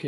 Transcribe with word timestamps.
Ok. 0.00 0.06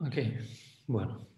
Ok, 0.00 0.16
bueno. 0.86 1.37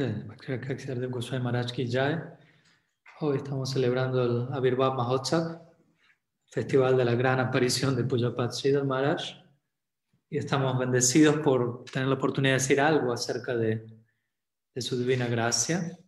De 0.00 1.06
Goswami 1.08 1.44
Maharaj 1.44 1.72
Ki 1.72 1.86
Jai. 1.86 2.18
Hoy 3.20 3.36
estamos 3.36 3.70
celebrando 3.70 4.22
el 4.24 4.54
Avirbhav 4.54 4.94
Mahotsav, 4.94 5.60
festival 6.46 6.96
de 6.96 7.04
la 7.04 7.14
gran 7.14 7.38
aparición 7.38 7.94
de 7.94 8.04
Pujapat 8.04 8.50
Sridhar 8.50 8.86
Maharaj. 8.86 9.20
Y 10.30 10.38
estamos 10.38 10.78
bendecidos 10.78 11.36
por 11.40 11.84
tener 11.84 12.08
la 12.08 12.14
oportunidad 12.14 12.54
de 12.54 12.60
decir 12.60 12.80
algo 12.80 13.12
acerca 13.12 13.54
de, 13.54 13.84
de 14.74 14.80
su 14.80 14.96
divina 14.98 15.26
gracia. 15.26 15.98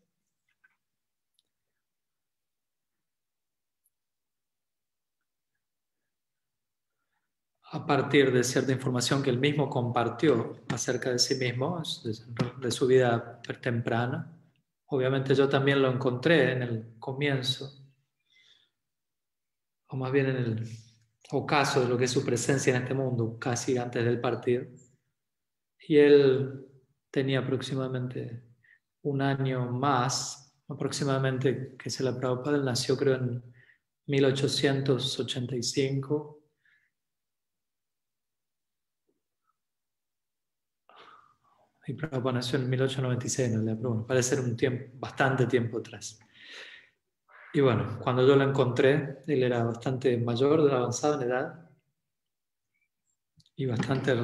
A 7.75 7.87
partir 7.87 8.31
de 8.31 8.45
cierta 8.45 8.71
información 8.71 9.23
que 9.23 9.31
él 9.31 9.39
mismo 9.39 9.71
compartió 9.71 10.59
acerca 10.69 11.11
de 11.11 11.19
sí 11.19 11.37
mismo, 11.37 11.83
de, 12.61 12.71
su 12.71 12.87
vida 12.87 13.41
temprana. 13.63 14.31
Obviamente 14.89 15.35
yo 15.35 15.49
también 15.49 15.81
lo 15.81 15.91
encontré 15.91 16.53
en 16.53 16.63
el 16.63 16.99
comienzo, 16.99 17.73
o 19.89 19.97
más 19.97 20.13
bien 20.13 20.27
en 20.27 20.37
el 20.37 20.69
ocaso 21.31 21.81
de 21.81 21.89
lo 21.89 21.97
que 21.97 22.05
es 22.05 22.11
su 22.11 22.23
presencia 22.23 22.77
en 22.77 22.83
este 22.83 22.93
mundo, 22.93 23.39
casi 23.39 23.79
antes 23.79 24.05
del 24.05 24.21
partido. 24.21 24.67
Y 25.89 25.97
él 25.97 26.67
tenía 27.11 27.39
aproximadamente 27.39 28.43
un 29.01 29.23
año 29.23 29.73
más, 29.73 30.55
aproximadamente, 30.69 31.75
que 31.79 31.89
se 31.89 32.05
la 32.05 32.21
Prabhupada, 32.21 32.59
él 32.59 32.67
nació 32.67 32.99
creo 32.99 33.15
en 33.15 33.43
1885 34.09 36.42
Y 41.93 41.95
Prabhupada 41.95 42.37
nació 42.37 42.59
en 42.59 42.71
1896, 42.71 43.53
no 43.53 44.07
parece 44.07 44.37
ser 44.37 44.45
un 44.45 44.57
tiempo, 44.57 44.93
bastante 44.95 45.45
tiempo 45.45 45.77
atrás. 45.77 46.19
Y 47.53 47.61
bueno, 47.61 47.99
cuando 48.01 48.27
yo 48.27 48.35
lo 48.35 48.49
encontré, 48.49 49.19
él 49.27 49.43
era 49.43 49.63
bastante 49.63 50.17
mayor, 50.17 50.73
avanzado 50.73 51.21
en 51.21 51.29
edad 51.29 51.69
y 53.57 53.67
bastante 53.67 54.15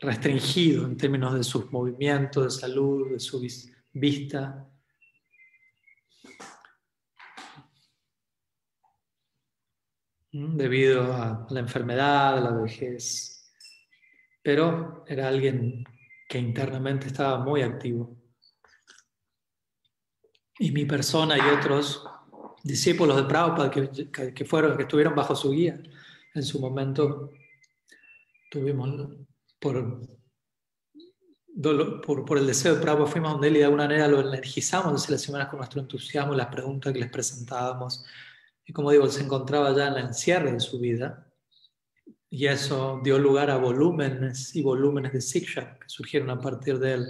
restringido 0.00 0.84
en 0.84 0.96
términos 0.96 1.34
de 1.34 1.44
sus 1.44 1.70
movimientos, 1.70 2.42
de 2.42 2.60
salud, 2.60 3.12
de 3.12 3.20
su 3.20 3.40
vista. 3.92 4.68
Mm, 10.32 10.56
debido 10.56 11.14
a 11.14 11.46
la 11.50 11.60
enfermedad, 11.60 12.38
a 12.38 12.40
la 12.40 12.50
vejez. 12.50 13.48
Pero 14.42 15.04
era 15.06 15.28
alguien 15.28 15.84
que 16.32 16.38
internamente 16.38 17.08
estaba 17.08 17.44
muy 17.44 17.60
activo. 17.60 18.16
Y 20.58 20.72
mi 20.72 20.86
persona 20.86 21.36
y 21.36 21.58
otros 21.58 22.06
discípulos 22.62 23.18
de 23.18 23.24
Prabhupada 23.24 23.70
que, 23.70 24.32
que, 24.32 24.44
fueron, 24.46 24.74
que 24.78 24.84
estuvieron 24.84 25.14
bajo 25.14 25.36
su 25.36 25.50
guía 25.50 25.78
en 26.34 26.42
su 26.42 26.58
momento, 26.58 27.32
tuvimos 28.50 29.10
por, 29.60 30.08
por, 32.02 32.24
por 32.24 32.38
el 32.38 32.46
deseo 32.46 32.76
de 32.76 32.80
Prabhupada, 32.80 33.12
fuimos 33.12 33.32
donde 33.32 33.48
él 33.48 33.56
y 33.56 33.58
de 33.58 33.64
alguna 33.66 33.84
manera 33.84 34.08
lo 34.08 34.22
energizamos 34.22 35.10
las 35.10 35.20
semanas 35.20 35.48
con 35.48 35.58
nuestro 35.58 35.82
entusiasmo, 35.82 36.32
las 36.32 36.46
preguntas 36.46 36.94
que 36.94 37.00
les 37.00 37.10
presentábamos. 37.10 38.06
Y 38.64 38.72
como 38.72 38.90
digo, 38.90 39.04
él 39.04 39.12
se 39.12 39.22
encontraba 39.22 39.76
ya 39.76 39.88
en 39.88 39.96
el 39.96 40.06
encierre 40.06 40.50
de 40.50 40.60
su 40.60 40.80
vida 40.80 41.30
y 42.34 42.46
eso 42.46 42.98
dio 43.04 43.18
lugar 43.18 43.50
a 43.50 43.58
volúmenes 43.58 44.56
y 44.56 44.62
volúmenes 44.62 45.12
de 45.12 45.20
Siksha 45.20 45.78
que 45.78 45.86
surgieron 45.86 46.30
a 46.30 46.40
partir 46.40 46.78
de 46.78 46.94
él 46.94 47.06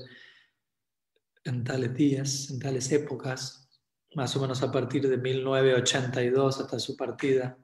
en 1.44 1.62
tales 1.62 1.94
días, 1.94 2.50
en 2.50 2.58
tales 2.58 2.90
épocas, 2.90 3.70
más 4.16 4.34
o 4.34 4.40
menos 4.40 4.64
a 4.64 4.72
partir 4.72 5.08
de 5.08 5.16
1982 5.18 6.58
hasta 6.58 6.80
su 6.80 6.96
partida. 6.96 7.56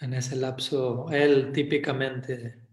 En 0.00 0.12
ese 0.12 0.34
lapso, 0.34 1.06
él 1.12 1.52
típicamente, 1.52 2.66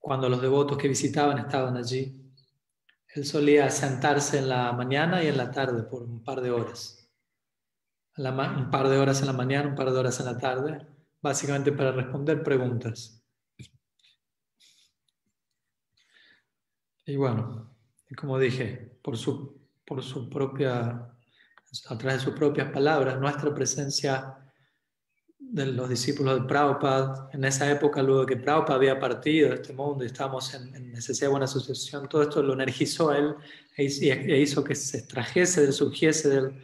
cuando 0.00 0.28
los 0.28 0.42
devotos 0.42 0.76
que 0.76 0.88
visitaban 0.88 1.38
estaban 1.38 1.76
allí, 1.76 2.20
él 3.14 3.24
solía 3.24 3.70
sentarse 3.70 4.38
en 4.38 4.48
la 4.48 4.72
mañana 4.72 5.22
y 5.22 5.28
en 5.28 5.36
la 5.36 5.52
tarde 5.52 5.84
por 5.84 6.02
un 6.02 6.24
par 6.24 6.40
de 6.40 6.50
horas. 6.50 7.08
Un 8.16 8.70
par 8.72 8.88
de 8.88 8.98
horas 8.98 9.20
en 9.20 9.28
la 9.28 9.32
mañana, 9.32 9.68
un 9.68 9.76
par 9.76 9.92
de 9.92 9.98
horas 10.00 10.18
en 10.18 10.26
la 10.26 10.38
tarde, 10.38 10.95
básicamente 11.26 11.72
para 11.72 11.92
responder 11.92 12.42
preguntas. 12.42 13.22
Y 17.04 17.16
bueno, 17.16 17.76
como 18.16 18.38
dije, 18.38 18.98
por 19.02 19.16
su, 19.16 19.60
por 19.84 20.02
su 20.02 20.28
propia, 20.28 21.08
a 21.88 21.98
través 21.98 22.18
de 22.18 22.24
sus 22.24 22.34
propias 22.34 22.70
palabras, 22.72 23.20
nuestra 23.20 23.54
presencia 23.54 24.36
de 25.38 25.66
los 25.66 25.88
discípulos 25.88 26.40
de 26.40 26.48
Prabhupada, 26.48 27.28
en 27.32 27.44
esa 27.44 27.70
época, 27.70 28.02
luego 28.02 28.26
que 28.26 28.36
Prabhupada 28.36 28.74
había 28.74 28.98
partido 28.98 29.50
de 29.50 29.56
este 29.56 29.72
mundo 29.72 30.02
y 30.02 30.08
estábamos 30.08 30.52
en, 30.54 30.90
necesidad 30.90 31.28
de 31.28 31.30
buena 31.30 31.44
asociación, 31.44 32.08
todo 32.08 32.22
esto 32.22 32.42
lo 32.42 32.54
energizó 32.54 33.10
a 33.10 33.18
él 33.18 33.34
e, 33.76 34.40
hizo 34.40 34.64
que 34.64 34.74
se 34.74 34.98
extrajese, 34.98 35.70
surgiese 35.70 36.28
de 36.28 36.60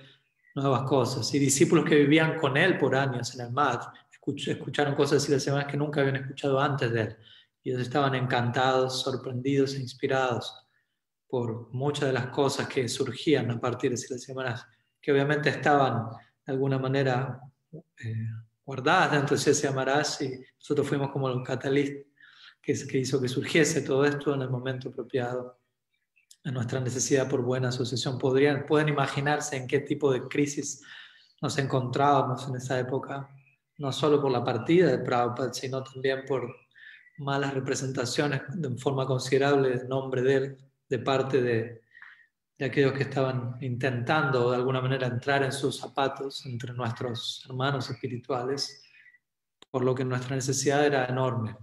nuevas 0.56 0.83
cosas. 0.83 1.33
Y 1.34 1.39
discípulos 1.39 1.84
que 1.84 1.95
vivían 1.95 2.39
con 2.39 2.56
él 2.56 2.78
por 2.78 2.97
años 2.97 3.34
en 3.34 3.47
el 3.47 3.53
MAD, 3.53 3.81
escucharon 4.27 4.94
cosas 4.94 5.28
y 5.28 5.33
las 5.33 5.43
semanas 5.43 5.66
que 5.66 5.77
nunca 5.77 6.00
habían 6.00 6.16
escuchado 6.16 6.60
antes 6.60 6.93
de 6.93 7.00
él. 7.00 7.16
Y 7.62 7.71
ellos 7.71 7.83
estaban 7.83 8.15
encantados, 8.15 9.03
sorprendidos 9.03 9.75
e 9.75 9.81
inspirados 9.81 10.66
por 11.28 11.72
muchas 11.72 12.09
de 12.09 12.12
las 12.12 12.27
cosas 12.27 12.69
que 12.69 12.88
surgían 12.88 13.50
a 13.50 13.60
partir 13.60 13.91
de 13.91 13.97
esas 13.97 14.22
semanas, 14.22 14.66
que 15.00 15.12
obviamente 15.12 15.49
estaban 15.49 16.09
de 16.44 16.53
alguna 16.53 16.78
manera 16.78 17.41
eh, 17.72 18.28
guardadas 18.65 19.12
dentro 19.12 19.37
de 19.37 19.50
ese 19.50 19.69
Amarás 19.69 20.21
y 20.21 20.39
nosotros 20.59 20.87
fuimos 20.87 21.10
como 21.10 21.28
el 21.28 21.43
catalista 21.43 22.09
que, 22.60 22.75
que 22.87 22.99
hizo 22.99 23.21
que 23.21 23.28
surgiese 23.28 23.83
todo 23.83 24.04
esto 24.04 24.34
en 24.34 24.43
el 24.43 24.50
momento 24.50 24.91
apropiado, 24.91 25.59
en 26.44 26.54
nuestra 26.54 26.81
necesidad 26.81 27.28
por 27.28 27.43
buena 27.43 27.69
asociación. 27.69 28.19
Podrían, 28.19 28.66
pueden 28.66 28.89
imaginarse 28.89 29.56
en 29.56 29.66
qué 29.66 29.81
tipo 29.81 30.12
de 30.12 30.22
crisis 30.28 30.83
nos 31.41 31.59
encontrábamos 31.59 32.47
en 32.49 32.56
esa 32.56 32.78
época 32.78 33.28
no 33.82 33.91
solo 33.91 34.20
por 34.20 34.31
la 34.31 34.44
partida 34.44 34.93
de 34.93 34.98
Prabhupada, 34.98 35.53
sino 35.53 35.82
también 35.82 36.25
por 36.25 36.54
malas 37.19 37.53
representaciones 37.53 38.42
de 38.54 38.77
forma 38.78 39.04
considerable 39.04 39.71
del 39.71 39.89
nombre 39.89 40.22
de 40.22 40.34
él, 40.36 40.57
de 40.89 40.98
parte 41.01 41.42
de, 41.42 41.83
de 42.57 42.65
aquellos 42.65 42.92
que 42.92 43.03
estaban 43.03 43.57
intentando 43.60 44.53
de 44.53 44.57
alguna 44.57 44.80
manera 44.80 45.09
entrar 45.09 45.42
en 45.42 45.51
sus 45.51 45.78
zapatos 45.78 46.47
entre 46.47 46.72
nuestros 46.74 47.45
hermanos 47.48 47.91
espirituales, 47.91 48.84
por 49.68 49.84
lo 49.84 49.97
que 49.97 50.04
nuestra 50.04 50.36
necesidad 50.36 50.86
era 50.86 51.07
enorme. 51.07 51.57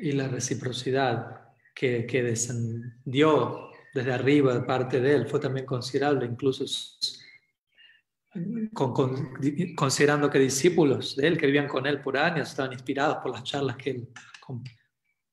Y 0.00 0.10
la 0.10 0.26
reciprocidad 0.26 1.52
que, 1.72 2.04
que 2.04 2.24
descendió 2.24 3.70
desde 3.94 4.12
arriba 4.12 4.54
de 4.54 4.62
parte 4.62 5.00
de 5.00 5.14
él 5.14 5.28
fue 5.28 5.38
también 5.38 5.66
considerable, 5.66 6.26
incluso 6.26 6.64
considerando 9.74 10.30
que 10.30 10.38
discípulos 10.38 11.16
de 11.16 11.26
él 11.26 11.38
que 11.38 11.46
vivían 11.46 11.66
con 11.66 11.86
él 11.86 12.00
por 12.00 12.16
años 12.16 12.48
estaban 12.48 12.72
inspirados 12.72 13.18
por 13.18 13.32
las 13.32 13.42
charlas 13.42 13.76
que 13.76 13.90
él 13.90 14.08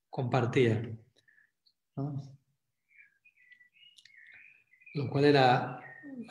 compartía. 0.10 0.82
Lo 4.94 5.10
cual 5.10 5.26
era 5.26 5.80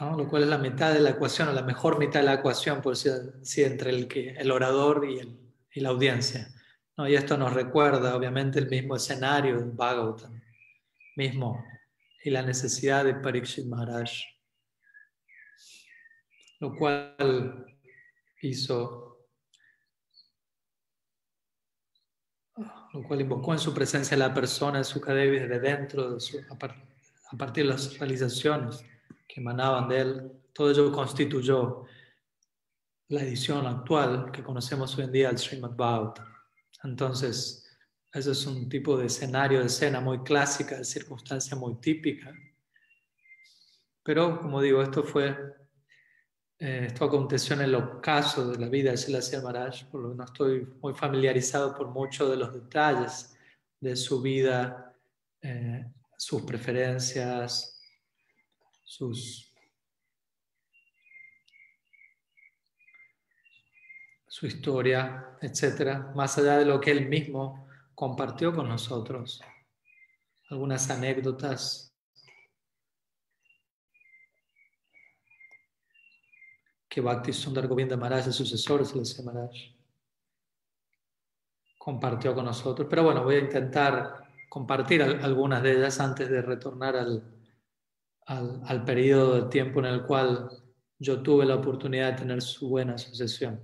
lo 0.01 0.29
cual 0.29 0.43
es 0.43 0.49
la 0.49 0.59
mitad 0.59 0.93
de 0.93 1.01
la 1.01 1.11
ecuación, 1.11 1.49
o 1.49 1.53
la 1.53 1.63
mejor 1.63 1.99
mitad 1.99 2.21
de 2.21 2.27
la 2.27 2.35
ecuación, 2.35 2.83
por 2.83 2.97
decir 2.97 3.67
entre 3.67 3.91
el, 3.91 4.09
que, 4.09 4.31
el 4.31 4.51
orador 4.51 5.07
y, 5.09 5.19
el, 5.21 5.39
y 5.73 5.81
la 5.81 5.91
audiencia. 5.91 6.49
¿no? 6.97 7.09
Y 7.09 7.15
esto 7.15 7.37
nos 7.37 7.53
recuerda, 7.53 8.17
obviamente, 8.17 8.59
el 8.59 8.69
mismo 8.69 8.97
escenario 8.97 9.59
en 9.59 9.77
Bhagavatam, 9.77 10.41
mismo 11.17 11.65
y 12.23 12.31
la 12.31 12.43
necesidad 12.43 13.05
de 13.05 13.15
Parikshit 13.15 13.67
Maharaj, 13.67 14.11
lo 16.61 16.75
cual 16.75 17.67
hizo, 18.43 19.29
lo 22.93 23.03
cual 23.03 23.21
invocó 23.21 23.53
en 23.53 23.59
su 23.59 23.75
presencia 23.75 24.17
la 24.17 24.33
persona 24.33 24.79
de 24.79 24.85
Sukadevi 24.85 25.41
desde 25.41 25.61
dentro, 25.61 26.17
a 26.49 27.37
partir 27.37 27.65
de 27.65 27.71
las 27.71 27.99
realizaciones 27.99 28.85
que 29.29 29.41
emanaban 29.41 29.89
de 29.89 30.01
él. 30.01 30.33
Todo 30.53 30.71
ello 30.71 30.91
constituyó 30.91 31.85
la 33.09 33.23
edición 33.23 33.67
actual 33.67 34.31
que 34.33 34.43
conocemos 34.43 34.97
hoy 34.97 35.05
en 35.05 35.13
día, 35.13 35.31
el 35.31 35.39
Srimad 35.39 35.77
Bhagavatam. 35.77 36.27
Entonces, 36.85 37.63
eso 38.13 38.33
es 38.33 38.47
un 38.47 38.69
tipo 38.69 38.97
de 38.97 39.07
escenario, 39.07 39.61
de 39.61 39.67
escena 39.67 40.01
muy 40.01 40.21
clásica, 40.21 40.79
de 40.79 40.85
circunstancia 40.85 41.57
muy 41.57 41.75
típica. 41.77 42.33
Pero, 44.03 44.41
como 44.41 44.63
digo, 44.63 44.83
esto 44.83 45.03
fue, 45.03 45.37
eh, 46.59 46.87
esto 46.87 47.05
aconteció 47.05 47.55
en 47.55 47.63
el 47.63 47.75
ocaso 47.75 48.51
de 48.51 48.59
la 48.59 48.69
vida 48.69 48.91
de 48.91 48.97
Silasya 48.97 49.43
Maharaj, 49.43 49.85
por 49.91 50.01
lo 50.01 50.11
que 50.11 50.17
no 50.17 50.25
estoy 50.25 50.67
muy 50.81 50.95
familiarizado 50.95 51.75
por 51.75 51.89
muchos 51.89 52.31
de 52.31 52.37
los 52.37 52.55
detalles 52.55 53.37
de 53.79 53.95
su 53.95 54.23
vida, 54.23 54.95
eh, 55.43 55.85
sus 56.17 56.43
preferencias, 56.43 57.79
su 58.83 59.11
historia, 64.47 65.37
etcétera, 65.41 66.13
más 66.15 66.37
allá 66.39 66.59
de 66.59 66.65
lo 66.65 66.81
que 66.81 66.91
él 66.91 67.09
mismo 67.09 67.67
compartió 67.95 68.55
con 68.55 68.69
nosotros. 68.69 69.41
Algunas 70.51 70.91
anécdotas 70.91 71.86
que 76.97 77.03
Bhakti 77.03 77.31
Sundar 77.31 77.69
Govinda 77.69 77.95
Maharaj, 77.95 78.29
el 78.29 78.33
sucesor 78.33 78.83
de 78.83 79.23
Maharaj, 79.23 79.51
compartió 81.77 82.35
con 82.35 82.47
nosotros. 82.47 82.87
Pero 82.89 83.05
bueno, 83.05 83.23
voy 83.23 83.35
a 83.35 83.41
intentar 83.41 84.31
compartir 84.49 85.03
algunas 85.03 85.63
de 85.63 85.73
ellas 85.77 86.01
antes 86.01 86.31
de 86.31 86.41
retornar 86.41 86.97
al, 86.97 87.23
al, 88.25 88.63
al 88.65 88.85
periodo 88.87 89.43
de 89.43 89.51
tiempo 89.51 89.81
en 89.81 89.85
el 89.85 90.05
cual 90.07 90.49
yo 90.99 91.21
tuve 91.21 91.45
la 91.45 91.57
oportunidad 91.57 92.13
de 92.13 92.19
tener 92.19 92.41
su 92.41 92.71
buena 92.71 92.97
sucesión. 92.97 93.61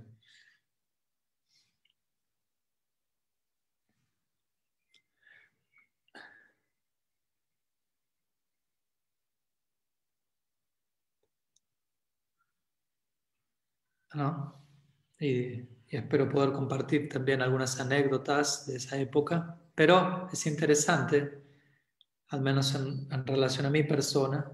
Y, 15.19 15.69
espero 15.87 16.27
poder 16.27 16.51
compartir 16.51 17.07
también 17.07 17.41
algunas 17.41 17.79
anécdotas 17.79 18.65
de 18.65 18.77
esa 18.77 18.97
época, 18.97 19.59
pero 19.75 20.27
es 20.31 20.45
interesante, 20.47 21.43
al 22.29 22.41
menos 22.41 22.73
en, 22.73 23.27
relación 23.27 23.67
a 23.67 23.69
mi 23.69 23.83
persona, 23.83 24.51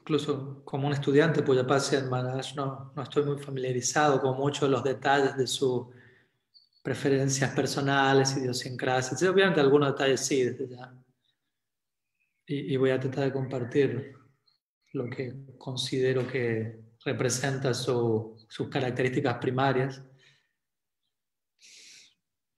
incluso 0.00 0.62
como 0.64 0.86
un 0.86 0.92
estudiante 0.92 1.42
Puyapasi 1.42 1.96
en 1.96 2.10
Maharaj, 2.10 2.54
no, 2.56 2.92
no 2.94 3.02
estoy 3.02 3.24
muy 3.24 3.38
familiarizado 3.38 4.20
con 4.20 4.36
muchos 4.36 4.62
de 4.62 4.68
los 4.68 4.84
detalles 4.84 5.34
de 5.36 5.46
sus 5.46 5.86
preferencias 6.82 7.54
personales, 7.54 8.36
idiosincrasias. 8.36 9.22
Obviamente 9.22 9.60
algunos 9.60 9.92
detalles 9.92 10.20
sí, 10.20 10.44
desde 10.44 10.68
ya. 10.68 10.92
Y, 12.46 12.74
y 12.74 12.76
voy 12.76 12.90
a 12.90 13.00
tratar 13.00 13.24
de 13.24 13.32
compartir 13.32 14.14
lo 14.92 15.08
que 15.08 15.56
considero 15.56 16.26
que 16.26 16.89
representa 17.04 17.72
sus 17.74 18.68
características 18.70 19.38
primarias. 19.38 20.02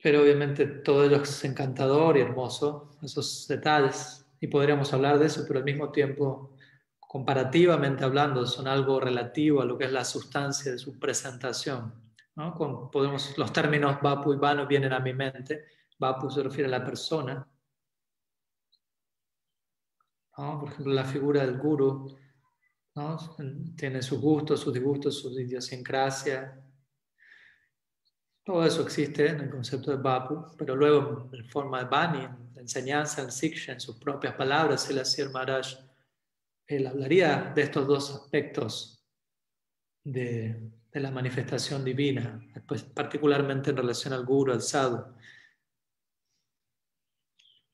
Pero 0.02 0.22
obviamente 0.22 0.66
todo 0.66 1.04
ello 1.04 1.22
es 1.22 1.44
encantador 1.44 2.16
y 2.16 2.20
hermoso, 2.20 2.98
esos 3.02 3.46
detalles, 3.46 4.26
y 4.40 4.48
podríamos 4.48 4.92
hablar 4.92 5.20
de 5.20 5.26
eso, 5.26 5.44
pero 5.46 5.60
al 5.60 5.64
mismo 5.64 5.92
tiempo, 5.92 6.56
comparativamente 6.98 8.02
hablando, 8.02 8.44
son 8.44 8.66
algo 8.66 8.98
relativo 8.98 9.60
a 9.60 9.64
lo 9.64 9.78
que 9.78 9.84
es 9.84 9.92
la 9.92 10.04
sustancia 10.04 10.72
de 10.72 10.78
su 10.78 10.98
presentación. 10.98 11.94
¿no? 12.34 12.90
podemos, 12.90 13.38
los 13.38 13.52
términos 13.52 13.98
Vapu 14.02 14.32
y 14.32 14.36
Vanu 14.36 14.66
vienen 14.66 14.92
a 14.92 14.98
mi 14.98 15.14
mente. 15.14 15.66
Vapu 15.98 16.28
se 16.28 16.42
refiere 16.42 16.66
a 16.66 16.78
la 16.78 16.84
persona. 16.84 17.46
Por 20.34 20.68
ejemplo, 20.68 20.92
la 20.92 21.04
figura 21.04 21.46
del 21.46 21.58
guru 21.58 22.16
tiene 23.76 24.02
sus 24.02 24.20
gustos, 24.20 24.60
sus 24.60 24.72
disgustos, 24.72 25.18
sus 25.18 25.38
idiosincrasia. 25.38 26.62
Todo 28.44 28.66
eso 28.66 28.82
existe 28.82 29.28
en 29.28 29.40
el 29.40 29.50
concepto 29.50 29.90
de 29.90 30.02
Bapu, 30.02 30.54
pero 30.58 30.76
luego 30.76 31.30
en 31.32 31.48
forma 31.48 31.78
de 31.78 31.88
Bani, 31.88 32.24
en 32.24 32.58
enseñanza, 32.58 33.22
en 33.22 33.32
Siksha, 33.32 33.72
en 33.72 33.80
sus 33.80 33.96
propias 33.96 34.34
palabras, 34.34 34.88
el 34.90 34.98
Asir 34.98 35.30
Maharaj, 35.30 35.78
él 36.66 36.86
hablaría 36.86 37.52
de 37.54 37.62
estos 37.62 37.86
dos 37.86 38.10
aspectos 38.14 39.04
de, 40.04 40.72
de 40.90 41.00
la 41.00 41.10
manifestación 41.10 41.84
divina, 41.84 42.40
después, 42.52 42.82
particularmente 42.82 43.70
en 43.70 43.76
relación 43.76 44.12
al 44.12 44.26
Guru, 44.26 44.52
al 44.52 44.60
Sadhu. 44.60 45.14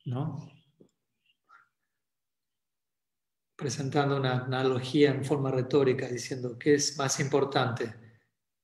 ¿No? 0.05 0.58
Presentando 3.59 4.17
una 4.17 4.45
analogía 4.45 5.11
en 5.11 5.25
forma 5.25 5.51
retórica, 5.51 6.07
diciendo 6.07 6.57
qué 6.57 6.75
es 6.75 6.97
más 6.97 7.19
importante, 7.19 7.93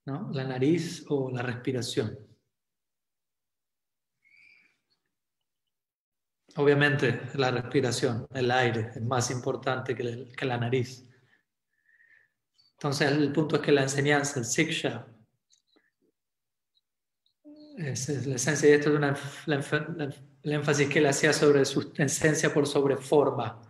¿no? 0.07 0.31
la 0.33 0.45
nariz 0.45 1.05
o 1.09 1.33
la 1.33 1.43
respiración. 1.43 2.17
Obviamente 6.55 7.23
la 7.35 7.51
respiración, 7.51 8.29
el 8.33 8.49
aire, 8.53 8.93
es 8.95 9.03
más 9.03 9.33
importante 9.33 9.97
que, 9.97 10.45
la 10.47 10.59
nariz. 10.59 11.05
Entonces 12.75 13.11
el 13.11 13.33
punto 13.33 13.57
es 13.57 13.63
que 13.63 13.73
la 13.73 13.83
enseñanza, 13.83 14.39
el 14.39 14.45
siksha, 14.45 15.09
es, 17.79 18.27
la 18.29 18.37
esencia 18.37 18.69
de 18.69 18.77
esto 18.77 18.97
es 18.97 19.73
el 20.45 20.53
énfasis 20.53 20.89
que 20.89 21.01
él 21.01 21.07
hacía 21.07 21.33
sobre 21.33 21.65
su 21.65 21.93
esencia 21.99 22.55
por 22.55 22.69
sobre 22.69 22.97
forma 22.97 23.61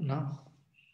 ¿no? 0.00 0.44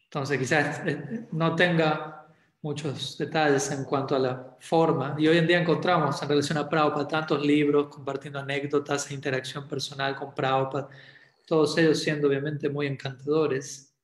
Entonces 0.05 0.39
quizás 0.39 0.81
eh, 0.87 1.27
no 1.33 1.55
tenga 1.55 2.27
muchos 2.63 3.17
detalles 3.17 3.71
en 3.71 3.85
cuanto 3.85 4.17
a 4.17 4.19
la 4.19 4.57
forma. 4.61 5.15
Y 5.19 5.29
hoy 5.29 5.39
en 5.39 5.47
día 5.47 5.61
encontramos 5.61 6.21
en 6.23 6.29
relación 6.29 6.59
a 6.59 6.69
Prabhupada 6.69 7.07
tantos 7.07 7.45
libros 7.45 7.89
compartiendo 7.89 8.39
anécdotas 8.39 9.11
e 9.11 9.15
interacción 9.15 9.69
personal 9.69 10.17
con 10.17 10.35
Prabhupada, 10.35 10.89
todos 11.47 11.79
ellos 11.79 12.01
siendo 12.01 12.27
obviamente 12.29 12.69
muy 12.69 12.87
encantadores, 12.87 13.95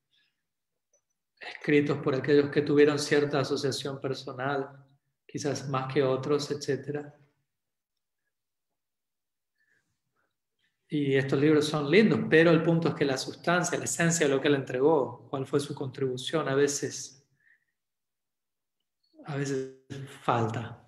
escritos 1.41 1.99
por 1.99 2.15
aquellos 2.15 2.51
que 2.51 2.63
tuvieron 2.63 2.99
cierta 2.99 3.41
asociación 3.41 4.01
personal, 4.01 4.71
quizás 5.27 5.69
más 5.69 5.93
que 5.93 6.03
otros, 6.03 6.51
etcétera. 6.51 7.15
Y 10.95 11.17
estos 11.17 11.41
libros 11.41 11.65
son 11.65 11.91
lindos, 11.91 12.21
pero 12.29 12.51
el 12.51 12.63
punto 12.63 12.89
es 12.89 12.95
que 12.95 13.07
la 13.07 13.17
sustancia, 13.17 13.79
la 13.79 13.85
esencia 13.85 14.27
de 14.27 14.35
lo 14.35 14.43
que 14.43 14.49
él 14.49 14.57
entregó, 14.57 15.27
cuál 15.31 15.47
fue 15.47 15.59
su 15.59 15.75
contribución, 15.75 16.47
a 16.51 16.55
veces, 16.55 17.27
a 19.25 19.37
veces 19.37 19.87
falta 20.21 20.87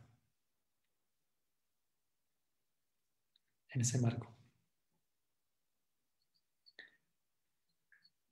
en 3.70 3.80
ese 3.80 3.98
marco. 3.98 4.30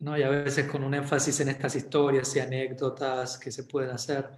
¿No? 0.01 0.19
Y 0.19 0.23
a 0.25 0.29
veces 0.29 0.71
con 0.71 0.85
un 0.85 0.93
énfasis 0.93 1.41
en 1.41 1.49
estas 1.49 1.75
historias 1.75 2.37
y 2.37 2.41
anécdotas 2.41 3.39
que 3.39 3.51
se 3.51 3.65
pueden 3.65 3.93
hacer, 3.93 4.31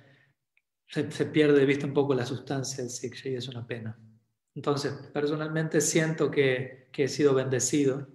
se, 0.87 1.03
pierde 1.27 1.59
de 1.59 1.67
vista 1.67 1.85
un 1.85 1.95
poco 1.95 2.15
la 2.15 2.27
sustancia 2.27 2.85
del 2.85 2.93
Siksha 2.93 3.29
y 3.29 3.35
es 3.35 3.49
una 3.49 3.67
pena. 3.67 3.99
Entonces, 4.55 4.93
personalmente 5.13 5.81
siento 5.81 6.31
que, 6.31 6.89
he 6.97 7.09
sido 7.09 7.35
bendecido 7.35 8.07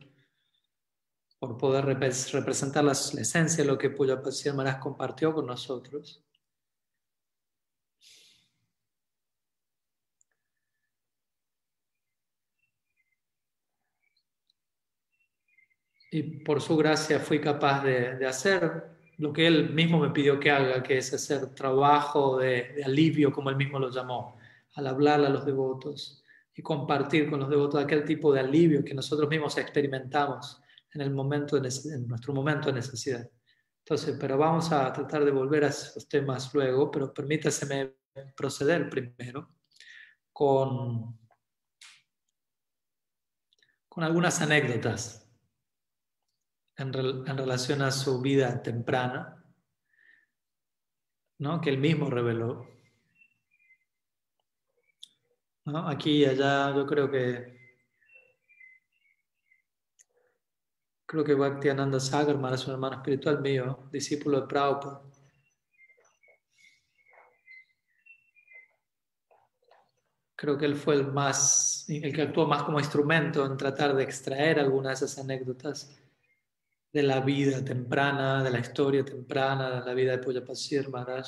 por 1.38 1.58
poder 1.58 1.86
representar 1.86 2.84
la, 2.84 2.93
esencia 2.93 3.63
de 3.63 3.69
lo 3.69 3.77
que 3.77 3.89
Puya 3.89 4.22
Maharaj 4.55 4.79
compartió 4.79 5.34
con 5.34 5.46
nosotros. 5.48 6.24
Y 16.12 16.24
por 16.43 16.62
su 16.62 16.75
gracia 16.77 17.19
fui 17.19 17.39
capaz 17.39 17.84
de, 17.84 18.25
hacer 18.25 18.98
lo 19.17 19.34
que 19.34 19.46
él 19.46 19.74
mismo 19.74 20.00
me 20.00 20.10
pidió 20.12 20.39
que 20.39 20.50
haga, 20.50 20.81
que 20.81 20.98
es 20.98 21.13
hacer 21.13 21.53
trabajo 21.53 22.38
de, 22.38 22.74
de 22.74 22.84
alivio, 22.86 23.31
como 23.31 23.50
él 23.50 23.58
mismo 23.58 23.77
lo 23.77 23.91
llamó, 23.91 24.38
al 24.75 24.88
hablar 24.88 25.24
a 25.24 25.29
los 25.29 25.46
devotos 25.46 26.19
y 26.59 26.61
compartir 26.61 27.29
con 27.29 27.39
los 27.39 27.49
devotos 27.49 27.81
aquel 27.81 28.03
tipo 28.03 28.33
de 28.33 28.41
alivio 28.41 28.83
que 28.83 28.93
nosotros 28.93 29.29
mismos 29.29 29.57
experimentamos 29.57 30.61
en, 30.91 30.99
el 30.99 31.09
momento 31.09 31.55
en 31.55 32.05
nuestro 32.05 32.33
momento 32.33 32.67
de 32.67 32.73
necesidad. 32.73 33.25
Entonces, 33.77 34.17
pero 34.19 34.37
vamos 34.37 34.69
a 34.73 34.91
tratar 34.91 35.23
de 35.23 35.31
volver 35.31 35.63
a 35.63 35.69
esos 35.69 36.09
temas 36.09 36.53
luego, 36.53 36.91
pero 36.91 37.13
permítaseme 37.13 37.95
proceder 38.35 38.89
primero 38.89 39.55
con, 40.33 41.17
con 43.87 44.03
algunas 44.03 44.41
anécdotas 44.41 45.31
en, 46.75 46.93
en 46.93 47.37
relación 47.37 47.83
a 47.83 47.91
su 47.91 48.19
vida 48.19 48.61
temprana, 48.61 49.45
¿no? 51.37 51.61
que 51.61 51.69
él 51.69 51.77
mismo 51.77 52.09
reveló. 52.09 52.67
Aquí 55.75 56.23
y 56.23 56.25
allá 56.25 56.73
yo 56.75 56.85
creo 56.85 57.11
que 57.11 57.57
creo 61.05 61.23
que 61.23 61.33
Bhaktiananda 61.33 61.99
Sagarman 61.99 62.53
es 62.53 62.65
un 62.67 62.73
hermano 62.73 62.97
espiritual 62.97 63.41
mío, 63.41 63.88
discípulo 63.91 64.41
de 64.41 64.47
Prabhupada. 64.47 65.01
Creo 70.35 70.57
que 70.57 70.65
él 70.65 70.75
fue 70.75 70.95
el 70.95 71.07
más, 71.07 71.85
el 71.89 72.13
que 72.13 72.21
actuó 72.21 72.47
más 72.47 72.63
como 72.63 72.79
instrumento 72.79 73.45
en 73.45 73.57
tratar 73.57 73.95
de 73.95 74.03
extraer 74.03 74.59
algunas 74.59 74.99
de 74.99 75.05
esas 75.05 75.23
anécdotas 75.23 75.99
de 76.93 77.03
la 77.03 77.19
vida 77.19 77.63
temprana, 77.63 78.43
de 78.43 78.49
la 78.49 78.59
historia 78.59 79.03
temprana, 79.03 79.81
de 79.81 79.85
la 79.85 79.93
vida 79.93 80.11
de 80.13 80.19
Pujapasir 80.19 80.89
Maharaj, 80.89 81.27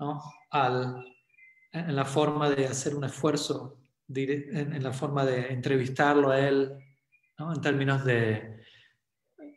¿no? 0.00 0.20
Al, 0.50 1.13
en 1.74 1.96
la 1.96 2.04
forma 2.04 2.48
de 2.50 2.66
hacer 2.66 2.94
un 2.94 3.04
esfuerzo, 3.04 3.80
en, 4.08 4.82
la 4.82 4.92
forma 4.92 5.24
de 5.26 5.48
entrevistarlo 5.48 6.30
a 6.30 6.38
él, 6.38 6.72
en 7.36 7.60
términos 7.60 8.04
de, 8.04 8.62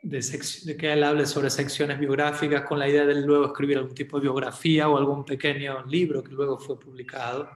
de, 0.02 0.78
que 0.80 0.94
él 0.94 1.04
hable 1.04 1.28
sobre 1.28 1.52
secciones 1.52 2.00
biográficas 2.00 2.64
con 2.64 2.80
la 2.80 2.90
idea 2.90 3.06
de 3.06 3.22
luego 3.22 3.46
escribir 3.46 3.78
algún 3.78 3.94
tipo 3.94 4.18
de 4.18 4.24
biografía 4.24 4.90
o 4.90 4.98
algún 4.98 5.24
pequeño 5.24 5.86
libro 5.86 6.24
que 6.24 6.32
luego 6.32 6.58
fue 6.58 6.80
publicado. 6.80 7.50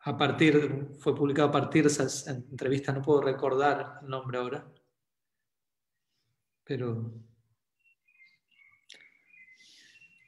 A 0.00 0.16
partir, 0.16 0.88
fue 0.98 1.14
publicado 1.14 1.48
a 1.48 1.52
partir 1.52 1.84
de 1.84 1.90
esas 1.90 2.26
entrevistas, 2.26 2.92
no 2.92 3.02
puedo 3.02 3.20
recordar 3.22 4.00
el 4.02 4.08
nombre 4.08 4.38
ahora, 4.38 4.68
pero, 6.64 7.12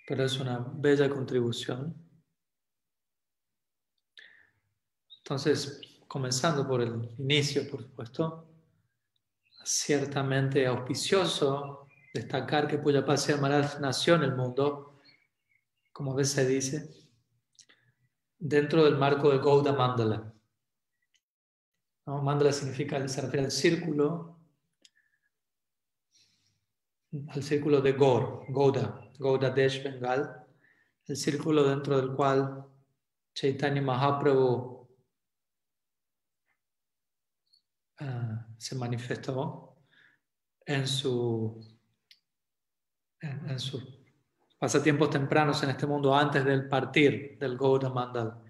pero 0.06 0.24
es 0.24 0.38
una 0.38 0.58
bella 0.58 1.08
contribución. 1.08 1.94
Entonces, 5.18 5.80
comenzando 6.06 6.66
por 6.66 6.82
el 6.82 7.14
inicio, 7.18 7.68
por 7.70 7.82
supuesto, 7.82 8.46
ciertamente 9.64 10.66
auspicioso 10.66 11.88
destacar 12.12 12.68
que 12.68 12.78
Puyapasya 12.78 13.38
Maharaj 13.38 13.80
nació 13.80 14.16
en 14.16 14.24
el 14.24 14.36
mundo, 14.36 15.00
como 15.92 16.12
a 16.12 16.16
veces 16.16 16.34
se 16.34 16.46
dice, 16.46 16.90
dentro 18.38 18.84
del 18.84 18.98
marco 18.98 19.30
de 19.30 19.38
Gouda 19.38 19.72
Mandala. 19.72 20.32
Mandala 22.06 22.52
significa, 22.52 23.08
se 23.08 23.22
refiere 23.22 23.46
al 23.46 23.50
círculo, 23.50 24.38
al 27.28 27.42
círculo 27.42 27.80
de 27.80 27.92
Gaur, 27.92 28.44
Gouda, 28.48 29.03
Gouda 29.18 29.50
Desh 29.50 29.82
Bengal, 29.82 30.44
el 31.06 31.16
círculo 31.16 31.64
dentro 31.68 31.96
del 32.00 32.14
cual 32.14 32.64
Chaitanya 33.34 33.82
Mahaprabhu 33.82 34.74
Ah, 37.98 38.46
se 38.58 38.74
manifestó 38.74 39.76
en, 40.66 40.86
su, 40.88 41.64
en, 43.20 43.60
sus 43.60 44.00
pasatiempos 44.58 45.10
tempranos 45.10 45.62
en 45.62 45.70
este 45.70 45.86
mundo 45.86 46.12
antes 46.12 46.44
del 46.44 46.68
partir 46.68 47.38
del 47.38 47.56
Gouda 47.56 47.90
Mandal 47.90 48.42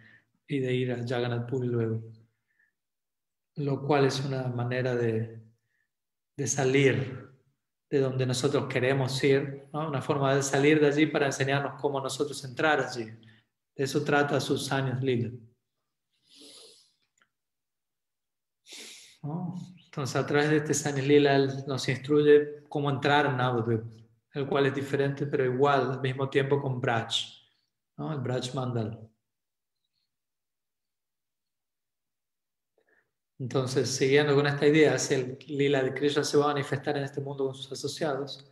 y 0.47 0.61
de 0.61 0.73
ir 0.73 0.92
a 0.92 1.06
Jagannath 1.06 1.49
Puri 1.49 1.68
luego. 1.68 2.02
Lo 3.56 3.83
cual 3.87 4.06
es 4.06 4.25
una 4.25 4.49
manera 4.49 4.94
de, 4.94 5.42
de 6.37 6.47
salir 6.47 7.33
de 7.94 8.00
donde 8.00 8.26
nosotros 8.26 8.66
queremos 8.66 9.22
ir, 9.22 9.68
una 9.72 10.02
forma 10.02 10.34
de 10.34 10.42
salir 10.42 10.80
de 10.80 10.88
allí 10.88 11.06
para 11.06 11.26
enseñarnos 11.26 11.80
cómo 11.80 12.00
nosotros 12.00 12.42
entrar 12.42 12.80
allí. 12.80 13.04
De 13.04 13.84
eso 13.84 14.02
trata 14.02 14.40
sus 14.40 14.72
años 14.72 15.00
Lila. 15.00 15.30
Entonces, 19.84 20.16
a 20.16 20.26
través 20.26 20.50
de 20.50 20.56
este 20.56 20.74
San 20.74 20.96
Lila, 20.96 21.36
él 21.36 21.64
nos 21.68 21.88
instruye 21.88 22.64
cómo 22.68 22.90
entrar 22.90 23.26
en 23.26 23.36
Navadvip, 23.36 23.84
el 24.32 24.48
cual 24.48 24.66
es 24.66 24.74
diferente, 24.74 25.26
pero 25.26 25.44
igual 25.44 25.92
al 25.92 26.00
mismo 26.00 26.28
tiempo 26.28 26.60
con 26.60 26.80
Braj, 26.80 27.14
¿no? 27.96 28.12
el 28.12 28.18
Braj 28.18 28.52
Mandal. 28.56 29.08
Entonces, 33.44 33.90
siguiendo 33.90 34.34
con 34.34 34.46
esta 34.46 34.66
idea, 34.66 34.98
si 34.98 35.12
el 35.12 35.38
lila 35.48 35.82
de 35.82 35.92
Krishna 35.92 36.24
se 36.24 36.38
va 36.38 36.46
a 36.46 36.54
manifestar 36.54 36.96
en 36.96 37.04
este 37.04 37.20
mundo 37.20 37.44
con 37.44 37.54
sus 37.54 37.70
asociados, 37.70 38.50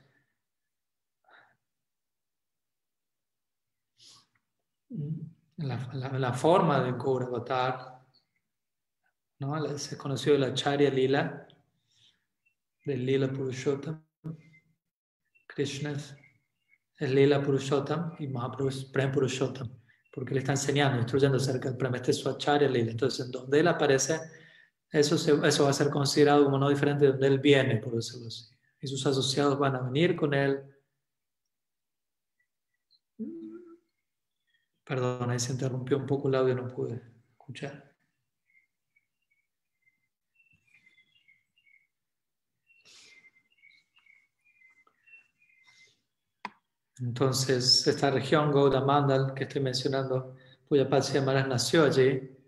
la, 5.56 6.12
la, 6.18 6.32
forma 6.34 6.84
de 6.84 6.92
Gaur 6.92 7.22
Avatar, 7.22 8.02
¿no? 9.38 9.78
Se 9.78 9.96
conoció 9.96 10.36
la 10.36 10.52
Charya 10.52 10.90
Lila, 10.90 11.48
del 12.84 13.06
Lila 13.06 13.32
Purushottam. 13.32 14.06
Krishna 15.46 15.92
es, 15.92 16.14
Lila 16.98 17.40
Purushottam 17.40 18.16
y 18.18 18.28
Mahaprabhu 18.28 18.68
es 18.68 18.84
Purushottam, 18.84 19.70
porque 20.12 20.34
le 20.34 20.40
está 20.40 20.52
enseñando, 20.52 20.98
instruyendo 20.98 21.38
acerca 21.38 21.70
del 21.70 21.78
Prem. 21.78 21.94
Este 21.94 22.10
es 22.10 22.18
su 22.18 22.28
Acharya 22.28 22.68
Lila. 22.68 22.90
Entonces, 22.90 23.24
en 23.24 23.32
donde 23.32 23.58
él 23.58 23.68
aparece, 23.68 24.41
eso, 24.92 25.16
eso 25.16 25.64
va 25.64 25.70
a 25.70 25.72
ser 25.72 25.88
considerado 25.88 26.44
como 26.44 26.58
no 26.58 26.68
diferente 26.68 27.06
de 27.06 27.12
donde 27.12 27.26
él 27.26 27.38
viene, 27.38 27.78
por 27.78 27.94
decirlo 27.94 28.28
así. 28.28 28.44
Y 28.80 28.86
sus 28.86 29.06
asociados 29.06 29.58
van 29.58 29.74
a 29.76 29.80
venir 29.80 30.14
con 30.14 30.34
él. 30.34 30.62
Perdón, 34.84 35.30
ahí 35.30 35.38
se 35.38 35.52
interrumpió 35.52 35.96
un 35.96 36.06
poco 36.06 36.28
el 36.28 36.34
audio, 36.34 36.54
no 36.54 36.68
pude 36.68 37.00
escuchar. 37.30 37.90
Entonces, 47.00 47.86
esta 47.86 48.10
región, 48.10 48.52
Gouda 48.52 48.82
Mandal, 48.82 49.32
que 49.34 49.44
estoy 49.44 49.62
mencionando, 49.62 50.36
cuya 50.68 50.88
Pazia 50.88 51.22
Maharaj 51.22 51.48
nació 51.48 51.84
allí, 51.84 52.41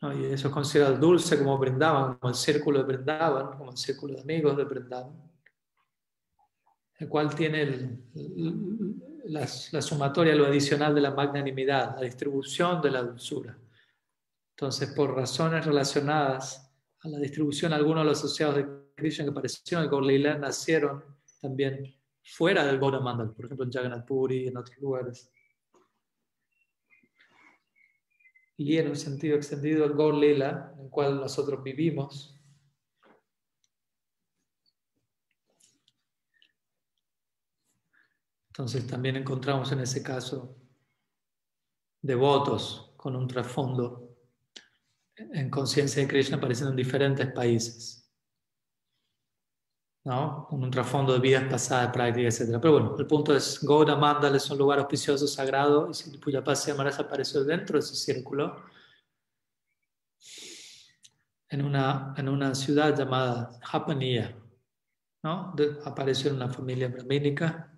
y 0.00 0.26
eso 0.26 0.48
es 0.48 0.54
considerado 0.54 0.96
dulce 0.96 1.38
como 1.38 1.58
brindaban, 1.58 2.18
como 2.18 2.30
el 2.30 2.36
círculo 2.36 2.78
de 2.78 2.84
brindaban, 2.84 3.58
como 3.58 3.72
el 3.72 3.76
círculo 3.76 4.14
de 4.14 4.20
amigos 4.20 4.56
de 4.56 4.64
brindaban, 4.64 5.30
el 6.98 7.08
cual 7.08 7.34
tiene 7.34 7.98
la, 9.24 9.40
la 9.72 9.82
sumatoria, 9.82 10.34
lo 10.34 10.46
adicional 10.46 10.94
de 10.94 11.00
la 11.00 11.10
magnanimidad, 11.10 11.96
la 11.96 12.02
distribución 12.02 12.80
de 12.80 12.90
la 12.90 13.02
dulzura. 13.02 13.58
Entonces, 14.50 14.92
por 14.94 15.14
razones 15.14 15.64
relacionadas 15.64 16.72
a 17.00 17.08
la 17.08 17.18
distribución, 17.18 17.72
algunos 17.72 18.04
de 18.04 18.10
los 18.10 18.18
asociados 18.18 18.56
de 18.56 18.66
Krishna 18.96 19.24
que 19.24 19.30
aparecieron 19.30 19.84
en 19.84 19.90
Gorlila 19.90 20.38
nacieron 20.38 21.04
también 21.40 21.94
fuera 22.22 22.64
del 22.64 22.78
Gora 22.78 23.00
Mandal, 23.00 23.32
por 23.32 23.44
ejemplo 23.44 23.64
en 23.64 23.72
Jagannath 23.72 24.06
Puri 24.06 24.44
y 24.44 24.48
en 24.48 24.56
otros 24.56 24.76
lugares. 24.78 25.30
Y 28.58 28.76
en 28.76 28.88
un 28.88 28.96
sentido 28.96 29.36
extendido 29.36 29.86
el 29.86 29.94
Gaur 29.94 30.14
Lila, 30.14 30.74
en 30.74 30.84
el 30.84 30.90
cual 30.90 31.20
nosotros 31.20 31.62
vivimos, 31.62 32.38
Entonces 38.58 38.88
también 38.88 39.14
encontramos 39.14 39.70
en 39.70 39.78
ese 39.78 40.02
caso 40.02 40.56
devotos 42.02 42.92
con 42.96 43.14
un 43.14 43.28
trasfondo 43.28 44.16
en 45.14 45.48
conciencia 45.48 46.02
de 46.02 46.08
Krishna 46.08 46.38
apareciendo 46.38 46.70
en 46.70 46.76
diferentes 46.76 47.32
países. 47.32 47.97
¿No? 50.08 50.46
con 50.48 50.62
un 50.62 50.70
trasfondo 50.70 51.12
de 51.12 51.18
vidas 51.18 51.44
pasadas, 51.50 51.92
prácticas, 51.92 52.40
etc. 52.40 52.58
Pero 52.62 52.72
bueno, 52.72 52.96
el 52.98 53.06
punto 53.06 53.36
es, 53.36 53.62
Gouda 53.62 53.94
Mandal 53.94 54.34
es 54.34 54.50
un 54.50 54.56
lugar 54.56 54.78
auspicioso, 54.78 55.26
sagrado, 55.26 55.90
y 55.90 55.92
si 55.92 56.16
Puyapasya 56.16 56.74
Maharaj 56.74 57.00
apareció 57.00 57.44
dentro 57.44 57.74
de 57.74 57.84
ese 57.84 57.94
círculo, 57.94 58.64
en 61.50 61.62
una, 61.62 62.14
en 62.16 62.30
una 62.30 62.54
ciudad 62.54 62.96
llamada 62.96 63.50
Japaniya, 63.62 64.34
¿no? 65.22 65.54
apareció 65.84 66.30
en 66.30 66.36
una 66.36 66.48
familia 66.48 66.88
brahmínica, 66.88 67.74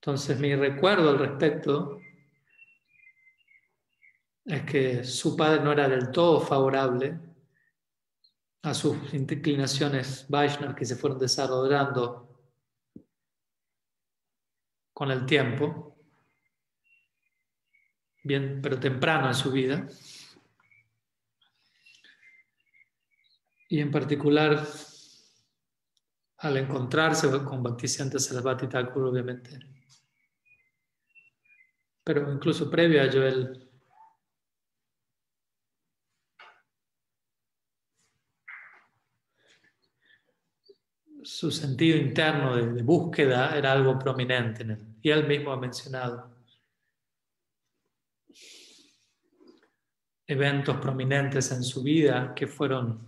Entonces 0.00 0.38
mi 0.38 0.54
recuerdo 0.54 1.08
al 1.08 1.18
respecto 1.18 1.98
es 4.44 4.62
que 4.64 5.04
su 5.04 5.36
padre 5.36 5.62
no 5.62 5.72
era 5.72 5.88
del 5.88 6.10
todo 6.10 6.40
favorable 6.40 7.18
a 8.62 8.74
sus 8.74 9.12
inclinaciones 9.14 10.26
Vaishnav 10.28 10.74
que 10.74 10.84
se 10.84 10.96
fueron 10.96 11.18
desarrollando 11.18 12.24
con 14.92 15.10
el 15.10 15.26
tiempo, 15.26 15.98
bien, 18.22 18.60
pero 18.62 18.78
temprano 18.78 19.28
en 19.28 19.34
su 19.34 19.50
vida. 19.50 19.86
Y 23.68 23.80
en 23.80 23.90
particular, 23.90 24.64
al 26.38 26.56
encontrarse 26.56 27.28
con 27.42 27.62
Bhaktisiddhanta 27.62 28.18
Sarasvati 28.18 28.68
Thakur, 28.68 29.04
obviamente. 29.04 29.58
Pero 32.04 32.32
incluso 32.32 32.70
previo 32.70 33.00
a 33.00 33.06
ello, 33.06 33.63
su 41.24 41.50
sentido 41.50 41.96
interno 41.96 42.54
de, 42.54 42.82
búsqueda 42.82 43.56
era 43.56 43.72
algo 43.72 43.98
prominente 43.98 44.62
en 44.62 44.72
él. 44.72 44.86
Y 45.02 45.10
él 45.10 45.26
mismo 45.26 45.52
ha 45.52 45.56
mencionado 45.56 46.30
eventos 50.26 50.76
prominentes 50.76 51.50
en 51.52 51.62
su 51.62 51.82
vida 51.82 52.34
que 52.34 52.46
fueron 52.46 53.00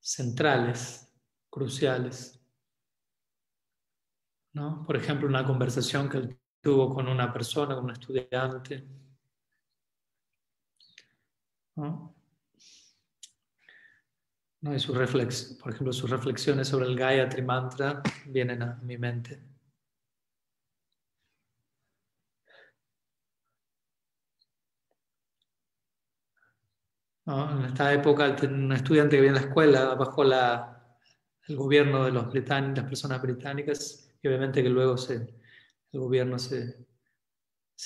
centrales, 0.00 1.08
cruciales. 1.50 2.38
¿No? 4.54 4.82
Por 4.84 4.96
ejemplo, 4.96 5.28
una 5.28 5.44
conversación 5.44 6.08
que 6.08 6.18
él 6.18 6.38
tuvo 6.60 6.94
con 6.94 7.08
una 7.08 7.32
persona, 7.32 7.74
con 7.74 7.84
un 7.84 7.90
estudiante. 7.92 8.86
¿no? 11.76 12.21
¿No? 14.62 14.74
Y 14.74 14.80
su 14.80 14.94
reflex, 14.94 15.58
por 15.62 15.72
ejemplo, 15.72 15.92
sus 15.92 16.10
reflexiones 16.10 16.68
sobre 16.68 16.86
el 16.86 16.96
Gayatri 16.96 17.42
Mantra 17.42 18.02
vienen 18.26 18.62
a 18.62 18.76
mi 18.82 18.96
mente. 18.96 19.52
En 27.24 27.64
esta 27.66 27.92
época, 27.92 28.36
un 28.42 28.72
estudiante 28.72 29.16
que 29.16 29.22
viene 29.22 29.38
a 29.38 29.40
la 29.42 29.46
escuela 29.46 29.94
bajo 29.94 30.24
el 30.24 31.56
gobierno 31.56 32.04
de 32.04 32.10
los 32.10 32.34
las 32.34 32.84
personas 32.84 33.22
británicas, 33.22 34.10
y 34.20 34.28
obviamente 34.28 34.62
que 34.62 34.68
luego 34.68 34.96
el 35.08 36.00
gobierno 36.00 36.38
se, 36.38 36.84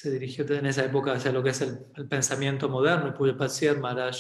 dirigió 0.05 0.47
en 0.53 0.67
esa 0.67 0.85
época 0.85 1.13
hacia 1.13 1.33
lo 1.33 1.43
que 1.43 1.51
es 1.51 1.61
el, 1.61 2.09
pensamiento 2.09 2.69
moderno. 2.69 3.13
Puya 3.15 3.37
Patsiar 3.37 3.79
Maharaj 3.79 4.17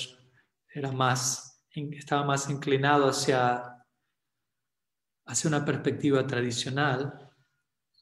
era 0.68 0.92
más 0.92 1.55
estaba 1.96 2.24
más 2.24 2.48
inclinado 2.48 3.08
hacia, 3.08 3.84
hacia 5.26 5.48
una 5.48 5.64
perspectiva 5.64 6.26
tradicional 6.26 7.30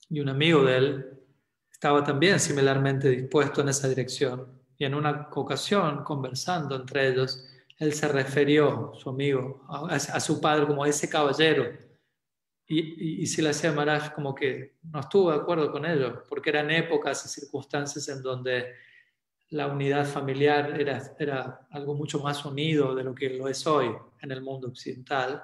y 0.08 0.20
un 0.20 0.28
amigo 0.28 0.64
de 0.64 0.76
él 0.76 1.10
estaba 1.70 2.04
también 2.04 2.38
similarmente 2.38 3.10
dispuesto 3.10 3.60
en 3.60 3.68
esa 3.68 3.88
dirección. 3.88 4.62
Y 4.78 4.84
en 4.84 4.94
una 4.94 5.28
ocasión, 5.32 6.02
conversando 6.04 6.76
entre 6.76 7.08
ellos, 7.08 7.46
él 7.78 7.92
se 7.92 8.08
refirió, 8.08 8.92
su 8.94 9.10
amigo, 9.10 9.64
a, 9.68 10.20
su 10.20 10.40
padre 10.40 10.66
como 10.66 10.86
ese 10.86 11.08
caballero. 11.08 11.76
Y, 12.66 13.22
y, 13.22 13.42
le 13.42 13.50
hacía 13.50 13.72
Maharaj 13.72 14.14
como 14.14 14.34
que 14.34 14.78
no 14.84 15.00
estuvo 15.00 15.30
de 15.30 15.36
acuerdo 15.36 15.70
con 15.70 15.84
ello, 15.84 16.24
porque 16.28 16.50
eran 16.50 16.70
épocas 16.70 17.26
y 17.26 17.40
circunstancias 17.40 18.08
en 18.08 18.22
donde 18.22 18.72
la 19.50 19.66
unidad 19.68 20.06
familiar 20.06 20.80
era, 20.80 21.14
era 21.18 21.66
algo 21.70 21.94
mucho 21.94 22.20
más 22.20 22.44
unido 22.44 22.94
de 22.94 23.04
lo 23.04 23.14
que 23.14 23.30
lo 23.30 23.48
es 23.48 23.66
hoy 23.66 23.94
en 24.20 24.30
el 24.30 24.42
mundo 24.42 24.68
occidental, 24.68 25.42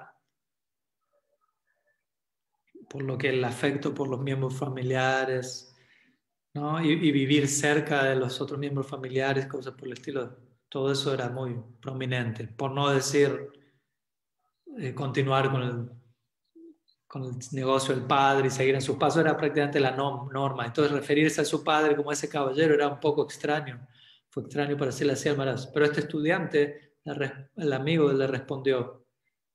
por 2.89 3.03
lo 3.03 3.17
que 3.17 3.29
el 3.29 3.43
afecto 3.43 3.93
por 3.93 4.09
los 4.09 4.19
miembros 4.19 4.57
familiares, 4.57 5.75
¿no? 6.53 6.83
y, 6.83 6.95
vivir 7.11 7.47
cerca 7.47 8.03
de 8.03 8.15
los 8.15 8.41
otros 8.41 8.59
miembros 8.59 8.87
familiares, 8.87 9.47
cosas 9.47 9.73
por 9.73 9.87
el 9.87 9.93
estilo, 9.93 10.37
todo 10.67 10.91
eso 10.91 11.13
era 11.13 11.29
muy 11.29 11.55
prominente, 11.81 12.47
por 12.47 12.71
no 12.71 12.89
decir 12.89 13.49
eh, 14.77 14.93
continuar 14.93 15.51
con 15.51 15.63
el, 15.63 16.00
con 17.11 17.25
el 17.25 17.35
negocio 17.51 17.93
del 17.93 18.05
padre 18.05 18.47
y 18.47 18.49
seguir 18.49 18.73
en 18.73 18.81
sus 18.81 18.95
pasos 18.95 19.19
era 19.19 19.35
prácticamente 19.35 19.81
la 19.81 19.91
norma. 19.91 20.65
Entonces 20.65 20.93
referirse 20.93 21.41
a 21.41 21.45
su 21.45 21.61
padre 21.61 21.93
como 21.93 22.09
ese 22.09 22.29
caballero 22.29 22.73
era 22.73 22.87
un 22.87 23.01
poco 23.01 23.25
extraño. 23.25 23.85
Fue 24.29 24.43
extraño 24.43 24.77
para 24.77 24.91
hacerle 24.91 25.11
así 25.11 25.27
al 25.27 25.35
Maraz. 25.35 25.67
Pero 25.67 25.85
este 25.85 25.99
estudiante, 25.99 26.93
el 27.03 27.73
amigo, 27.73 28.13
le 28.13 28.27
respondió 28.27 29.07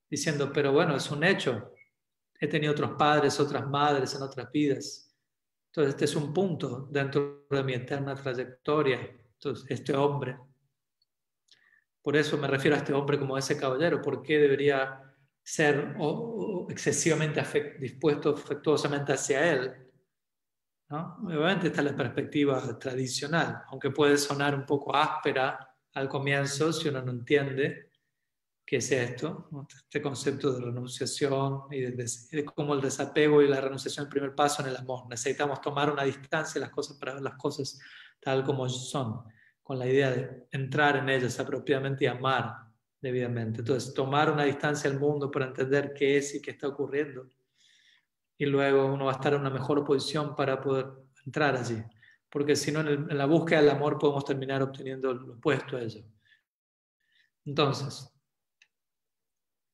diciendo, 0.07 0.51
pero 0.53 0.71
bueno, 0.71 0.95
es 0.95 1.09
un 1.09 1.23
hecho. 1.23 1.73
He 2.39 2.47
tenido 2.47 2.73
otros 2.73 2.91
padres, 2.91 3.39
otras 3.39 3.67
madres 3.67 4.13
en 4.13 4.21
otras 4.21 4.51
vidas. 4.51 5.11
Entonces, 5.71 5.95
este 5.95 6.05
es 6.05 6.15
un 6.15 6.31
punto 6.31 6.87
dentro 6.91 7.47
de 7.49 7.63
mi 7.63 7.73
eterna 7.73 8.13
trayectoria. 8.13 8.99
Entonces, 9.33 9.65
este 9.67 9.95
hombre. 9.95 10.37
Por 12.03 12.15
eso 12.17 12.37
me 12.37 12.47
refiero 12.47 12.75
a 12.75 12.79
este 12.81 12.93
hombre 12.93 13.17
como 13.17 13.35
ese 13.35 13.57
caballero. 13.57 13.99
¿Por 13.99 14.21
qué 14.21 14.37
debería 14.37 15.01
ser 15.41 15.95
excesivamente 16.69 17.43
dispuesto 17.79 18.31
afectuosamente 18.31 19.13
hacia 19.13 19.51
él? 19.51 19.87
Obviamente 20.89 21.67
está 21.67 21.81
la 21.81 21.95
perspectiva 21.95 22.79
tradicional, 22.79 23.63
aunque 23.67 23.91
puede 23.91 24.17
sonar 24.17 24.55
un 24.55 24.65
poco 24.65 24.95
áspera 24.95 25.75
al 25.93 26.07
comienzo 26.07 26.71
si 26.71 26.87
uno 26.87 27.01
no 27.01 27.11
entiende 27.11 27.91
qué 28.65 28.77
es 28.77 28.91
esto, 28.91 29.49
este 29.69 30.01
concepto 30.01 30.51
de 30.53 30.65
renunciación 30.65 31.63
y 31.71 31.81
de, 31.81 32.45
cómo 32.45 32.73
el 32.73 32.81
desapego 32.81 33.41
y 33.41 33.47
la 33.47 33.61
renunciación 33.61 34.03
es 34.03 34.07
el 34.07 34.11
primer 34.11 34.35
paso 34.35 34.61
en 34.61 34.69
el 34.69 34.77
amor. 34.77 35.07
Necesitamos 35.09 35.61
tomar 35.61 35.91
una 35.91 36.03
distancia 36.03 36.59
de 36.59 36.67
las 36.67 36.69
cosas 36.69 36.97
para 36.97 37.13
ver 37.13 37.23
las 37.23 37.35
cosas 37.35 37.79
tal 38.19 38.43
como 38.43 38.67
son, 38.67 39.23
con 39.63 39.79
la 39.79 39.87
idea 39.87 40.11
de 40.11 40.47
entrar 40.51 40.97
en 40.97 41.09
ellas 41.09 41.39
apropiadamente 41.39 42.05
y 42.05 42.07
amar 42.07 42.66
debidamente. 43.01 43.59
Entonces, 43.59 43.93
tomar 43.93 44.31
una 44.31 44.43
distancia 44.43 44.89
al 44.89 44.99
mundo 44.99 45.29
para 45.31 45.47
entender 45.47 45.93
qué 45.93 46.17
es 46.17 46.35
y 46.35 46.41
qué 46.41 46.51
está 46.51 46.67
ocurriendo 46.67 47.27
y 48.37 48.45
luego 48.45 48.85
uno 48.85 49.05
va 49.05 49.13
a 49.13 49.15
estar 49.15 49.33
en 49.33 49.41
una 49.41 49.49
mejor 49.49 49.83
posición 49.83 50.35
para 50.35 50.61
poder 50.61 50.87
entrar 51.25 51.55
allí. 51.55 51.81
Porque 52.29 52.55
si 52.55 52.71
no, 52.71 52.81
en, 52.81 53.17
la 53.17 53.25
búsqueda 53.25 53.61
del 53.61 53.71
amor 53.71 53.97
podemos 53.97 54.25
terminar 54.25 54.61
obteniendo 54.61 55.13
lo 55.13 55.33
opuesto 55.33 55.77
a 55.77 55.81
ello. 55.81 56.03
Entonces, 57.45 58.13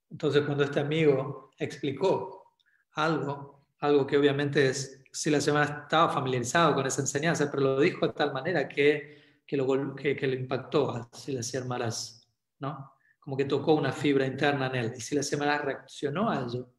entonces 0.09 0.43
cuando 0.45 0.63
este 0.63 0.79
amigo 0.79 1.51
explicó 1.57 2.55
algo, 2.93 3.67
algo 3.79 4.07
que 4.07 4.17
obviamente 4.17 4.69
es, 4.69 5.03
si 5.12 5.29
la 5.29 5.41
semana 5.41 5.81
estaba 5.83 6.13
familiarizado 6.13 6.75
con 6.75 6.86
esa 6.86 7.01
enseñanza, 7.01 7.49
pero 7.51 7.63
lo 7.63 7.79
dijo 7.79 8.07
de 8.07 8.13
tal 8.13 8.31
manera 8.31 8.69
que, 8.69 9.41
que, 9.45 9.57
lo, 9.57 9.95
que, 9.95 10.15
le 10.15 10.36
impactó 10.36 10.91
a 10.91 11.09
Silas 11.12 11.53
Maras, 11.65 12.31
¿no? 12.59 12.93
Como 13.23 13.38
que 13.38 13.45
tocó 13.45 13.73
una 13.73 13.93
fibra 13.93 14.25
interna 14.25 14.67
en 14.67 14.75
él. 14.75 14.93
Y 14.97 15.01
si 15.01 15.15
la 15.15 15.23
semana 15.23 15.57
reaccionó 15.57 16.29
a 16.29 16.41
ello 16.43 16.69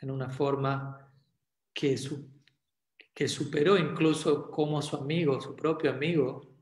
en 0.00 0.10
una 0.12 0.30
forma 0.30 1.12
que, 1.72 1.98
que 3.12 3.26
superó 3.26 3.76
incluso 3.76 4.48
como 4.48 4.80
su 4.80 4.96
amigo, 4.96 5.40
su 5.40 5.56
propio 5.56 5.90
amigo, 5.90 6.54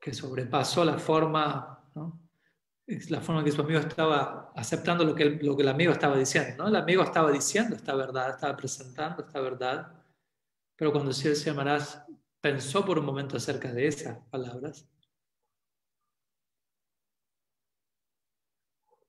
que 0.00 0.12
sobrepasó 0.12 0.84
la 0.84 0.98
forma, 0.98 1.88
¿no? 1.94 2.20
la 2.86 3.20
forma 3.20 3.44
que 3.44 3.52
su 3.52 3.60
amigo 3.60 3.78
estaba 3.78 4.50
aceptando 4.56 5.04
lo 5.04 5.14
que, 5.14 5.22
el, 5.22 5.46
lo 5.46 5.54
que 5.54 5.62
el 5.62 5.68
amigo 5.68 5.92
estaba 5.92 6.16
diciendo. 6.16 6.64
¿no? 6.64 6.68
El 6.68 6.76
amigo 6.76 7.04
estaba 7.04 7.30
diciendo 7.30 7.76
esta 7.76 7.94
verdad, 7.94 8.30
estaba 8.30 8.56
presentando 8.56 9.22
esta 9.22 9.40
verdad, 9.40 9.92
pero 10.74 10.90
cuando 10.90 11.12
se 11.12 11.32
llamarás 11.36 12.04
pensó 12.40 12.84
por 12.84 12.98
un 12.98 13.06
momento 13.06 13.36
acerca 13.36 13.72
de 13.72 13.86
esas 13.86 14.18
palabras, 14.28 14.88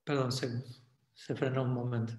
perdón, 0.04 0.32
se 0.32 1.36
frenó 1.36 1.64
un 1.64 1.74
momento. 1.74 2.14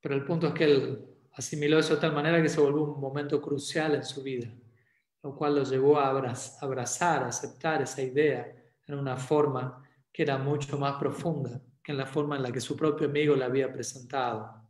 Pero 0.00 0.14
el 0.14 0.24
punto 0.24 0.48
es 0.48 0.54
que 0.54 0.64
él 0.64 1.06
asimiló 1.32 1.78
eso 1.78 1.94
de 1.94 2.00
tal 2.00 2.12
manera 2.12 2.42
que 2.42 2.48
se 2.48 2.60
volvió 2.60 2.82
un 2.82 3.00
momento 3.00 3.40
crucial 3.40 3.94
en 3.94 4.04
su 4.04 4.22
vida, 4.22 4.48
lo 5.22 5.34
cual 5.34 5.56
lo 5.56 5.64
llevó 5.64 5.98
a 5.98 6.10
abrazar, 6.10 7.22
a 7.22 7.28
aceptar 7.28 7.82
esa 7.82 8.02
idea 8.02 8.54
en 8.86 8.94
una 8.94 9.16
forma 9.16 9.82
que 10.12 10.22
era 10.22 10.38
mucho 10.38 10.78
más 10.78 10.96
profunda 10.96 11.60
que 11.84 11.92
en 11.92 11.98
la 11.98 12.06
forma 12.06 12.36
en 12.36 12.42
la 12.42 12.50
que 12.50 12.60
su 12.60 12.76
propio 12.76 13.08
amigo 13.08 13.36
le 13.36 13.44
había 13.44 13.70
presentado. 13.70 14.62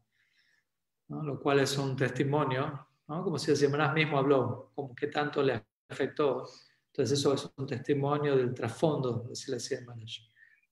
Lo 1.09 1.39
cual 1.39 1.61
es 1.61 1.79
un 1.79 1.97
testimonio, 1.97 2.89
como 3.07 3.39
si 3.39 3.53
el 3.53 3.57
Semanas 3.57 3.95
mismo 3.95 4.19
habló, 4.19 4.73
como 4.75 4.95
que 4.95 5.07
tanto 5.07 5.41
le 5.41 5.65
afectó. 5.89 6.45
Entonces 6.89 7.19
eso 7.19 7.35
es 7.35 7.49
un 7.57 7.67
testimonio 7.67 8.37
del 8.37 8.53
trasfondo 8.53 9.29
de 9.29 9.37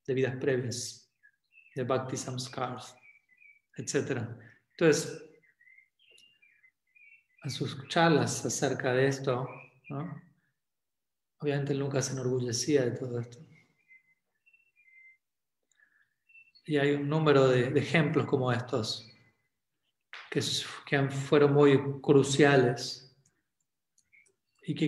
de 0.06 0.14
vidas 0.14 0.36
previas 0.36 1.02
de 1.74 1.84
Bhakti 1.84 2.16
Samskars, 2.16 2.94
etc. 3.76 4.28
Entonces, 4.72 5.24
a 7.42 7.50
sus 7.50 7.88
charlas 7.88 8.44
acerca 8.44 8.92
de 8.92 9.08
esto, 9.08 9.48
obviamente 11.38 11.74
nunca 11.74 12.00
se 12.02 12.12
enorgullecía 12.12 12.84
de 12.84 12.92
todo 12.92 13.18
esto. 13.18 13.38
Y 16.64 16.76
hay 16.76 16.92
un 16.92 17.08
número 17.08 17.48
de, 17.48 17.76
ejemplos 17.78 18.26
como 18.26 18.52
estos 18.52 19.08
que, 20.30 20.40
fueron 21.10 21.52
muy 21.52 22.00
cruciales 22.00 23.12
y 24.64 24.74
que, 24.74 24.84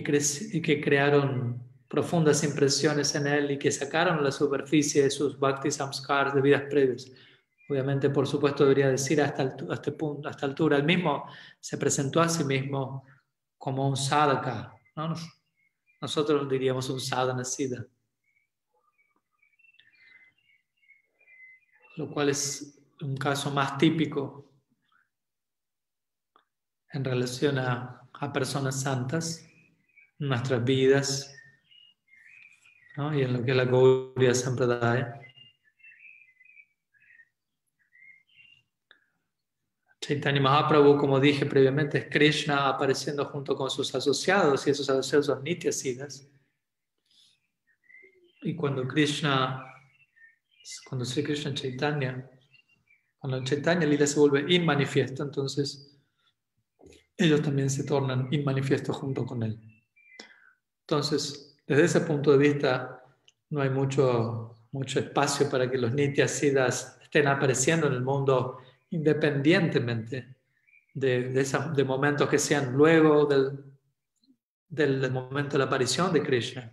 y 0.53 0.61
que 0.61 0.81
crearon 0.81 1.74
profundas 1.95 2.43
impresiones 2.43 3.15
en 3.15 3.25
él 3.25 3.51
y 3.51 3.57
que 3.57 3.71
sacaron 3.71 4.21
la 4.21 4.29
superficie 4.29 5.03
de 5.03 5.09
sus 5.09 5.39
bhakti 5.39 5.71
samskars 5.71 6.35
de 6.35 6.41
vidas 6.41 6.63
previas. 6.69 7.09
Obviamente, 7.69 8.09
por 8.09 8.27
supuesto, 8.27 8.63
debería 8.63 8.89
decir 8.89 9.21
hasta, 9.21 9.55
este 9.71 9.93
punto, 9.93 10.27
esta 10.29 10.45
altura. 10.45 10.75
Él 10.75 10.83
mismo 10.83 11.25
se 11.57 11.77
presentó 11.77 12.19
a 12.19 12.27
sí 12.27 12.43
mismo 12.43 13.05
como 13.57 13.87
un 13.87 13.95
sadhaka. 13.95 14.75
Nosotros 16.01 16.49
diríamos 16.49 16.89
un 16.89 16.99
sadhana 16.99 17.45
siddha. 17.45 17.85
Lo 21.95 22.11
cual 22.11 22.27
es 22.27 22.77
un 22.99 23.15
caso 23.15 23.51
más 23.51 23.77
típico 23.77 24.51
en 26.91 27.05
relación 27.05 27.57
a, 27.57 28.01
personas 28.33 28.81
santas, 28.81 29.45
nuestras 30.19 30.63
vidas 30.63 31.34
y 32.97 33.21
en 33.21 33.33
lo 33.33 33.43
que 33.43 33.53
la 33.53 33.65
Gaudiya 33.65 34.33
Sampradaya. 34.33 35.21
Chaitanya 39.99 40.39
Mahaprabhu, 40.39 40.97
como 40.97 41.19
dije 41.19 41.45
previamente, 41.45 41.97
es 41.97 42.05
Krishna 42.09 42.69
apareciendo 42.69 43.25
junto 43.25 43.55
con 43.55 43.69
sus 43.69 43.93
asociados 43.95 44.65
y 44.65 44.69
esos 44.69 44.89
asociados 44.89 45.25
son 45.25 45.43
Nityasidas. 45.43 46.27
Y 48.43 48.55
cuando 48.55 48.87
Krishna, 48.87 49.65
cuando 50.87 51.03
Sri 51.03 51.23
Krishna 51.23 51.53
Chaitanya, 51.53 52.29
cuando 53.17 53.43
Chaitanya 53.43 53.87
Lila 53.87 54.05
se 54.05 54.19
vuelve 54.19 54.53
inmanifiesto, 54.53 55.23
entonces 55.23 55.99
ellos 57.17 57.41
también 57.41 57.69
se 57.69 57.83
tornan 57.83 58.29
inmanifiesto 58.31 58.93
junto 58.93 59.25
con 59.25 59.41
él. 59.43 59.59
Entonces, 60.81 61.44
desde 61.67 61.85
ese 61.85 62.01
punto 62.01 62.31
de 62.31 62.37
vista, 62.37 63.03
no 63.49 63.61
hay 63.61 63.69
mucho, 63.69 64.55
mucho 64.71 64.99
espacio 64.99 65.49
para 65.49 65.69
que 65.69 65.77
los 65.77 65.93
Nityasidas 65.93 66.99
estén 67.01 67.27
apareciendo 67.27 67.87
en 67.87 67.93
el 67.93 68.01
mundo 68.01 68.59
independientemente 68.91 70.35
de, 70.93 71.29
de, 71.29 71.83
momentos 71.83 72.29
que 72.29 72.39
sean 72.39 72.73
luego 72.73 73.25
del, 73.25 73.63
del, 74.67 75.11
momento 75.11 75.53
de 75.53 75.59
la 75.59 75.65
aparición 75.65 76.13
de 76.13 76.23
Krishna, 76.23 76.71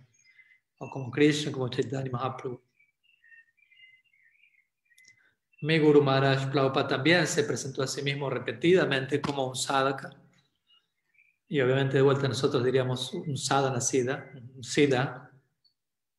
o 0.77 0.89
como 0.89 1.11
Krishna, 1.11 1.51
como 1.51 1.67
Chaitanya 1.67 2.09
Mahaprabhu. 2.11 2.61
Mi 5.61 5.79
Guru 5.79 6.01
Maharaj 6.01 6.51
Prabhupada 6.51 6.87
también 6.87 7.25
se 7.25 7.43
presentó 7.43 7.83
a 7.83 7.87
sí 7.87 8.01
mismo 8.01 8.29
repetidamente 8.29 9.21
como 9.21 9.47
un 9.47 9.55
sadhaka. 9.55 10.22
Y 11.53 11.61
obviamente 11.61 11.97
de 11.97 12.01
vuelta 12.01 12.27
nosotros 12.27 12.63
diríamos 12.63 13.13
un 13.13 13.37
sadhana 13.37 13.79
siddha, 13.79 14.27
un 14.55 14.63
siddha. 14.63 15.31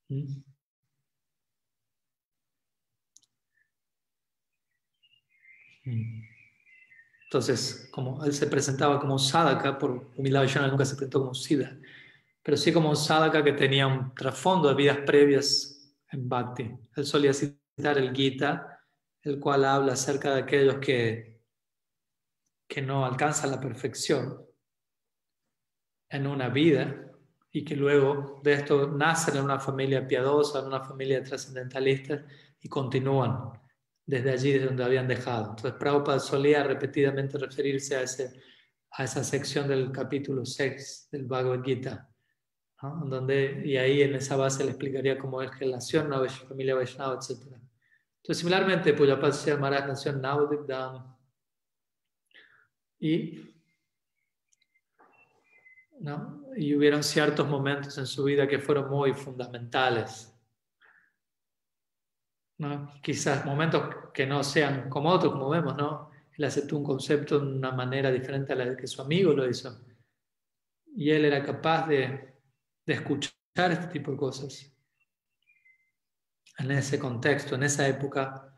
¿Mm? 0.09 0.43
Entonces, 7.25 7.89
como 7.91 8.25
él 8.25 8.33
se 8.33 8.47
presentaba 8.47 9.01
como 9.01 9.15
un 9.15 9.19
sadhaka, 9.19 9.77
por 9.77 10.13
humildad 10.17 10.43
Vishana 10.43 10.69
nunca 10.69 10.85
se 10.85 10.95
presentó 10.95 11.19
como 11.19 11.31
un 11.31 11.35
siddha, 11.35 11.77
pero 12.41 12.57
sí 12.57 12.73
como 12.73 12.91
un 12.91 12.97
sadhaka 12.97 13.43
que 13.43 13.55
tenía 13.55 13.89
un 13.89 14.15
trasfondo 14.15 14.69
de 14.69 14.77
vidas 14.77 14.99
previas 15.05 15.97
en 16.13 16.29
Bhakti. 16.29 16.71
Él 16.95 17.05
solía 17.05 17.35
citar 17.35 17.99
el 17.99 18.15
Gita, 18.15 18.87
el 19.23 19.41
cual 19.41 19.65
habla 19.65 19.95
acerca 19.95 20.33
de 20.33 20.43
aquellos 20.43 20.77
que, 20.77 21.43
que 22.69 22.81
no 22.83 23.05
alcanzan 23.05 23.51
la 23.51 23.61
perfección 23.61 24.44
en 26.15 26.27
una 26.27 26.49
vida 26.49 27.11
y 27.51 27.65
que 27.65 27.77
luego 27.77 28.41
de 28.43 28.55
esto 28.55 28.89
nacen 28.89 29.37
en 29.37 29.45
una 29.45 29.59
familia 29.59 30.07
piadosa, 30.07 30.61
en 30.61 30.67
una 30.67 30.81
familia 30.81 31.23
trascendentalista 31.23 32.25
y 32.61 32.69
continúan 32.69 33.51
desde 34.07 34.31
allí, 34.31 34.53
desde 34.53 34.67
donde 34.67 34.85
habían 34.85 35.09
dejado. 35.09 35.51
Entonces, 35.51 35.73
Prabhupada 35.73 36.21
solía 36.21 36.63
repetidamente 36.63 37.39
referirse 37.39 37.97
a, 37.97 38.03
ese, 38.03 38.41
a 38.93 39.05
esa 39.05 39.25
sección 39.25 39.69
del 39.69 39.91
capítulo 39.91 40.45
6 40.45 41.09
del 41.11 41.25
Bhagavad 41.25 41.63
Gita, 41.63 42.09
donde, 43.07 43.63
y 43.65 43.77
ahí 43.77 44.03
en 44.03 44.15
esa 44.15 44.37
base 44.37 44.63
le 44.65 44.71
explicaría 44.71 45.19
cómo 45.19 45.41
es 45.43 45.59
relación 45.59 46.13
a 46.13 46.19
la 46.19 46.29
familia 46.29 46.75
Vaishnava, 46.75 47.15
etc. 47.15 47.41
Entonces, 47.45 48.39
similarmente, 48.39 48.93
Pujapasya 48.95 49.57
Maharaj 49.57 49.87
nació 49.87 50.13
en 50.13 50.21
Navadip 50.21 50.69
y 53.01 53.54
¿no? 56.05 56.45
y 56.57 56.75
hubieron 56.75 57.03
ciertos 57.03 57.49
momentos 57.49 57.99
en 57.99 58.07
su 58.07 58.25
vida 58.25 58.47
que 58.47 58.59
fueron 58.59 58.89
muy 58.89 59.13
fundamentales 59.13 60.35
Quizás 63.03 63.45
momentos 63.45 64.13
que 64.13 64.27
no 64.27 64.45
sean 64.45 64.89
como 64.89 65.11
otros, 65.11 65.33
como 65.33 65.51
vemos, 65.51 65.77
¿no? 65.77 66.11
Él 66.37 66.45
aceptó 66.45 66.77
un 66.77 66.85
concepto 66.85 67.39
de 67.39 67.47
una 67.47 67.73
manera 67.73 68.11
diferente 68.11 68.53
a 68.53 68.57
la 68.57 68.77
que 68.77 68.87
su 68.87 69.03
amigo 69.03 69.33
lo 69.33 69.49
hizo. 69.49 69.85
Y 70.97 71.11
él 71.11 71.25
era 71.25 71.43
capaz 71.45 71.89
de, 71.89 72.39
de 72.87 72.95
escuchar 72.95 73.33
este 73.57 73.89
tipo 73.89 74.13
de 74.13 74.17
cosas. 74.17 74.73
En 76.59 76.71
ese 76.71 76.99
contexto, 76.99 77.57
en 77.57 77.65
esa 77.65 77.89
época, 77.89 78.57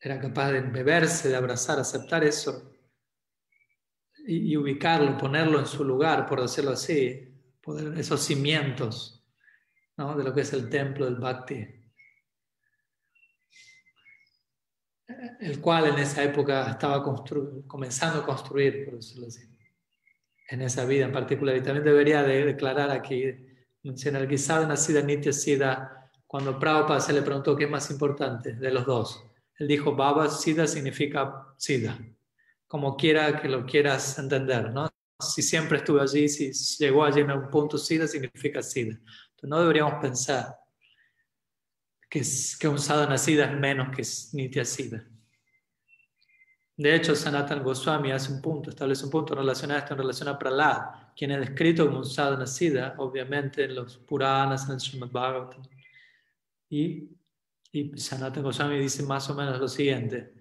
era 0.00 0.20
capaz 0.20 0.50
de 0.50 0.60
beberse, 0.60 1.28
de 1.28 1.36
abrazar, 1.36 1.78
aceptar 1.78 2.24
eso 2.24 2.73
y, 4.26 4.52
y, 4.52 4.56
ubicarlo, 4.56 5.16
ponerlo 5.16 5.58
en 5.58 5.66
su 5.66 5.84
lugar, 5.84 6.26
por 6.26 6.40
decirlo 6.40 6.72
así, 6.72 7.28
poder, 7.60 7.98
esos 7.98 8.20
cimientos 8.22 9.24
¿no? 9.96 10.16
de 10.16 10.24
lo 10.24 10.34
que 10.34 10.42
es 10.42 10.52
el 10.52 10.68
templo 10.68 11.04
del 11.04 11.16
Bhakti. 11.16 11.84
el 15.40 15.60
cual 15.60 15.86
en 15.86 15.98
esa 15.98 16.22
época 16.22 16.70
estaba 16.70 17.02
comenzando 17.02 18.20
a 18.20 18.26
construir, 18.26 18.84
por 18.84 18.96
decirlo 18.96 19.26
así, 19.26 19.42
en 20.48 20.62
esa 20.62 20.84
vida 20.84 21.04
en 21.06 21.12
particular. 21.12 21.56
Y 21.56 21.62
también 21.62 21.84
debería 21.84 22.22
de 22.22 22.44
declarar 22.44 22.90
aquí, 22.90 23.24
mencionar 23.82 24.26
que 24.28 24.36
Nacida 24.36 25.02
Nitya 25.02 25.32
Siddha, 25.32 26.10
cuando 26.26 26.58
Prabhupada 26.58 27.00
se 27.00 27.12
le 27.12 27.22
preguntó 27.22 27.54
qué 27.56 27.64
es 27.64 27.70
más 27.70 27.90
importante 27.90 28.54
de 28.54 28.70
los 28.70 28.86
dos, 28.86 29.24
él 29.58 29.68
dijo 29.68 29.94
Baba 29.94 30.28
Siddha 30.28 30.66
significa 30.66 31.54
Siddha, 31.56 31.98
como 32.74 32.96
quiera 32.96 33.40
que 33.40 33.48
lo 33.48 33.64
quieras 33.64 34.18
entender, 34.18 34.72
¿no? 34.72 34.90
Si 35.20 35.42
siempre 35.42 35.78
estuvo 35.78 36.00
allí, 36.00 36.28
si 36.28 36.50
llegó 36.82 37.04
allí 37.04 37.20
en 37.20 37.30
un 37.30 37.48
punto 37.48 37.78
Siddha 37.78 38.08
significa 38.08 38.64
Siddha. 38.64 38.94
Entonces 38.96 39.48
no 39.48 39.60
deberíamos 39.60 39.94
pensar 40.02 40.56
que, 42.10 42.22
que 42.58 42.66
un 42.66 42.80
sadhana 42.80 43.16
siddha 43.16 43.44
es 43.44 43.56
menos 43.56 43.94
que 43.94 44.02
nitya 44.36 44.64
siddha. 44.64 45.06
De 46.76 46.96
hecho, 46.96 47.14
Sanatan 47.14 47.62
Goswami 47.62 48.10
hace 48.10 48.32
un 48.32 48.42
punto, 48.42 48.70
establece 48.70 49.04
un 49.04 49.10
punto 49.12 49.36
relacionado 49.36 49.78
a 49.78 49.82
esto 49.84 49.94
en 49.94 50.00
relación 50.00 50.28
a 50.30 50.36
Prahlad, 50.36 51.12
quien 51.14 51.30
es 51.30 51.38
descrito 51.38 51.86
como 51.86 51.98
un 51.98 52.04
sadhana 52.04 52.48
siddha, 52.48 52.96
obviamente 52.98 53.62
en 53.62 53.76
los 53.76 53.98
Puranas, 53.98 54.66
en 54.66 54.72
el 54.72 54.80
Srimad 54.80 55.12
Bhagavatam. 55.12 55.62
Y, 56.70 57.08
y 57.70 57.96
Sanatan 57.96 58.42
Goswami 58.42 58.80
dice 58.80 59.04
más 59.04 59.30
o 59.30 59.34
menos 59.36 59.60
lo 59.60 59.68
siguiente. 59.68 60.33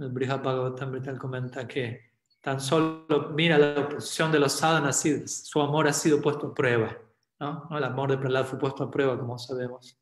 El 0.00 0.08
Brihad 0.08 0.42
Bhagavatam 0.42 1.18
comenta 1.18 1.68
que 1.68 2.10
tan 2.40 2.60
solo 2.60 3.30
mira 3.34 3.58
la 3.58 3.80
oposición 3.80 4.32
de 4.32 4.40
los 4.40 4.52
sadhana 4.52 4.92
siddhas, 4.92 5.46
su 5.46 5.60
amor 5.60 5.86
ha 5.86 5.92
sido 5.92 6.20
puesto 6.20 6.48
a 6.48 6.54
prueba. 6.54 6.96
¿no? 7.38 7.68
El 7.70 7.84
amor 7.84 8.10
de 8.10 8.18
Prahlad 8.18 8.46
fue 8.46 8.58
puesto 8.58 8.84
a 8.84 8.90
prueba, 8.90 9.18
como 9.18 9.38
sabemos 9.38 10.00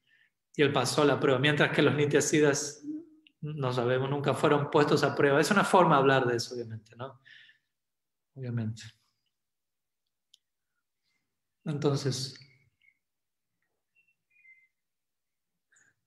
y 0.59 0.63
él 0.63 0.73
pasó 0.73 1.05
la 1.05 1.21
prueba, 1.21 1.39
mientras 1.39 1.71
que 1.71 1.83
los 1.83 1.95
nitiasidas, 1.95 2.85
no 3.41 3.73
sabemos, 3.73 4.11
nunca 4.11 4.35
fueron 4.35 4.73
puestos 4.73 5.05
a 5.05 5.15
prueba. 5.15 5.41
Es 5.41 5.53
una 5.53 5.63
forma 5.63 5.95
de 5.95 6.01
hablar 6.01 6.27
de 6.27 6.35
eso, 6.35 6.53
obviamente, 6.57 6.97
¿no? 6.97 7.21
Obviamente. 8.35 8.83
Entonces, 11.65 12.35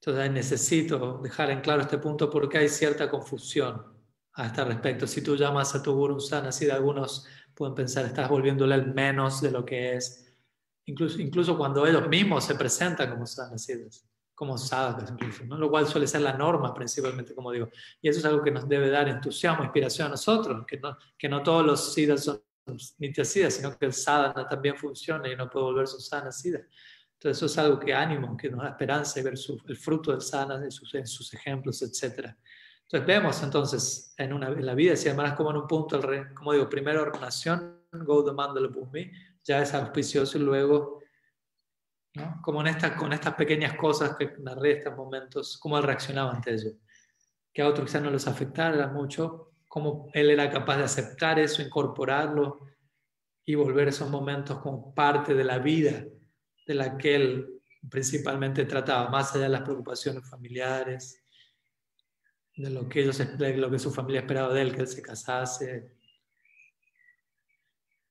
entonces 0.02 0.32
necesito 0.32 1.20
dejar 1.22 1.52
en 1.52 1.62
claro 1.62 1.84
este 1.84 2.00
punto 2.00 2.28
porque 2.28 2.58
hay 2.58 2.70
cierta 2.70 3.08
confusión 3.08 3.86
a 4.34 4.48
este 4.48 4.64
respecto. 4.64 5.06
Si 5.06 5.22
tú 5.22 5.36
llamas 5.36 5.76
a 5.76 5.84
tu 5.84 5.94
guru 5.94 6.16
un 6.16 6.34
así 6.34 6.66
de 6.66 6.72
algunos 6.72 7.28
pueden 7.54 7.76
pensar, 7.76 8.06
estás 8.06 8.28
volviéndole 8.28 8.74
el 8.74 8.94
menos 8.94 9.42
de 9.42 9.52
lo 9.52 9.64
que 9.64 9.96
es. 9.96 10.34
Incluso, 10.86 11.22
incluso 11.22 11.56
cuando 11.56 11.86
ellos 11.86 12.08
mismos 12.08 12.44
se 12.46 12.56
presentan 12.56 13.12
como 13.12 13.28
sanasidas 13.28 14.08
como 14.34 14.58
sadhakas 14.58 15.12
incluso, 15.12 15.46
¿no? 15.46 15.56
lo 15.56 15.70
cual 15.70 15.86
suele 15.86 16.08
ser 16.08 16.22
la 16.22 16.34
norma 16.34 16.74
principalmente, 16.74 17.36
como 17.36 17.52
digo. 17.52 17.70
Y 18.02 18.10
eso 18.10 18.18
es 18.18 18.26
algo 18.26 18.42
que 18.42 18.50
nos 18.50 18.68
debe 18.68 18.90
dar 18.90 19.08
entusiasmo, 19.08 19.64
inspiración 19.64 20.08
a 20.08 20.10
nosotros, 20.10 20.66
que 20.66 20.80
no, 20.80 20.98
que 21.16 21.30
no 21.30 21.44
todos 21.44 21.64
los 21.64 21.94
siddhas 21.94 22.24
son 22.24 22.42
nityasiddha, 22.98 23.52
sino 23.52 23.78
que 23.78 23.86
el 23.86 23.94
sadhana 23.94 24.48
también 24.48 24.76
funciona 24.76 25.30
y 25.30 25.36
no 25.36 25.48
puede 25.48 25.66
volverse 25.66 25.94
un 25.94 26.02
sadhana 26.02 26.32
siddha. 26.32 26.62
Entonces 27.22 27.38
eso 27.38 27.46
es 27.46 27.58
algo 27.60 27.80
que 27.80 27.94
ánimo, 27.94 28.36
que 28.36 28.50
nos 28.50 28.64
da 28.64 28.70
esperanza 28.70 29.20
y 29.20 29.24
ver 29.24 29.36
el 29.68 29.78
fruto 29.78 30.10
del 30.10 30.22
sadhana 30.22 30.56
en 30.64 30.72
sus, 30.72 30.92
en 30.96 31.06
sus 31.06 31.32
ejemplos, 31.36 31.80
etc. 31.84 32.34
Entonces 32.82 33.06
vemos 33.06 33.44
entonces 33.44 34.16
en, 34.18 34.34
una, 34.34 34.48
en 34.48 34.66
la 34.66 34.74
vida, 34.74 34.96
si 34.96 35.08
además 35.08 35.34
como 35.34 35.52
en 35.52 35.58
un 35.58 35.68
punto, 35.68 35.98
el 35.98 36.34
como 36.34 36.54
digo, 36.54 36.68
primero 36.68 37.12
nación, 37.12 37.80
Gauda 37.92 38.34
Mandala 38.34 38.70
Bhumi, 38.70 39.12
ya 39.44 39.62
es 39.62 39.72
auspicioso 39.76 40.40
y 40.40 40.42
luego, 40.42 41.00
¿no? 42.16 42.40
como 42.42 42.62
en 42.62 42.68
esta, 42.68 42.96
con 42.96 43.14
estas 43.14 43.36
pequeñas 43.36 43.76
cosas 43.76 44.16
que 44.18 44.34
narré 44.40 44.80
estos 44.80 44.98
momentos, 44.98 45.60
cómo 45.60 45.78
él 45.78 45.84
reaccionaba 45.84 46.32
ante 46.32 46.56
ello. 46.56 46.72
Que 47.54 47.62
a 47.62 47.68
otros 47.68 47.86
quizás 47.86 48.02
no 48.02 48.10
les 48.10 48.26
afectara 48.26 48.88
mucho, 48.88 49.52
cómo 49.68 50.10
él 50.14 50.32
era 50.32 50.50
capaz 50.50 50.78
de 50.78 50.86
aceptar 50.86 51.38
eso, 51.38 51.62
incorporarlo 51.62 52.62
y 53.46 53.54
volver 53.54 53.90
esos 53.90 54.10
momentos 54.10 54.58
como 54.58 54.92
parte 54.96 55.36
de 55.36 55.44
la 55.44 55.60
vida 55.60 56.04
de 56.66 56.74
la 56.74 56.98
que 56.98 57.16
él 57.16 57.62
principalmente 57.90 58.66
trataba, 58.66 59.10
más 59.10 59.34
allá 59.34 59.46
de 59.46 59.50
las 59.50 59.62
preocupaciones 59.62 60.30
familiares, 60.30 61.24
de 62.56 62.70
lo 62.70 62.88
que 62.88 63.02
ellos, 63.02 63.20
lo 63.20 63.72
que 63.72 63.80
su 63.80 63.92
familia 63.92 64.22
esperaba 64.22 64.54
de 64.54 64.62
él, 64.62 64.76
que 64.76 64.82
él 64.82 64.88
se 64.88 65.02
casase, 65.02 65.96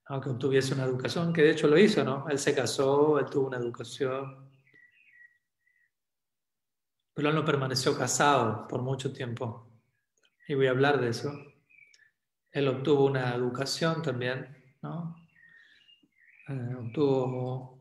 aunque 0.06 0.30
obtuviese 0.30 0.74
una 0.74 0.84
educación, 0.84 1.32
que 1.32 1.42
de 1.42 1.50
hecho 1.50 1.68
lo 1.68 1.78
hizo, 1.78 2.02
¿no? 2.02 2.28
Él 2.28 2.38
se 2.38 2.52
casó, 2.52 3.18
él 3.20 3.26
tuvo 3.26 3.46
una 3.46 3.58
educación, 3.58 4.50
pero 7.14 7.28
él 7.28 7.34
no 7.34 7.44
permaneció 7.44 7.96
casado 7.96 8.66
por 8.66 8.82
mucho 8.82 9.12
tiempo. 9.12 9.70
Y 10.48 10.54
voy 10.54 10.66
a 10.66 10.70
hablar 10.70 11.00
de 11.00 11.10
eso. 11.10 11.32
Él 12.50 12.66
obtuvo 12.66 13.04
una 13.04 13.34
educación 13.36 14.02
también, 14.02 14.48
¿no? 14.82 15.14
Eh, 16.48 16.74
obtuvo 16.74 17.79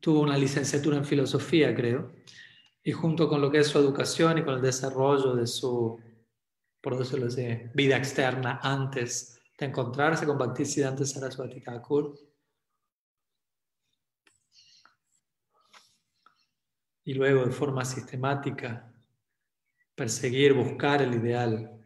tuvo 0.00 0.20
una 0.20 0.36
licenciatura 0.36 0.96
en 0.96 1.04
filosofía, 1.04 1.74
creo 1.74 2.12
y 2.88 2.92
junto 2.92 3.28
con 3.28 3.42
lo 3.42 3.50
que 3.50 3.58
es 3.58 3.66
su 3.66 3.78
educación 3.78 4.38
y 4.38 4.44
con 4.44 4.54
el 4.54 4.62
desarrollo 4.62 5.34
de 5.34 5.46
su, 5.46 6.00
por 6.80 6.96
vida 7.74 7.98
externa 7.98 8.60
antes 8.62 9.38
de 9.58 9.66
encontrarse 9.66 10.24
con 10.24 10.38
Bhaktisiddhanta 10.38 11.04
Saraswati 11.04 11.60
Thakur, 11.60 12.18
y 17.04 17.12
luego 17.12 17.44
de 17.44 17.52
forma 17.52 17.84
sistemática 17.84 18.90
perseguir, 19.94 20.54
buscar 20.54 21.02
el 21.02 21.12
ideal, 21.12 21.77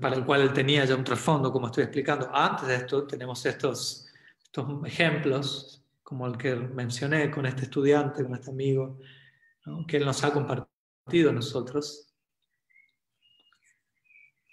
para 0.00 0.16
el 0.16 0.24
cual 0.24 0.42
él 0.42 0.52
tenía 0.52 0.84
ya 0.84 0.94
un 0.94 1.04
trasfondo, 1.04 1.50
como 1.50 1.66
estoy 1.66 1.84
explicando. 1.84 2.28
Antes 2.32 2.68
de 2.68 2.74
esto 2.76 3.06
tenemos 3.06 3.44
estos, 3.46 4.06
estos 4.42 4.84
ejemplos 4.84 5.82
como 6.02 6.26
el 6.26 6.36
que 6.36 6.54
mencioné 6.56 7.30
con 7.30 7.46
este 7.46 7.62
estudiante, 7.62 8.24
con 8.24 8.34
este 8.34 8.50
amigo, 8.50 8.98
que 9.86 9.96
él 9.96 10.04
nos 10.04 10.22
ha 10.24 10.32
compartido 10.32 11.30
a 11.30 11.32
nosotros. 11.32 12.12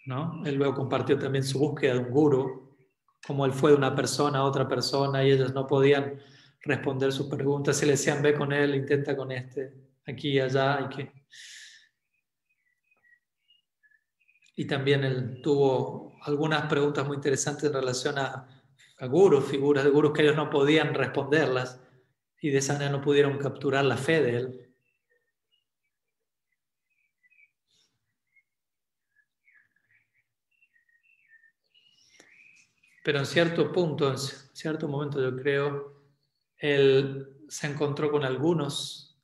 ¿no? 0.05 0.45
Él 0.45 0.55
luego 0.55 0.75
compartió 0.75 1.17
también 1.17 1.43
su 1.43 1.59
búsqueda 1.59 1.93
de 1.93 1.99
un 1.99 2.11
guru, 2.11 2.77
como 3.25 3.45
él 3.45 3.51
fue 3.51 3.71
de 3.71 3.77
una 3.77 3.93
persona 3.95 4.39
a 4.39 4.43
otra 4.43 4.67
persona 4.67 5.23
y 5.23 5.31
ellos 5.31 5.53
no 5.53 5.67
podían 5.67 6.21
responder 6.61 7.11
sus 7.11 7.27
preguntas, 7.27 7.75
se 7.75 7.85
le 7.85 7.93
decían, 7.93 8.21
ve 8.21 8.33
con 8.35 8.53
él, 8.53 8.75
intenta 8.75 9.17
con 9.17 9.31
este, 9.31 9.73
aquí 10.05 10.29
y 10.29 10.39
allá, 10.39 10.81
y 10.85 10.95
que... 10.95 11.11
Y 14.57 14.65
también 14.65 15.05
él 15.05 15.39
tuvo 15.41 16.17
algunas 16.23 16.67
preguntas 16.67 17.07
muy 17.07 17.15
interesantes 17.15 17.63
en 17.63 17.73
relación 17.73 18.17
a 18.19 18.57
a 18.99 19.05
gurus, 19.05 19.45
figuras 19.45 19.83
de 19.83 19.91
gurus 19.91 20.13
que 20.13 20.23
ellos 20.23 20.35
no 20.35 20.49
podían 20.49 20.93
responderlas 20.93 21.79
y 22.41 22.49
de 22.49 22.57
esa 22.57 22.73
manera 22.73 22.91
no 22.91 23.01
pudieron 23.01 23.37
capturar 23.37 23.85
la 23.85 23.97
fe 23.97 24.21
de 24.21 24.35
él. 24.37 24.73
Pero 33.03 33.19
en 33.19 33.25
cierto 33.25 33.71
punto, 33.71 34.09
en 34.09 34.17
cierto 34.17 34.87
momento 34.87 35.21
yo 35.21 35.35
creo, 35.37 36.03
él 36.57 37.45
se 37.47 37.67
encontró 37.67 38.11
con 38.11 38.25
algunos 38.25 39.17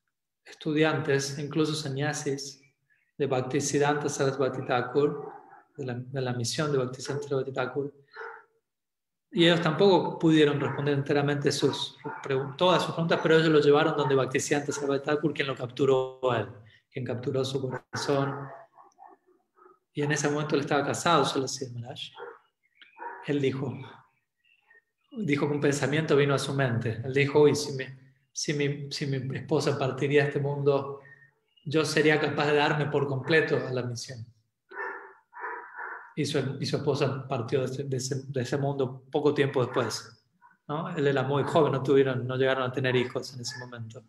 estudiantes, 0.46 1.38
incluso 1.40 1.74
sannyasis, 1.74 2.63
de 3.18 3.28
Bhaktisiddhanta 3.28 4.10
Sarasvati 4.10 4.66
Thakur, 4.66 5.32
de 5.78 5.86
la, 5.86 5.94
de 5.96 6.22
la 6.22 6.34
misión 6.34 6.72
de 6.72 6.78
Bhaktisiddhanta 6.78 7.28
Sarasvati 7.28 7.54
Thakur, 7.54 7.94
y 9.36 9.46
ellos 9.46 9.62
tampoco 9.62 10.20
pudieron 10.20 10.60
responder 10.60 10.94
enteramente 10.94 11.52
sus, 11.52 11.98
todas 12.56 12.84
sus 12.84 12.94
preguntas, 12.94 13.20
pero 13.24 13.36
ellos 13.36 13.50
lo 13.50 13.60
llevaron 13.60 13.98
donde 13.98 14.14
Bhaktisiddhanta 14.14 14.72
Sarvatakur, 14.72 15.34
quien 15.34 15.48
lo 15.48 15.56
capturó 15.56 16.32
a 16.32 16.42
él, 16.42 16.50
quien 16.92 17.04
capturó 17.04 17.44
su 17.44 17.60
corazón. 17.60 18.48
Y 19.92 20.04
en 20.04 20.12
ese 20.12 20.30
momento 20.30 20.54
él 20.54 20.62
estaba 20.62 20.86
casado, 20.86 21.26
solo 21.26 21.46
así, 21.46 21.68
Maharaj. 21.72 22.00
Él 23.26 23.42
dijo, 23.42 23.76
dijo 25.18 25.48
que 25.48 25.54
un 25.56 25.62
pensamiento 25.62 26.16
vino 26.16 26.36
a 26.36 26.40
su 26.40 26.54
mente. 26.54 27.02
Él 27.04 27.12
dijo, 27.12 27.42
uy, 27.42 27.56
si 27.56 27.72
mi, 27.72 27.86
si 28.32 28.54
mi, 28.54 28.92
si 28.92 29.08
mi 29.08 29.36
esposa 29.36 29.80
partiría 29.80 30.22
de 30.22 30.28
este 30.28 30.40
mundo, 30.42 31.00
yo 31.66 31.86
sería 31.86 32.20
capaz 32.20 32.48
de 32.48 32.56
darme 32.56 32.86
por 32.88 33.08
completo 33.08 33.58
a 33.58 33.72
la 33.72 33.84
misión 33.84 34.26
y 36.16 36.26
su, 36.26 36.38
esposa 36.60 37.28
partió 37.28 37.66
de 37.66 37.98
ese, 37.98 38.58
mundo 38.58 39.04
poco 39.12 39.34
tiempo 39.34 39.64
después. 39.64 40.24
¿no? 40.68 40.90
Él 40.96 41.08
era 41.08 41.24
muy 41.24 41.44
joven, 41.44 41.74
no, 41.74 41.84
tuvieron, 41.84 42.28
no 42.28 42.36
llegaron 42.38 42.64
a 42.64 42.72
tener 42.72 42.96
hijos 42.96 43.34
en 43.34 43.42
ese 43.42 43.58
momento. 43.60 44.04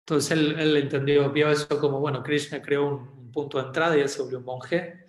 Entonces 0.00 0.30
él, 0.30 0.76
entendió, 0.76 1.30
vio 1.32 1.50
eso 1.50 1.80
como, 1.80 1.98
bueno, 1.98 2.22
Krishna 2.22 2.62
creó 2.62 2.86
un, 2.86 3.16
punto 3.36 3.58
de 3.58 3.66
entrada 3.66 3.94
y 3.94 4.00
él 4.00 4.08
se 4.08 4.22
volvió 4.22 4.38
un 4.38 4.46
monje, 4.46 5.04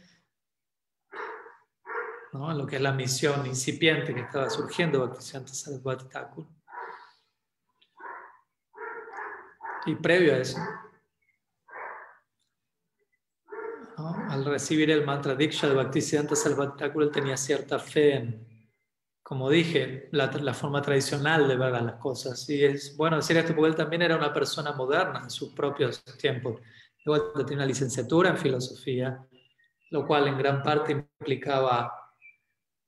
¿no? 2.33 2.53
lo 2.53 2.67
que 2.67 2.75
es 2.75 2.81
la 2.81 2.91
misión 2.91 3.45
incipiente 3.45 4.13
que 4.13 4.19
estaba 4.19 4.49
surgiendo 4.49 4.99
Bhaktisiddhanta 4.99 5.53
Sarasvati 5.53 6.09
Thakur. 6.09 6.45
Y 9.87 9.95
previo 9.95 10.33
a 10.33 10.37
eso, 10.37 10.59
al 13.97 14.45
recibir 14.45 14.91
el 14.91 15.05
mantra 15.05 15.33
Diksha 15.33 15.69
de 15.69 15.75
Bhaktisiddhanta 15.75 16.35
Sarvati 16.35 16.83
él 16.83 17.11
tenía 17.11 17.37
cierta 17.37 17.79
fe 17.79 18.15
en, 18.15 18.47
como 19.23 19.49
dije, 19.49 20.09
la, 20.11 20.27
la, 20.27 20.53
forma 20.53 20.81
tradicional 20.81 21.47
de 21.47 21.55
ver 21.55 21.71
las 21.71 21.95
cosas. 21.95 22.49
Y 22.49 22.63
es 22.63 22.95
bueno 22.97 23.15
decir 23.15 23.37
esto 23.37 23.55
porque 23.55 23.69
él 23.69 23.75
también 23.75 24.01
era 24.01 24.17
una 24.17 24.33
persona 24.33 24.73
moderna 24.73 25.21
en 25.23 25.29
sus 25.29 25.53
propios 25.53 26.03
tiempos. 26.17 26.61
Igual 27.05 27.31
tenía 27.37 27.57
una 27.57 27.65
licenciatura 27.65 28.29
en 28.29 28.37
filosofía, 28.37 29.25
lo 29.91 30.05
cual 30.05 30.27
en 30.27 30.37
gran 30.37 30.61
parte 30.61 30.91
implicaba 30.91 31.91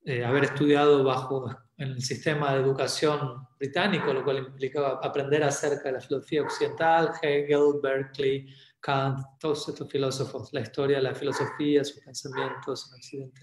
eh, 0.04 0.24
haber 0.24 0.44
estudiado 0.44 1.02
bajo 1.02 1.48
en 1.80 1.92
el 1.92 2.02
sistema 2.02 2.52
de 2.52 2.60
educación 2.60 3.48
británico, 3.58 4.12
lo 4.12 4.22
cual 4.22 4.36
implicaba 4.38 5.00
aprender 5.02 5.42
acerca 5.42 5.84
de 5.84 5.92
la 5.92 6.00
filosofía 6.00 6.42
occidental, 6.42 7.12
Hegel, 7.22 7.80
Berkeley, 7.82 8.54
Kant, 8.78 9.18
todos 9.38 9.66
estos 9.66 9.90
filósofos, 9.90 10.52
la 10.52 10.60
historia 10.60 11.00
la 11.00 11.14
filosofía, 11.14 11.82
sus 11.82 12.02
pensamientos 12.02 12.90
en 12.90 12.96
Occidente. 12.96 13.40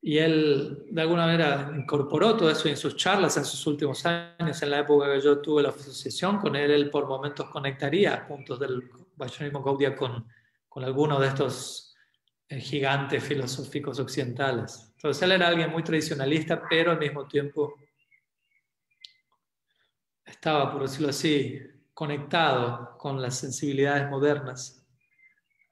Y 0.00 0.16
él, 0.16 0.86
de 0.90 1.02
alguna 1.02 1.26
manera, 1.26 1.70
incorporó 1.76 2.34
todo 2.34 2.48
eso 2.48 2.66
en 2.66 2.78
sus 2.78 2.96
charlas 2.96 3.36
en 3.36 3.44
sus 3.44 3.66
últimos 3.66 4.06
años. 4.06 4.62
En 4.62 4.70
la 4.70 4.78
época 4.78 5.12
que 5.12 5.20
yo 5.20 5.38
tuve 5.42 5.62
la 5.62 5.68
asociación 5.68 6.38
con 6.38 6.56
él, 6.56 6.70
él 6.70 6.88
por 6.88 7.06
momentos 7.06 7.50
conectaría 7.50 8.26
puntos 8.26 8.58
del 8.58 8.88
Vaishnavismo 9.16 9.62
Gaudiya 9.62 9.94
con, 9.94 10.26
con 10.66 10.82
algunos 10.82 11.20
de 11.20 11.26
estos 11.26 11.89
gigantes 12.58 13.22
filosóficos 13.22 14.00
occidentales. 14.00 14.90
Entonces, 14.96 15.22
él 15.22 15.32
era 15.32 15.48
alguien 15.48 15.70
muy 15.70 15.84
tradicionalista, 15.84 16.62
pero 16.68 16.90
al 16.90 16.98
mismo 16.98 17.26
tiempo 17.28 17.76
estaba, 20.24 20.72
por 20.72 20.82
decirlo 20.82 21.10
así, 21.10 21.60
conectado 21.94 22.96
con 22.98 23.20
las 23.20 23.38
sensibilidades 23.38 24.10
modernas 24.10 24.80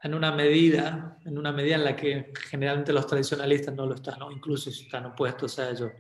en 0.03 0.14
una 0.14 0.31
medida, 0.31 1.19
en 1.25 1.38
una 1.38 1.53
medida 1.53 1.77
en 1.77 1.85
la 1.85 1.97
que 1.97 2.33
generalmente 2.49 2.93
los 2.93 3.07
tradicionalistas 3.07 3.75
no 3.75 3.87
lo 3.87 3.95
están, 3.95 4.19
¿no? 4.19 4.31
incluso 4.31 4.71
están 4.71 5.07
opuestos 5.07 5.59
a 5.59 5.71
ello. 5.71 5.91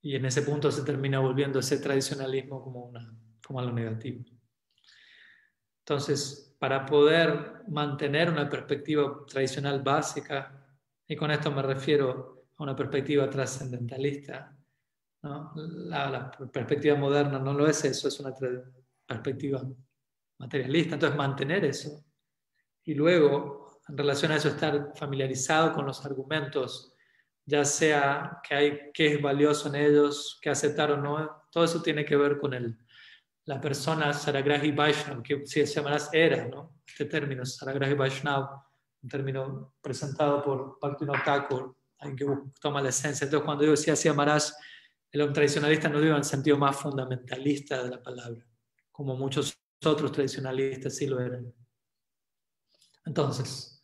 Y 0.00 0.14
en 0.16 0.24
ese 0.24 0.42
punto 0.42 0.70
se 0.70 0.82
termina 0.84 1.18
volviendo 1.18 1.58
ese 1.58 1.78
tradicionalismo 1.78 2.62
como, 2.62 2.86
una, 2.86 3.14
como 3.44 3.60
algo 3.60 3.72
negativo. 3.72 4.24
Entonces, 5.88 6.54
para 6.58 6.84
poder 6.84 7.62
mantener 7.68 8.28
una 8.28 8.46
perspectiva 8.46 9.24
tradicional 9.26 9.80
básica, 9.80 10.68
y 11.06 11.16
con 11.16 11.30
esto 11.30 11.50
me 11.50 11.62
refiero 11.62 12.44
a 12.58 12.62
una 12.62 12.76
perspectiva 12.76 13.30
trascendentalista, 13.30 14.54
La, 15.22 16.30
perspectiva 16.52 16.94
moderna 16.94 17.38
no 17.38 17.54
lo 17.54 17.66
es 17.66 17.82
eso, 17.86 18.06
es 18.06 18.20
una 18.20 18.34
perspectiva 19.06 19.62
materialista. 20.38 20.96
Entonces, 20.96 21.16
mantener 21.16 21.64
eso. 21.64 22.04
Y 22.84 22.92
luego, 22.92 23.80
en 23.88 23.96
relación 23.96 24.32
a 24.32 24.36
eso, 24.36 24.48
estar 24.50 24.92
familiarizado 24.94 25.72
con 25.72 25.86
los 25.86 26.04
argumentos, 26.04 26.92
ya 27.46 27.64
sea 27.64 28.40
que 28.46 28.54
hay 28.54 28.78
qué 28.92 29.14
es 29.14 29.22
valioso 29.22 29.70
en 29.70 29.76
ellos, 29.76 30.38
qué 30.42 30.50
aceptar 30.50 30.92
o 30.92 30.98
no, 30.98 31.44
todo 31.50 31.64
eso 31.64 31.80
tiene 31.80 32.04
que 32.04 32.16
ver 32.16 32.38
con 32.38 32.52
el, 32.52 32.76
la 33.48 33.58
persona 33.58 34.12
Saragrahi 34.12 34.72
Vaishnav, 34.72 35.22
que 35.22 35.46
si 35.46 35.64
llamarás 35.64 36.10
era, 36.12 36.46
¿no? 36.48 36.82
Este 36.86 37.06
término, 37.06 37.46
Saragrahi 37.46 37.94
Vaishnav, 37.94 38.46
un 39.02 39.08
término 39.08 39.74
presentado 39.80 40.42
por 40.42 40.78
Bhaktivinoda 40.78 41.24
Thakur, 41.24 41.74
alguien 41.98 42.16
que 42.16 42.50
toma 42.60 42.82
la 42.82 42.90
esencia. 42.90 43.24
Entonces, 43.24 43.46
cuando 43.46 43.64
yo 43.64 43.70
decía 43.70 43.94
así 43.94 44.06
amarás, 44.06 44.54
el 45.10 45.32
tradicionalista 45.32 45.88
no 45.88 45.98
digo 45.98 46.12
en 46.12 46.18
el 46.18 46.24
sentido 46.24 46.58
más 46.58 46.76
fundamentalista 46.76 47.82
de 47.82 47.88
la 47.88 48.02
palabra, 48.02 48.44
como 48.92 49.16
muchos 49.16 49.58
otros 49.82 50.12
tradicionalistas 50.12 50.94
sí 50.94 51.06
lo 51.06 51.18
eran. 51.18 51.50
Entonces, 53.06 53.82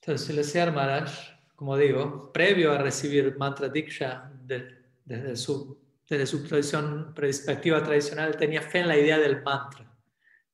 entonces 0.00 0.54
el 0.54 0.72
Maharaj, 0.72 1.10
como 1.56 1.76
digo, 1.76 2.30
previo 2.32 2.70
a 2.70 2.78
recibir 2.78 3.36
mantra 3.36 3.68
diksha 3.68 4.30
desde, 4.40 5.34
su, 5.34 5.79
desde 6.10 6.26
su 6.26 6.42
tradición, 6.42 7.14
perspectiva 7.14 7.82
tradicional, 7.84 8.36
tenía 8.36 8.60
fe 8.60 8.80
en 8.80 8.88
la 8.88 8.98
idea 8.98 9.16
del 9.16 9.42
mantra, 9.42 9.96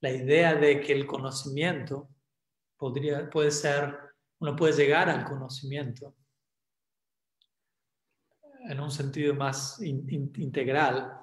la 0.00 0.10
idea 0.10 0.54
de 0.54 0.82
que 0.82 0.92
el 0.92 1.06
conocimiento 1.06 2.10
podría, 2.76 3.30
puede 3.30 3.50
ser, 3.50 3.98
uno 4.38 4.54
puede 4.54 4.74
llegar 4.74 5.08
al 5.08 5.24
conocimiento 5.24 6.14
en 8.68 8.80
un 8.80 8.90
sentido 8.90 9.34
más 9.34 9.80
integral, 9.80 11.22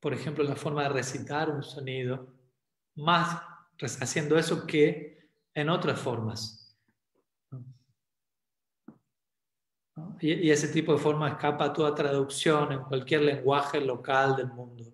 por 0.00 0.12
ejemplo, 0.12 0.42
la 0.42 0.56
forma 0.56 0.82
de 0.82 0.88
recitar 0.88 1.48
un 1.48 1.62
sonido, 1.62 2.34
más 2.96 3.40
haciendo 4.00 4.36
eso 4.36 4.66
que 4.66 5.30
en 5.54 5.68
otras 5.68 6.00
formas. 6.00 6.59
Y, 10.20 10.50
ese 10.50 10.68
tipo 10.68 10.92
de 10.92 10.98
forma 10.98 11.28
escapa 11.28 11.66
a 11.66 11.72
toda 11.72 11.94
traducción 11.94 12.72
en 12.72 12.82
cualquier 12.82 13.22
lenguaje 13.22 13.80
local 13.80 14.36
del 14.36 14.48
mundo. 14.48 14.84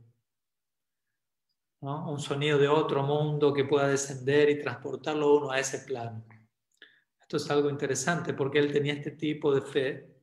Un 1.81 2.19
sonido 2.19 2.59
de 2.59 2.69
otro 2.69 3.03
mundo 3.03 3.53
que 3.53 3.65
pueda 3.65 3.89
descender 3.89 4.51
y 4.51 4.61
transportarlo 4.61 5.37
uno 5.37 5.51
a 5.51 5.61
ese 5.61 5.81
plano. 5.81 6.25
Esto 7.21 7.37
es 7.37 7.51
algo 7.51 7.71
interesante 7.71 8.35
porque 8.35 8.59
él 8.59 8.73
tenía 8.73 8.95
este 8.95 9.13
tipo 9.13 9.55
de 9.55 9.61
fe 9.61 10.17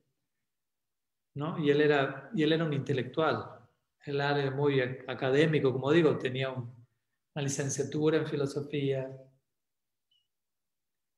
y, 1.34 1.70
él 1.70 1.80
era, 1.80 2.30
y 2.34 2.42
él 2.42 2.52
era 2.52 2.64
un 2.64 2.72
intelectual, 2.72 3.60
él 4.04 4.20
era 4.20 4.50
muy 4.50 4.80
académico, 4.80 5.72
como 5.72 5.90
digo, 5.90 6.16
tenía 6.16 6.50
una 6.50 7.42
licenciatura 7.42 8.18
en 8.18 8.26
filosofía. 8.26 9.10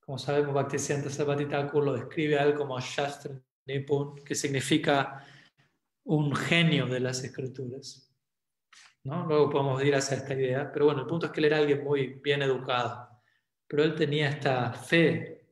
Como 0.00 0.18
sabemos, 0.18 0.54
Bhaktisiddhanta 0.54 1.10
Sarvati 1.10 1.44
lo 1.44 1.92
describe 1.92 2.38
a 2.38 2.44
él 2.44 2.54
como 2.54 2.78
Shastra 2.80 3.40
Que 3.66 4.34
significa 4.34 5.26
un 6.04 6.34
genio 6.34 6.86
de 6.86 7.00
las 7.00 7.22
escrituras. 7.24 8.14
¿no? 9.02 9.26
Luego 9.26 9.50
podemos 9.50 9.82
ir 9.82 9.94
hacia 9.94 10.18
esta 10.18 10.34
idea, 10.34 10.70
pero 10.72 10.86
bueno, 10.86 11.00
el 11.00 11.06
punto 11.06 11.26
es 11.26 11.32
que 11.32 11.40
él 11.40 11.46
era 11.46 11.58
alguien 11.58 11.82
muy 11.82 12.20
bien 12.22 12.42
educado, 12.42 13.08
pero 13.66 13.82
él 13.82 13.94
tenía 13.94 14.28
esta 14.28 14.72
fe, 14.72 15.44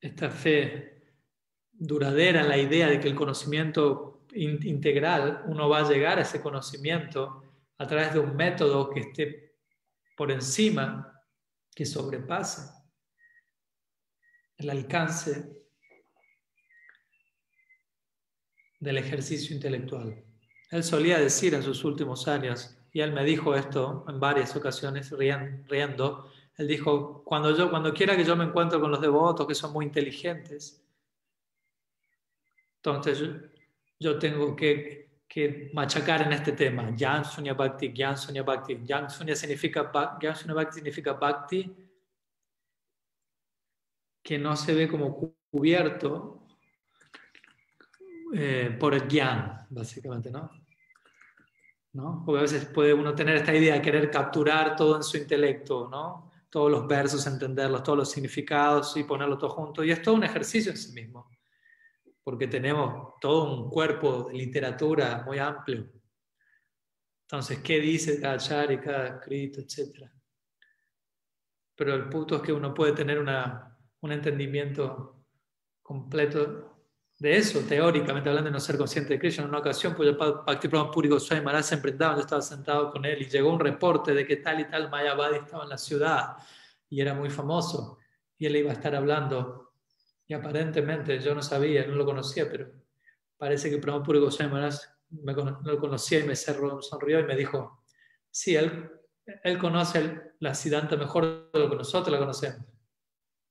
esta 0.00 0.30
fe 0.30 1.02
duradera 1.70 2.42
la 2.42 2.56
idea 2.56 2.88
de 2.88 2.98
que 2.98 3.08
el 3.08 3.14
conocimiento 3.14 4.26
integral, 4.34 5.42
uno 5.46 5.68
va 5.68 5.80
a 5.80 5.90
llegar 5.90 6.18
a 6.18 6.22
ese 6.22 6.40
conocimiento 6.40 7.42
a 7.76 7.86
través 7.86 8.14
de 8.14 8.20
un 8.20 8.34
método 8.34 8.88
que 8.88 9.00
esté 9.00 9.56
por 10.16 10.30
encima, 10.30 11.20
que 11.74 11.84
sobrepase 11.84 12.81
el 14.62 14.70
alcance 14.70 15.62
del 18.80 18.98
ejercicio 18.98 19.54
intelectual. 19.54 20.24
Él 20.70 20.82
solía 20.82 21.18
decir 21.18 21.54
en 21.54 21.62
sus 21.62 21.84
últimos 21.84 22.26
años, 22.28 22.76
y 22.92 23.00
él 23.00 23.12
me 23.12 23.24
dijo 23.24 23.54
esto 23.54 24.04
en 24.08 24.18
varias 24.18 24.54
ocasiones 24.56 25.10
riendo, 25.10 26.30
él 26.56 26.68
dijo, 26.68 27.22
cuando, 27.24 27.56
yo, 27.56 27.70
cuando 27.70 27.94
quiera 27.94 28.16
que 28.16 28.24
yo 28.24 28.36
me 28.36 28.44
encuentro 28.44 28.80
con 28.80 28.90
los 28.90 29.00
devotos 29.00 29.46
que 29.46 29.54
son 29.54 29.72
muy 29.72 29.86
inteligentes, 29.86 30.82
entonces, 32.84 33.22
yo 34.00 34.18
tengo 34.18 34.56
que, 34.56 35.22
que 35.28 35.70
machacar 35.72 36.22
en 36.22 36.32
este 36.32 36.50
tema. 36.50 36.92
Jan 36.98 37.24
Sunya 37.24 37.54
Bhakti, 37.54 37.92
Gyan 37.92 38.18
Sunya 38.18 38.42
Bhakti. 38.42 38.80
Jan 38.84 39.08
Sunya 39.08 39.36
significa, 39.36 39.84
Bhakti 39.84 40.26
significa 40.72 41.12
Bhakti 41.12 41.81
que 44.22 44.38
no 44.38 44.56
se 44.56 44.74
ve 44.74 44.88
como 44.88 45.34
cubierto 45.50 46.46
eh, 48.34 48.76
por 48.78 48.94
el 48.94 49.08
Gyan, 49.08 49.66
básicamente, 49.70 50.30
¿no? 50.30 50.50
¿no? 51.92 52.22
Porque 52.24 52.38
a 52.38 52.42
veces 52.42 52.66
puede 52.66 52.94
uno 52.94 53.14
tener 53.14 53.36
esta 53.36 53.54
idea 53.54 53.74
de 53.74 53.82
querer 53.82 54.10
capturar 54.10 54.76
todo 54.76 54.96
en 54.96 55.02
su 55.02 55.16
intelecto, 55.16 55.88
¿no? 55.90 56.30
Todos 56.48 56.70
los 56.70 56.86
versos, 56.86 57.26
entenderlos, 57.26 57.82
todos 57.82 57.98
los 57.98 58.10
significados 58.10 58.96
y 58.96 59.04
ponerlo 59.04 59.36
todo 59.36 59.50
junto. 59.50 59.84
Y 59.84 59.90
es 59.90 60.00
todo 60.00 60.14
un 60.14 60.24
ejercicio 60.24 60.70
en 60.70 60.78
sí 60.78 60.92
mismo 60.92 61.32
porque 62.24 62.46
tenemos 62.46 63.14
todo 63.20 63.52
un 63.52 63.70
cuerpo 63.70 64.24
de 64.24 64.34
literatura 64.34 65.22
muy 65.26 65.38
amplio. 65.38 65.90
Entonces, 67.22 67.58
¿qué 67.58 67.80
dice 67.80 68.20
cada 68.20 68.38
char 68.38 68.70
y 68.70 68.78
cada 68.78 69.16
escrito, 69.16 69.60
etcétera? 69.60 70.12
Pero 71.74 71.94
el 71.94 72.08
punto 72.08 72.36
es 72.36 72.42
que 72.42 72.52
uno 72.52 72.72
puede 72.72 72.92
tener 72.92 73.18
una, 73.18 73.71
un 74.02 74.12
entendimiento 74.12 75.16
completo 75.82 76.72
de 77.18 77.36
eso, 77.36 77.60
teóricamente 77.60 78.28
hablando 78.28 78.50
de 78.50 78.54
no 78.54 78.60
ser 78.60 78.76
consciente 78.76 79.14
de 79.14 79.20
Krishna. 79.20 79.44
En 79.44 79.50
una 79.50 79.58
ocasión, 79.58 79.94
pues 79.94 80.08
el 80.08 80.16
Bhakti 80.16 80.68
Puri 80.68 81.08
Goswami 81.08 81.44
Maharaj 81.44 81.64
se 81.64 81.74
enfrentaba, 81.76 82.16
yo 82.16 82.22
estaba 82.22 82.42
sentado 82.42 82.90
con 82.90 83.04
él 83.04 83.22
y 83.22 83.26
llegó 83.26 83.52
un 83.52 83.60
reporte 83.60 84.12
de 84.12 84.26
que 84.26 84.36
tal 84.36 84.60
y 84.60 84.64
tal 84.68 84.90
Mayavadi 84.90 85.36
estaba 85.36 85.62
en 85.62 85.70
la 85.70 85.78
ciudad 85.78 86.36
y 86.88 87.00
era 87.00 87.14
muy 87.14 87.30
famoso. 87.30 87.98
Y 88.38 88.46
él 88.46 88.56
iba 88.56 88.70
a 88.70 88.74
estar 88.74 88.94
hablando 88.96 89.72
y 90.26 90.34
aparentemente 90.34 91.20
yo 91.20 91.34
no 91.34 91.42
sabía, 91.42 91.86
no 91.86 91.94
lo 91.94 92.04
conocía, 92.04 92.50
pero 92.50 92.72
parece 93.36 93.70
que 93.70 93.78
Pramapuri 93.78 94.18
Goswami 94.18 94.68
me 95.10 95.32
lo 95.32 95.78
conocía 95.78 96.20
y 96.20 96.24
me 96.24 96.34
sonrió 96.34 97.20
y 97.20 97.24
me 97.24 97.36
dijo, 97.36 97.84
sí, 98.30 98.56
él, 98.56 98.90
él 99.44 99.58
conoce 99.58 100.32
la 100.40 100.54
Siddhanta 100.54 100.96
mejor 100.96 101.52
de 101.52 101.58
lo 101.60 101.70
que 101.70 101.76
nosotros 101.76 102.10
la 102.10 102.18
conocemos. 102.18 102.71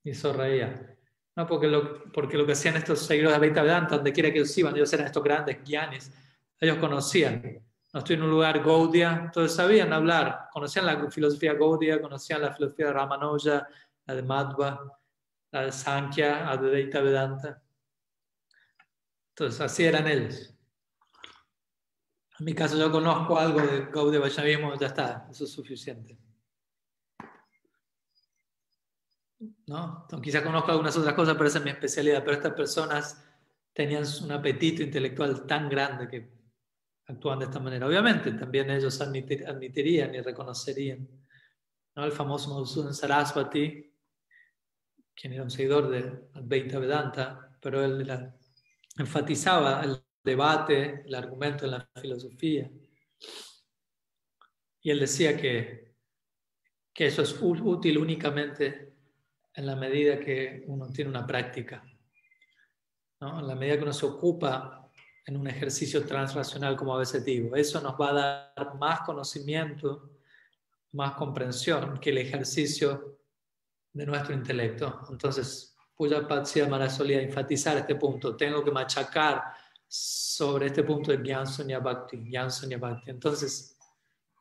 Y 0.03 0.13
sonreía. 0.13 0.97
No, 1.35 1.47
porque 1.47 1.67
lo, 1.67 2.11
porque 2.11 2.37
lo 2.37 2.45
que 2.45 2.53
hacían 2.53 2.75
estos 2.75 2.99
seguidores 2.99 3.31
de 3.31 3.37
Advaita 3.37 3.61
Vedanta, 3.61 3.95
donde 3.95 4.11
quiera 4.11 4.31
que 4.31 4.39
ellos 4.39 4.57
iban, 4.57 4.75
ellos 4.75 4.91
eran 4.91 5.05
estos 5.05 5.23
grandes 5.23 5.63
guianes, 5.63 6.11
ellos 6.59 6.77
conocían. 6.77 7.63
No 7.93 7.99
estoy 7.99 8.15
en 8.15 8.23
un 8.23 8.31
lugar 8.31 8.63
Gaudia, 8.63 9.23
entonces 9.25 9.55
sabían 9.55 9.93
hablar, 9.93 10.47
conocían 10.51 10.85
la 10.85 11.09
filosofía 11.09 11.53
Gaudia, 11.53 12.01
conocían 12.01 12.41
la 12.41 12.53
filosofía 12.53 12.87
de 12.87 12.93
Ramanuja, 12.93 13.67
la 14.05 14.15
de 14.15 14.23
Madhva, 14.23 14.99
la 15.51 15.65
de 15.65 15.71
Sankhya, 15.71 16.49
Advaita 16.49 17.01
Vedanta. 17.01 17.61
Entonces, 19.29 19.61
así 19.61 19.85
eran 19.85 20.07
ellos. 20.07 20.53
En 22.39 22.45
mi 22.45 22.53
caso, 22.53 22.77
yo 22.77 22.91
conozco 22.91 23.37
algo 23.37 23.61
de 23.61 23.85
Gaudiya 23.91 24.19
Vaishnavismo, 24.19 24.73
ya 24.75 24.87
está, 24.87 25.27
eso 25.29 25.43
es 25.43 25.51
suficiente. 25.51 26.17
¿No? 29.71 30.05
quizás 30.21 30.41
conozco 30.43 30.71
algunas 30.71 30.97
otras 30.97 31.13
cosas, 31.13 31.35
pero 31.35 31.47
esa 31.47 31.59
es 31.59 31.63
mi 31.63 31.71
especialidad. 31.71 32.21
Pero 32.25 32.35
estas 32.35 32.53
personas 32.53 33.23
tenían 33.71 34.03
un 34.21 34.31
apetito 34.33 34.83
intelectual 34.83 35.47
tan 35.47 35.69
grande 35.69 36.09
que 36.09 36.29
actúan 37.07 37.39
de 37.39 37.45
esta 37.45 37.61
manera. 37.61 37.87
Obviamente, 37.87 38.33
también 38.33 38.69
ellos 38.69 38.99
admitirían 38.99 40.13
y 40.13 40.19
reconocerían. 40.19 41.07
¿no? 41.95 42.03
El 42.03 42.11
famoso 42.11 42.49
Madhusudan 42.49 42.93
Sarasvati, 42.93 43.95
quien 45.15 45.33
era 45.33 45.43
un 45.43 45.51
seguidor 45.51 45.89
de 45.89 45.99
Advaita 46.33 46.77
Vedanta, 46.77 47.57
pero 47.61 47.81
él 47.81 48.05
enfatizaba 48.97 49.83
el 49.85 50.03
debate, 50.21 51.03
el 51.05 51.15
argumento 51.15 51.63
en 51.63 51.71
la 51.71 51.89
filosofía. 51.95 52.69
Y 54.81 54.91
él 54.91 54.99
decía 54.99 55.37
que, 55.37 55.95
que 56.93 57.05
eso 57.05 57.21
es 57.21 57.37
útil 57.41 57.97
únicamente 57.97 58.90
en 59.61 59.67
la 59.67 59.75
medida 59.75 60.19
que 60.19 60.63
uno 60.65 60.89
tiene 60.89 61.11
una 61.11 61.25
práctica, 61.25 61.83
en 63.21 63.47
la 63.47 63.55
medida 63.55 63.77
que 63.77 63.83
uno 63.83 63.93
se 63.93 64.07
ocupa 64.07 64.89
en 65.27 65.37
un 65.37 65.47
ejercicio 65.47 66.03
transracional 66.03 66.75
como 66.75 66.95
a 66.95 66.99
veces 66.99 67.23
digo. 67.23 67.55
Eso 67.55 67.79
nos 67.79 67.93
va 67.93 68.09
a 68.09 68.53
dar 68.55 68.75
más 68.75 69.01
conocimiento, 69.01 70.09
más 70.93 71.13
comprensión 71.13 71.99
que 71.99 72.09
el 72.09 72.17
ejercicio 72.17 73.19
de 73.93 74.05
nuestro 74.07 74.33
intelecto. 74.33 75.05
Entonces, 75.11 75.77
Puya 75.95 76.27
Patsia 76.27 76.67
Mara 76.67 76.89
solía 76.89 77.21
enfatizar 77.21 77.77
este 77.77 77.95
punto. 77.95 78.35
Tengo 78.35 78.63
que 78.63 78.71
machacar 78.71 79.43
sobre 79.87 80.67
este 80.67 80.81
punto 80.83 81.11
de 81.11 81.19
Gyan 81.19 81.45
Sunya 81.45 81.77
Bhakti. 81.77 82.17
Bhakti. 82.79 83.11
Entonces, 83.11 83.77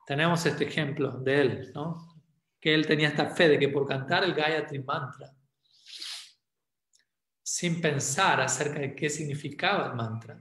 tenemos 0.07 0.47
este 0.47 0.65
ejemplo 0.65 1.11
de 1.11 1.41
él, 1.41 1.73
¿no? 1.75 2.20
Que 2.61 2.75
él 2.75 2.87
tenía 2.87 3.09
esta 3.09 3.27
fe 3.31 3.49
de 3.49 3.59
que 3.59 3.69
por 3.69 3.87
cantar 3.87 4.25
el 4.25 4.35
Gayatri 4.35 4.81
Mantra, 4.81 5.33
sin 7.43 7.81
pensar 7.81 8.41
acerca 8.41 8.81
de 8.81 8.95
qué 8.95 9.09
significaba 9.09 9.89
el 9.89 9.95
mantra, 9.95 10.39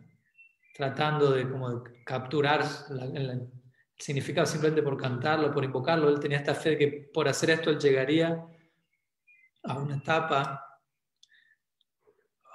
tratando 0.75 1.31
de, 1.31 1.49
como 1.49 1.83
capturar 2.05 2.63
el 2.91 3.49
significado 3.97 4.45
simplemente 4.45 4.83
por 4.83 4.97
cantarlo, 4.97 5.51
por 5.51 5.63
invocarlo, 5.63 6.09
él 6.09 6.19
tenía 6.19 6.37
esta 6.37 6.55
fe 6.55 6.71
de 6.71 6.77
que 6.77 6.87
por 7.13 7.27
hacer 7.27 7.49
esto 7.49 7.69
él 7.69 7.79
llegaría 7.79 8.45
a 9.63 9.79
una 9.79 9.97
etapa 9.97 10.65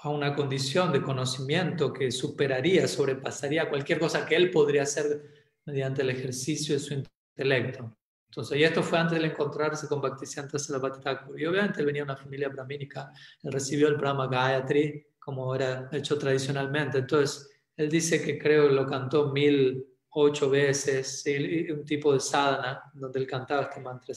a 0.04 0.10
una 0.10 0.34
condición 0.34 0.92
de 0.92 1.00
conocimiento 1.00 1.90
que 1.90 2.10
superaría, 2.10 2.86
sobrepasaría 2.86 3.70
cualquier 3.70 3.98
cosa 3.98 4.26
que 4.26 4.36
él 4.36 4.50
podría 4.50 4.82
hacer 4.82 5.22
mediante 5.64 6.02
el 6.02 6.10
ejercicio 6.10 6.74
de 6.74 6.80
su 6.80 6.94
intelecto. 6.94 7.96
Entonces, 8.34 8.58
y 8.58 8.64
esto 8.64 8.82
fue 8.82 8.98
antes 8.98 9.16
de 9.20 9.28
encontrarse 9.28 9.86
con 9.86 10.00
Bhaktisiddhanta 10.00 10.58
Sarasvati 10.58 11.00
Thakur. 11.00 11.40
Y 11.40 11.46
obviamente 11.46 11.78
él 11.78 11.86
venía 11.86 12.02
de 12.02 12.10
una 12.10 12.16
familia 12.16 12.48
brahmínica, 12.48 13.12
él 13.40 13.52
recibió 13.52 13.86
el 13.86 13.94
Brahma 13.94 14.26
Gayatri, 14.26 15.06
como 15.20 15.54
era 15.54 15.88
hecho 15.92 16.18
tradicionalmente. 16.18 16.98
Entonces, 16.98 17.48
él 17.76 17.88
dice 17.88 18.20
que 18.20 18.36
creo 18.36 18.68
lo 18.68 18.86
cantó 18.88 19.30
mil 19.30 19.86
ocho 20.10 20.50
veces, 20.50 21.24
un 21.70 21.84
tipo 21.84 22.12
de 22.12 22.18
sadhana 22.18 22.82
donde 22.92 23.20
él 23.20 23.26
cantaba 23.28 23.62
este 23.62 23.80
mantra. 23.80 24.12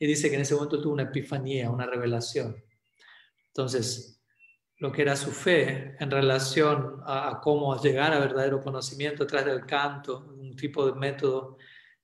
Y 0.00 0.04
dice 0.04 0.28
que 0.28 0.34
en 0.34 0.42
ese 0.42 0.56
momento 0.56 0.80
tuvo 0.80 0.94
una 0.94 1.04
epifanía, 1.04 1.70
una 1.70 1.86
revelación. 1.86 2.56
Entonces, 3.46 4.20
lo 4.78 4.90
que 4.90 5.02
era 5.02 5.14
su 5.14 5.30
fe 5.30 5.94
en 6.00 6.10
relación 6.10 7.02
a, 7.06 7.38
cómo 7.40 7.80
llegar 7.80 8.12
a 8.14 8.18
verdadero 8.18 8.60
conocimiento 8.60 9.22
a 9.22 9.26
través 9.28 9.46
del 9.46 9.64
canto, 9.64 10.34
un 10.36 10.56
tipo 10.56 10.86
de 10.86 10.98
método 10.98 11.56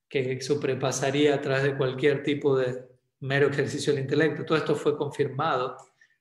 que 0.08 0.40
sobrepasaría 0.40 1.34
a 1.34 1.40
través 1.40 1.64
de 1.64 1.76
cualquier 1.76 2.22
tipo 2.22 2.56
de 2.56 2.86
mero 3.20 3.48
ejercicio 3.48 3.92
del 3.92 4.02
intelecto. 4.02 4.44
Todo 4.44 4.58
esto 4.58 4.74
fue 4.74 4.96
confirmado 4.96 5.76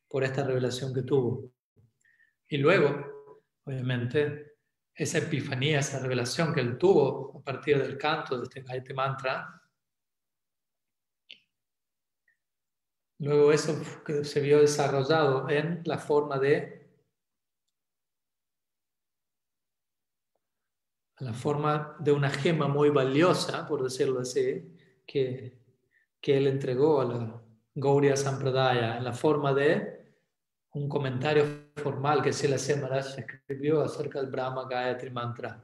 por 0.08 0.24
esta 0.24 0.44
revelación 0.44 0.94
que 0.94 1.04
tuvo. 1.04 1.52
Y 2.48 2.58
luego, 2.58 3.44
obviamente, 3.64 4.54
esa 4.94 5.18
epifanía, 5.18 5.80
esa 5.80 6.00
revelación 6.00 6.54
que 6.54 6.62
él 6.62 6.78
tuvo 6.78 7.38
a 7.40 7.44
partir 7.44 7.82
del 7.82 7.98
canto 7.98 8.38
de 8.38 8.44
este, 8.44 8.64
este 8.68 8.94
mantra, 8.94 9.62
Luego 13.20 13.52
eso 13.52 13.82
se 14.24 14.42
vio 14.42 14.60
desarrollado 14.60 15.50
en 15.50 15.82
la 15.86 15.98
forma 15.98 16.38
de 16.38 16.85
la 21.20 21.34
forma 21.34 21.96
de 22.00 22.12
una 22.12 22.30
gema 22.30 22.68
muy 22.68 22.90
valiosa, 22.90 23.66
por 23.68 23.84
decirlo 23.84 24.20
así, 24.20 24.76
que, 25.06 25.58
que 26.20 26.38
él 26.38 26.48
entregó 26.48 27.02
a 27.02 27.06
la 27.06 27.42
Gauria 27.74 28.16
Sampradaya, 28.16 28.98
en 28.98 29.04
la 29.04 29.14
forma 29.14 29.54
de 29.54 29.96
un 30.74 30.90
comentario 30.90 31.46
formal 31.76 32.22
que 32.22 32.34
Sila 32.34 32.58
Maharaj 32.82 33.18
escribió 33.18 33.82
acerca 33.82 34.20
del 34.20 34.30
Brahma 34.30 34.68
Gayatri 34.68 35.10
Mantra. 35.10 35.64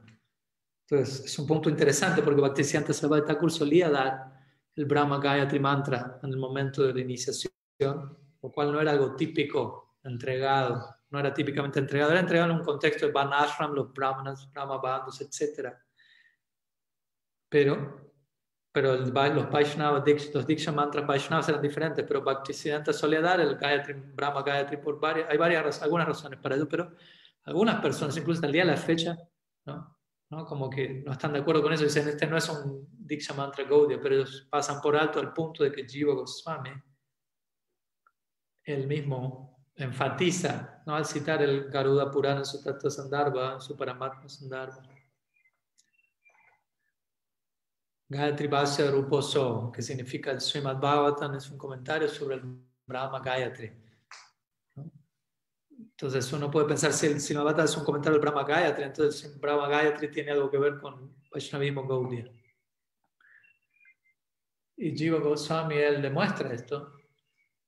Entonces, 0.88 1.26
es 1.26 1.38
un 1.38 1.46
punto 1.46 1.68
interesante 1.68 2.22
porque 2.22 2.40
Bhaktisiddhanta 2.40 2.92
Sarvati 2.92 3.26
Thakur 3.26 3.50
solía 3.50 3.90
dar 3.90 4.32
el 4.74 4.86
Brahma 4.86 5.18
Gayatri 5.18 5.60
Mantra 5.60 6.18
en 6.22 6.30
el 6.30 6.38
momento 6.38 6.82
de 6.82 6.94
la 6.94 7.00
iniciación, 7.00 7.52
lo 7.78 8.50
cual 8.50 8.72
no 8.72 8.80
era 8.80 8.92
algo 8.92 9.14
típico 9.14 9.96
entregado, 10.02 10.96
no 11.12 11.18
era 11.18 11.32
típicamente 11.32 11.78
entregado, 11.78 12.10
era 12.10 12.20
entregado 12.20 12.50
en 12.50 12.58
un 12.58 12.64
contexto 12.64 13.06
de 13.06 13.12
Vanashram, 13.12 13.74
los 13.74 13.92
Brahmanas, 13.92 14.50
Brahma 14.50 14.78
Bandhas, 14.78 15.20
etc. 15.20 15.74
Pero, 17.50 18.14
pero 18.72 18.96
los 18.96 19.12
Vaishnava, 19.12 20.02
los 20.32 20.46
Diksha 20.46 20.72
Mantras 20.72 21.06
Vaishnavas 21.06 21.50
eran 21.50 21.60
diferentes, 21.60 22.02
pero 22.08 22.22
Bhaktisiddhanta 22.22 22.94
solía 22.94 23.20
dar 23.20 23.40
el 23.40 23.56
Gayatri, 23.56 23.92
Brahma 23.92 24.42
Gayatri 24.42 24.78
por 24.78 24.98
varias, 24.98 25.28
hay 25.28 25.36
varias, 25.36 25.82
algunas 25.82 26.08
razones 26.08 26.40
para 26.40 26.56
ello, 26.56 26.66
pero 26.66 26.90
algunas 27.44 27.82
personas, 27.82 28.16
incluso 28.16 28.38
hasta 28.38 28.46
el 28.46 28.52
día 28.54 28.64
de 28.64 28.70
la 28.70 28.76
fecha, 28.78 29.18
¿no? 29.66 30.46
Como 30.46 30.70
que 30.70 31.02
no 31.04 31.12
están 31.12 31.34
de 31.34 31.40
acuerdo 31.40 31.62
con 31.62 31.74
eso, 31.74 31.84
dicen, 31.84 32.08
este 32.08 32.26
no 32.26 32.38
es 32.38 32.48
un 32.48 32.88
Diksha 32.90 33.34
Mantra 33.34 33.64
Gaudiya, 33.64 34.00
pero 34.00 34.14
ellos 34.14 34.48
pasan 34.50 34.80
por 34.80 34.96
alto 34.96 35.20
al 35.20 35.34
punto 35.34 35.62
de 35.62 35.70
que 35.70 35.86
Jiva 35.86 36.14
Goswami, 36.14 36.70
él 38.64 38.86
mismo 38.86 39.51
enfatiza, 39.76 40.82
¿no? 40.86 40.94
Al 40.94 41.06
citar 41.06 41.42
el 41.42 41.70
Garuda 41.70 42.10
Purana 42.10 42.40
en 42.40 42.44
su 42.44 42.62
Tattva 42.62 42.90
Sandarbha, 42.90 43.54
en 43.54 43.60
su 43.60 43.76
Paramatma 43.76 44.28
Sandarbha. 44.28 44.82
Gayatri 48.08 48.46
Bhasya 48.46 48.90
Ruposo, 48.90 49.72
que 49.72 49.80
significa 49.80 50.30
el 50.30 50.40
Srimad 50.40 50.76
Bhagavatam, 50.76 51.34
es 51.36 51.48
un 51.50 51.56
comentario 51.56 52.08
sobre 52.08 52.36
el 52.36 52.42
Brahma 52.86 53.20
Gayatri. 53.20 53.72
Entonces 56.02 56.32
uno 56.32 56.50
puede 56.50 56.66
pensar 56.66 56.92
si 56.92 57.06
el 57.06 57.20
Simavata 57.20 57.64
es 57.64 57.76
un 57.76 57.84
comentario 57.84 58.18
del 58.18 58.22
Brahma 58.22 58.44
Gayatri, 58.44 58.84
entonces 58.84 59.32
el 59.32 59.38
Brahma 59.38 59.68
Gayatri 59.68 60.10
tiene 60.10 60.32
algo 60.32 60.50
que 60.50 60.58
ver 60.58 60.78
con 60.78 61.14
Vaishnavismo 61.30 61.86
Gaudiya. 61.86 62.30
Y 64.76 64.96
Jiva 64.96 65.20
Goswami, 65.20 65.76
él 65.76 66.02
demuestra 66.02 66.52
esto 66.52 66.92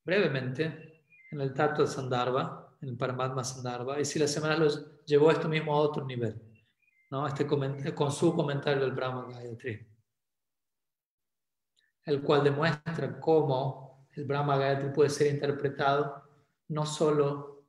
brevemente 0.05 0.94
en 1.31 1.41
el 1.41 1.53
Tattva 1.55 1.87
Sandarbha, 1.87 2.77
en 2.81 2.91
el 2.91 2.97
Paramatma 2.97 3.43
Sandarbha, 3.45 4.01
y 4.01 4.05
si 4.05 4.19
la 4.19 4.29
semana 4.29 4.57
los 4.57 5.05
llevó 5.05 5.31
esto 5.31 5.49
mismo 5.49 5.75
a 5.75 5.79
otro 5.79 6.05
nivel, 6.05 6.41
¿no? 7.11 7.27
este 7.27 7.47
con 7.47 8.13
su 8.13 8.35
comentario 8.35 8.83
del 8.83 8.93
Brahma 8.93 9.27
Gayatri, 9.31 9.87
el 12.05 12.23
cual 12.23 12.45
demuestra 12.45 13.19
cómo 13.19 14.09
el 14.13 14.25
Brahma 14.25 14.57
Gayatri 14.57 14.93
puede 14.93 15.11
ser 15.11 15.35
interpretado 15.35 16.23
no 16.69 16.87
solo 16.87 17.65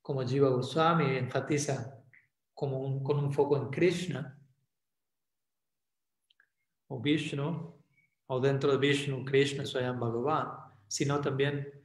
como 0.00 0.22
Jiva 0.22 0.48
Goswami 0.48 1.16
enfatiza 1.16 2.02
como 2.54 3.02
con 3.02 3.18
un 3.18 3.32
foco 3.32 3.56
en 3.56 3.70
Krishna 3.70 4.36
o 6.88 7.00
Vishnu, 7.00 7.74
o 8.26 8.40
dentro 8.40 8.72
de 8.72 8.78
Vishnu, 8.78 9.24
Krishna, 9.24 9.64
Swayam 9.64 9.98
Bhagavan, 9.98 10.48
sino 10.88 11.20
también 11.20 11.75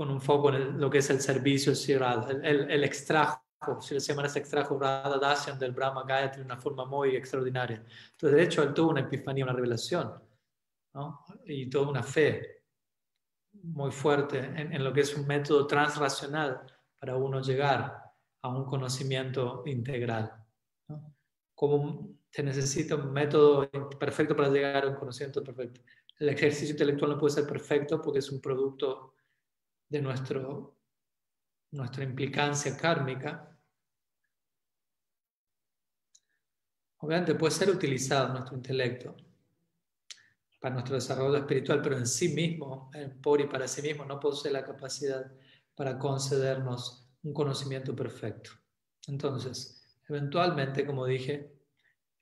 con, 0.00 0.10
un 0.10 0.20
foco 0.20 0.48
en 0.48 0.80
lo 0.80 0.88
que 0.88 0.98
es 0.98 1.10
el 1.10 1.20
servicio 1.20 1.74
el, 1.74 2.42
el, 2.42 2.70
el 2.70 2.84
extrajo, 2.84 3.42
si 3.82 4.00
se 4.00 4.14
llama 4.14 4.26
ese 4.26 4.38
extrajo 4.38 4.78
Radha 4.78 5.18
Dasyan 5.18 5.58
del 5.58 5.72
Brahma 5.72 6.04
Gayatri 6.04 6.40
de 6.40 6.46
una 6.46 6.56
forma 6.56 6.86
muy 6.86 7.14
extraordinaria. 7.16 7.84
Entonces, 8.12 8.36
de 8.38 8.42
hecho, 8.42 8.62
él 8.62 8.72
tuvo 8.72 8.92
una 8.92 9.00
epifanía, 9.00 9.44
una 9.44 9.52
revelación, 9.52 10.14
¿no? 10.94 11.22
y 11.44 11.68
toda 11.68 11.90
una 11.90 12.02
fe 12.02 12.62
muy 13.52 13.90
fuerte 13.90 14.38
en, 14.38 14.72
en 14.72 14.82
lo 14.82 14.90
que 14.90 15.02
es 15.02 15.14
un 15.14 15.26
método 15.26 15.66
transracional 15.66 16.62
para 16.98 17.16
uno 17.16 17.42
llegar 17.42 18.02
a 18.40 18.48
un 18.48 18.64
conocimiento 18.64 19.64
integral. 19.66 20.32
¿no? 20.88 21.14
Como 21.54 22.16
se 22.30 22.42
necesita 22.42 22.96
un 22.96 23.12
método 23.12 23.68
perfecto 23.98 24.34
para 24.34 24.48
llegar 24.48 24.84
a 24.84 24.88
un 24.88 24.94
conocimiento 24.94 25.44
perfecto. 25.44 25.82
El 26.18 26.30
ejercicio 26.30 26.72
intelectual 26.72 27.10
no 27.10 27.18
puede 27.18 27.34
ser 27.34 27.46
perfecto 27.46 28.00
porque 28.00 28.20
es 28.20 28.30
un 28.30 28.40
producto 28.40 29.14
de 29.90 30.00
nuestro, 30.00 30.78
nuestra 31.72 32.04
implicancia 32.04 32.76
kármica. 32.76 33.54
Obviamente 36.98 37.34
puede 37.34 37.52
ser 37.52 37.70
utilizado 37.70 38.32
nuestro 38.32 38.56
intelecto 38.56 39.16
para 40.60 40.74
nuestro 40.74 40.94
desarrollo 40.94 41.38
espiritual, 41.38 41.80
pero 41.82 41.96
en 41.96 42.06
sí 42.06 42.28
mismo, 42.28 42.90
por 43.22 43.40
y 43.40 43.46
para 43.46 43.66
sí 43.66 43.82
mismo, 43.82 44.04
no 44.04 44.20
posee 44.20 44.52
la 44.52 44.62
capacidad 44.62 45.32
para 45.74 45.98
concedernos 45.98 47.08
un 47.22 47.32
conocimiento 47.32 47.96
perfecto. 47.96 48.50
Entonces, 49.08 49.98
eventualmente, 50.08 50.86
como 50.86 51.06
dije, 51.06 51.50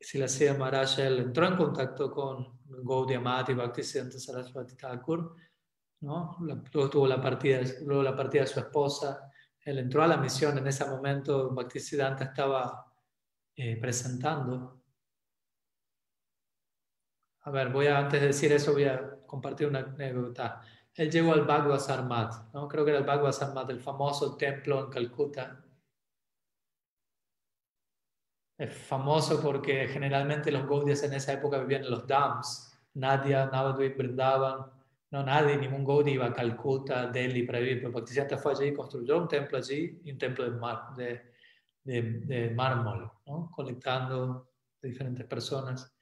si 0.01 0.19
la 0.19 0.29
Sida 0.29 0.55
Maharaj 0.55 1.01
entró 1.01 1.49
en 1.49 1.57
contacto 1.57 2.13
con 2.13 2.61
Gaudiya 2.65 3.21
Mati, 3.21 3.53
Bhaktisiddhanta 3.55 4.21
Saraswati 4.21 4.77
Thakur, 4.77 5.35
¿no? 6.01 6.37
luego 6.41 6.91
tuvo 6.91 7.07
la 7.07 7.21
partida, 7.21 7.61
luego 7.85 8.03
la 8.03 8.17
partida 8.17 8.43
de 8.43 8.49
su 8.49 8.61
esposa, 8.61 9.31
él 9.61 9.79
entró 9.79 10.03
a 10.03 10.07
la 10.07 10.17
misión, 10.17 10.57
en 10.59 10.67
ese 10.67 10.85
momento 10.85 11.51
Bhaktisiddhanta 11.51 12.25
estaba 12.25 12.87
eh, 13.55 13.77
presentando. 13.81 14.83
A 17.43 17.51
ver, 17.51 17.71
voy 17.71 17.87
a, 17.87 17.99
antes 17.99 18.21
de 18.21 18.27
decir 18.29 18.53
eso, 18.53 18.73
voy 18.73 18.85
a 18.85 19.19
compartir 19.27 19.67
una 19.67 19.81
anécdota 19.81 20.63
él 20.99 21.13
llegó 21.13 21.33
al 21.33 21.45
Bhagavad 21.45 21.79
Sarmat, 21.79 22.53
¿no? 22.53 22.67
creo 22.67 22.85
que 22.85 22.91
era 22.91 22.99
el 22.99 23.07
Bhagavad 23.07 23.31
Sarmat, 23.31 23.71
el 23.71 23.79
famoso 23.79 24.37
templo 24.37 24.85
en 24.85 24.91
Calcuta. 24.91 25.65
Es 28.59 28.77
famoso 28.77 29.41
porque 29.41 29.87
generalmente 29.87 30.51
los 30.51 30.67
Gaudias 30.67 31.05
en 31.05 31.15
esa 31.15 31.35
época 31.35 31.61
vivían 31.61 31.85
en 31.85 31.93
los 31.93 32.05
dams, 32.05 32.77
Nadia, 32.95 33.47
Navadvip, 33.47 33.97
Brindavan, 33.97 34.67
no 35.11 35.23
nadie, 35.23 35.57
ningún 35.57 35.85
Gaudi 35.85 36.13
iba 36.13 36.27
a 36.27 36.33
Calcuta, 36.33 37.07
Delhi 37.07 37.45
para 37.45 37.61
vivir, 37.61 37.79
pero 37.81 37.93
Bhaktisiddhanta 37.93 38.39
fue 38.39 38.53
allí 38.53 38.67
y 38.67 38.75
construyó 38.75 39.19
un 39.19 39.29
templo 39.29 39.59
allí 39.59 40.01
un 40.05 40.19
templo 40.19 40.45
de, 40.45 40.51
mar, 40.51 40.95
de, 40.97 41.33
de, 41.85 42.03
de 42.21 42.51
mármol, 42.51 43.11
¿no? 43.27 43.51
conectando 43.51 44.53
diferentes 44.83 45.27
personas. 45.27 45.95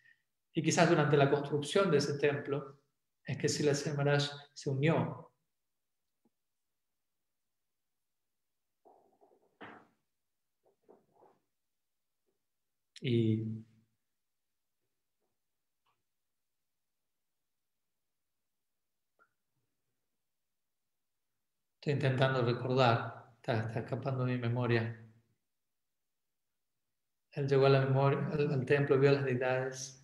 Y 0.52 0.62
quizás 0.62 0.88
durante 0.88 1.16
la 1.16 1.30
construcción 1.30 1.90
de 1.90 1.98
ese 1.98 2.18
templo 2.18 2.80
es 3.24 3.36
que 3.38 3.48
Sila 3.48 3.72
Maharaj 3.96 4.30
se 4.54 4.70
unió 4.70 5.26
y 13.00 13.65
intentando 21.92 22.42
recordar, 22.42 23.32
está, 23.36 23.66
está 23.66 23.80
escapando 23.80 24.24
mi 24.24 24.38
memoria. 24.38 25.02
Él 27.32 27.46
llegó 27.48 27.66
a 27.66 27.68
al, 27.68 28.64
templo, 28.66 28.98
vio 28.98 29.12
las 29.12 29.24
deidades. 29.24 30.02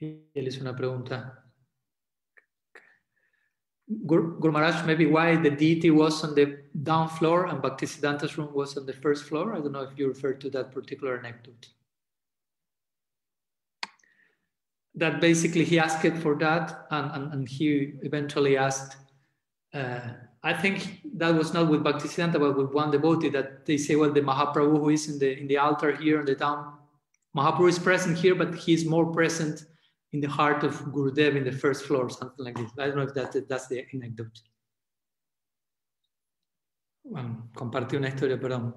Y 0.00 0.30
una 0.60 0.74
pregunta. 0.74 1.44
Maharaj, 3.86 4.86
maybe 4.86 5.06
why 5.06 5.36
the 5.36 5.50
deity 5.50 5.90
was 5.90 6.22
on 6.22 6.34
the 6.34 6.64
down 6.82 7.08
floor 7.08 7.46
and 7.46 7.60
Bhaktisiddhanta's 7.60 8.38
room 8.38 8.54
was 8.54 8.76
on 8.76 8.86
the 8.86 8.92
first 8.92 9.24
floor? 9.24 9.54
I 9.54 9.60
don't 9.60 9.72
know 9.72 9.82
if 9.82 9.98
you 9.98 10.08
refer 10.08 10.34
to 10.34 10.50
that 10.50 10.72
particular 10.72 11.18
anecdote. 11.18 11.68
That 14.94 15.20
basically 15.20 15.64
he 15.64 15.78
asked 15.78 16.16
for 16.16 16.34
that 16.36 16.86
and, 16.90 17.10
and, 17.12 17.32
and 17.32 17.48
he 17.48 17.92
eventually 18.02 18.56
asked 18.56 18.96
uh, 19.72 20.00
I 20.42 20.54
think 20.54 21.02
that 21.16 21.34
was 21.34 21.52
not 21.52 21.68
with 21.68 21.84
Bhaktisiddhanta, 21.84 22.38
but 22.40 22.56
with 22.56 22.72
one 22.72 22.90
devotee 22.90 23.28
that 23.28 23.66
they 23.66 23.76
say, 23.76 23.94
well, 23.94 24.10
the 24.10 24.22
Mahaprabhu 24.22 24.78
who 24.78 24.88
is 24.88 25.08
in 25.08 25.18
the 25.18 25.38
in 25.38 25.46
the 25.46 25.58
altar 25.58 25.94
here 25.94 26.20
in 26.20 26.26
the 26.26 26.34
town, 26.34 26.78
Mahaprabhu 27.36 27.68
is 27.68 27.78
present 27.78 28.16
here, 28.16 28.34
but 28.34 28.54
he's 28.54 28.86
more 28.86 29.12
present 29.12 29.66
in 30.12 30.20
the 30.20 30.28
heart 30.28 30.64
of 30.64 30.74
Gurudev 30.86 31.36
in 31.36 31.44
the 31.44 31.52
first 31.52 31.84
floor, 31.84 32.08
something 32.08 32.44
like 32.44 32.56
this. 32.56 32.70
I 32.78 32.86
don't 32.86 32.96
know 32.96 33.02
if 33.02 33.14
that, 33.14 33.48
that's 33.48 33.68
the 33.68 33.86
anecdote. 33.92 34.40
Bueno, 37.04 37.50
compartí 37.54 37.96
una 37.96 38.08
historia, 38.08 38.38
perdón. 38.38 38.74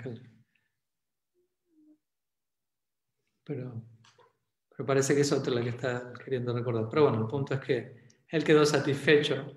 Pero 4.83 4.87
parece 4.87 5.15
que 5.15 5.21
es 5.21 5.31
otra 5.31 5.53
la 5.53 5.61
que 5.61 5.69
está 5.69 6.11
queriendo 6.23 6.53
recordar. 6.53 6.89
Pero 6.89 7.03
bueno, 7.03 7.21
el 7.21 7.27
punto 7.27 7.53
es 7.53 7.61
que 7.61 8.03
él 8.27 8.43
quedó 8.43 8.65
satisfecho, 8.65 9.55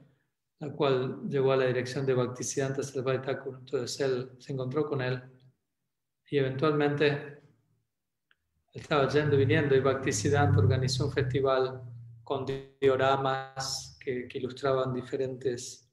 la 0.60 0.70
cual 0.70 1.28
llegó 1.28 1.50
a 1.50 1.56
la 1.56 1.66
dirección 1.66 2.06
de 2.06 2.14
Bhaktisiddhanta 2.14 2.82
Thakur. 3.22 3.56
Entonces 3.58 4.00
él 4.00 4.30
se 4.38 4.52
encontró 4.52 4.86
con 4.86 5.02
él 5.02 5.20
y 6.30 6.38
eventualmente 6.38 7.40
estaba 8.72 9.08
yendo 9.08 9.34
y 9.34 9.38
viniendo 9.38 9.74
y 9.74 9.80
Bhaktisiddhanta 9.80 10.58
organizó 10.58 11.06
un 11.06 11.12
festival 11.12 11.82
con 12.22 12.46
dioramas 12.80 13.98
que, 14.00 14.28
que 14.28 14.38
ilustraban 14.38 14.94
diferentes 14.94 15.90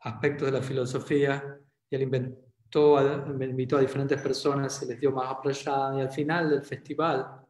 aspectos 0.00 0.46
de 0.46 0.58
la 0.58 0.62
filosofía 0.62 1.58
y 1.88 1.96
él 1.96 2.02
inventó, 2.02 2.98
invitó 3.40 3.78
a 3.78 3.80
diferentes 3.80 4.20
personas, 4.20 4.74
se 4.74 4.86
les 4.86 5.00
dio 5.00 5.10
más 5.10 5.30
apreciada 5.30 5.96
y 5.98 6.02
al 6.02 6.10
final 6.10 6.50
del 6.50 6.62
festival 6.62 7.46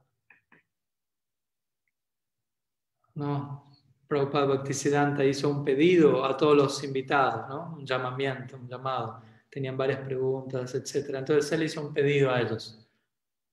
¿no? 3.20 3.70
Prabhupada 4.08 4.46
Bhaktisiddhanta 4.46 5.24
hizo 5.24 5.48
un 5.48 5.64
pedido 5.64 6.24
a 6.24 6.36
todos 6.36 6.56
los 6.56 6.82
invitados, 6.82 7.48
¿no? 7.48 7.76
un 7.76 7.86
llamamiento, 7.86 8.56
un 8.56 8.66
llamado. 8.66 9.22
Tenían 9.48 9.76
varias 9.76 10.00
preguntas, 10.00 10.74
etc. 10.74 11.14
Entonces 11.14 11.52
él 11.52 11.62
hizo 11.62 11.80
un 11.80 11.92
pedido 11.92 12.30
a 12.30 12.40
ellos. 12.40 12.88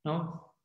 ¿no? 0.04 0.56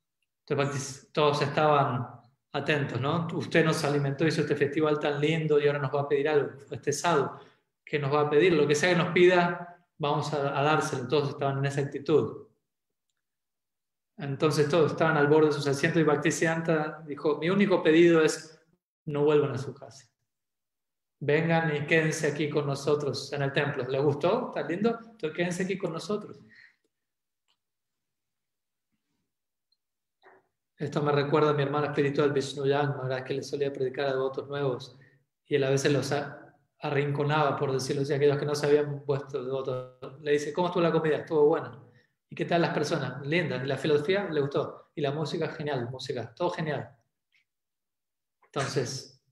Entonces 0.47 1.11
todos 1.13 1.43
estaban 1.43 2.09
atentos. 2.53 3.01
¿no? 3.01 3.29
Usted 3.35 3.65
nos 3.65 3.85
alimentó, 3.85 4.27
hizo 4.27 4.43
este 4.43 4.57
festival 4.57 4.99
tan 4.99 5.21
lindo 5.21 5.61
y 5.61 5.67
ahora 5.67 5.81
nos 5.81 5.95
va 5.95 6.03
a 6.03 6.09
pedir 6.09 6.29
algo. 6.29 6.53
Este 6.71 6.93
sábado, 6.93 7.41
¿qué 7.85 7.99
nos 7.99 8.15
va 8.15 8.23
a 8.23 8.31
pedir? 8.31 8.55
Lo 8.55 8.67
que 8.67 8.75
sea 8.75 8.91
que 8.91 8.97
nos 8.97 9.13
pida, 9.13 9.85
vamos 9.99 10.33
a, 10.33 10.59
a 10.59 10.63
dárselo. 10.63 11.07
Todos 11.09 11.31
estaban 11.31 11.59
en 11.59 11.67
esa 11.67 11.83
actitud. 11.83 12.47
Entonces 14.17 14.69
todos 14.69 14.93
estaban 14.93 15.17
al 15.17 15.27
borde 15.27 15.49
de 15.49 15.53
sus 15.53 15.67
asientos 15.67 16.01
y 16.01 16.05
Bhaktisiddhanta 16.05 17.03
dijo, 17.07 17.39
mi 17.39 17.51
único 17.51 17.83
pedido 17.83 18.23
es 18.23 18.62
no 19.07 19.25
vuelvan 19.25 19.53
a 19.53 19.59
su 19.59 19.75
casa. 19.75 20.09
Vengan 21.21 21.77
y 21.77 21.87
quédense 21.87 22.27
aquí 22.27 22.51
con 22.51 22.67
nosotros 22.67 23.33
en 23.33 23.43
el 23.43 23.53
templo. 23.53 23.85
¿Les 23.85 24.03
gustó? 24.03 24.49
¿Está 24.49 24.69
lindo? 24.69 24.99
Entonces 24.99 25.37
quédense 25.37 25.63
aquí 25.65 25.79
con 25.79 25.93
nosotros. 25.93 26.41
Esto 30.77 31.01
me 31.01 31.13
recuerda 31.13 31.51
a 31.51 31.55
mi 31.55 31.63
hermano 31.63 31.87
espiritual 31.87 32.33
Vishnu 32.33 32.67
Yang, 32.67 33.25
que 33.25 33.35
le 33.35 33.43
solía 33.43 33.73
predicar 33.73 34.07
a 34.07 34.13
devotos 34.13 34.49
nuevos 34.49 34.99
y 35.47 35.55
él 35.55 35.65
a 35.65 35.71
veces 35.71 35.93
los 35.93 36.13
arrinconaba, 36.81 37.57
por 37.57 37.73
decirlo 37.73 38.03
así, 38.03 38.15
aquellos 38.15 38.39
que 38.39 38.47
no 38.47 38.55
se 38.55 38.67
habían 38.67 39.05
puesto 39.05 39.45
devotos. 39.45 39.99
Le 40.23 40.33
dice, 40.33 40.53
¿cómo 40.53 40.69
estuvo 40.69 40.83
la 40.83 40.91
comida? 40.91 41.19
Estuvo 41.19 41.47
buena. 41.47 41.79
¿Y 42.29 42.35
qué 42.35 42.47
tal 42.47 42.63
las 42.63 42.73
personas? 42.73 43.25
Lindas. 43.27 43.63
¿Y 43.63 43.67
la 43.67 43.77
filosofía? 43.77 44.25
Le 44.31 44.41
gustó. 44.41 44.91
¿Y 44.95 45.03
la 45.03 45.13
música? 45.13 45.49
Genial, 45.49 45.91
música. 45.91 46.35
Todo 46.35 46.51
genial. 46.51 46.97
Entonces, 48.55 49.23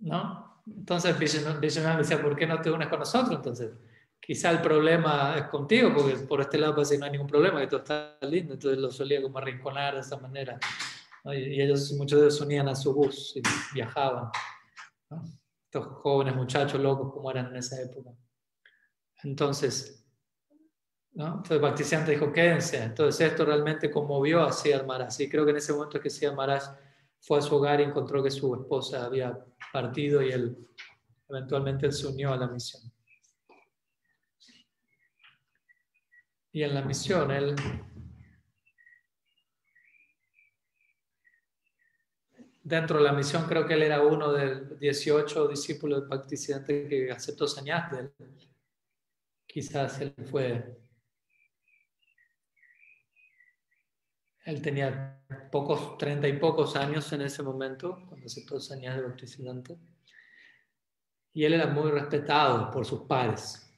¿no? 0.00 0.62
Entonces 0.66 1.18
Vishnu 1.18 1.60
decía, 1.60 2.22
¿por 2.22 2.36
qué 2.36 2.46
no 2.46 2.60
te 2.60 2.70
unes 2.70 2.88
con 2.88 3.00
nosotros? 3.00 3.36
Entonces, 3.36 3.72
quizá 4.20 4.50
el 4.50 4.60
problema 4.60 5.36
es 5.36 5.44
contigo, 5.48 5.92
porque 5.94 6.14
por 6.18 6.40
este 6.40 6.58
lado 6.58 6.74
parece 6.74 6.94
que 6.94 6.98
no 7.00 7.06
hay 7.06 7.12
ningún 7.12 7.26
problema, 7.26 7.60
que 7.60 7.66
todo 7.66 7.80
está 7.80 8.18
lindo, 8.22 8.54
entonces 8.54 8.78
lo 8.78 8.90
solía 8.90 9.20
como 9.20 9.38
arrinconar 9.38 9.94
de 9.94 10.00
esa 10.00 10.16
manera. 10.18 10.60
Y, 11.24 11.60
ellos, 11.60 11.92
muchos 11.94 12.20
de 12.20 12.26
ellos 12.26 12.40
unían 12.40 12.68
a 12.68 12.76
su 12.76 12.94
bus 12.94 13.34
y 13.36 13.42
viajaban. 13.74 14.30
Estos 15.64 15.86
jóvenes 15.86 16.36
muchachos 16.36 16.80
locos 16.80 17.12
como 17.12 17.30
eran 17.30 17.46
en 17.46 17.56
esa 17.56 17.80
época. 17.80 18.10
Entonces, 19.24 20.06
¿no? 21.12 21.26
Entonces 21.26 21.60
Bhaktisiddhanta 21.60 22.12
dijo, 22.12 22.32
quédense. 22.32 22.82
Entonces 22.82 23.28
esto 23.28 23.44
realmente 23.44 23.90
conmovió 23.90 24.44
a 24.44 24.52
Siddhar 24.52 24.86
Maharaj. 24.86 25.20
Y 25.20 25.28
creo 25.28 25.44
que 25.44 25.50
en 25.50 25.56
ese 25.56 25.72
momento 25.72 25.96
es 25.96 26.02
que 26.02 26.10
Siddhar 26.10 26.36
Maharaj 26.36 26.78
fue 27.20 27.38
a 27.38 27.42
su 27.42 27.56
hogar 27.56 27.80
y 27.80 27.84
encontró 27.84 28.22
que 28.22 28.30
su 28.30 28.54
esposa 28.54 29.04
había 29.04 29.38
partido 29.72 30.22
y 30.22 30.30
él 30.30 30.68
eventualmente 31.28 31.90
se 31.92 32.06
unió 32.06 32.32
a 32.32 32.36
la 32.36 32.46
misión. 32.46 32.82
Y 36.52 36.62
en 36.62 36.74
la 36.74 36.82
misión 36.82 37.30
él 37.30 37.54
dentro 42.68 42.98
de 42.98 43.04
la 43.04 43.12
misión 43.12 43.44
creo 43.44 43.66
que 43.66 43.74
él 43.74 43.82
era 43.82 44.02
uno 44.02 44.30
de 44.32 44.76
18 44.76 45.48
discípulos 45.48 46.02
de 46.02 46.08
Bhaktisiddhanta 46.08 46.66
que 46.66 47.10
aceptó 47.10 47.46
señas 47.46 47.90
de 47.90 47.98
él. 48.00 48.12
Quizás 49.46 50.00
él 50.02 50.14
fue 50.30 50.78
Él 54.48 54.62
tenía 54.62 55.20
pocos, 55.52 55.98
treinta 55.98 56.26
y 56.26 56.38
pocos 56.38 56.74
años 56.74 57.12
en 57.12 57.20
ese 57.20 57.42
momento, 57.42 58.02
cuando 58.08 58.24
aceptó 58.24 58.56
años 58.72 58.96
de 58.96 59.02
Bhaktisiddhanta. 59.02 59.74
Y 61.34 61.44
él 61.44 61.52
era 61.52 61.66
muy 61.66 61.90
respetado 61.90 62.70
por 62.70 62.86
sus 62.86 63.02
pares. 63.02 63.70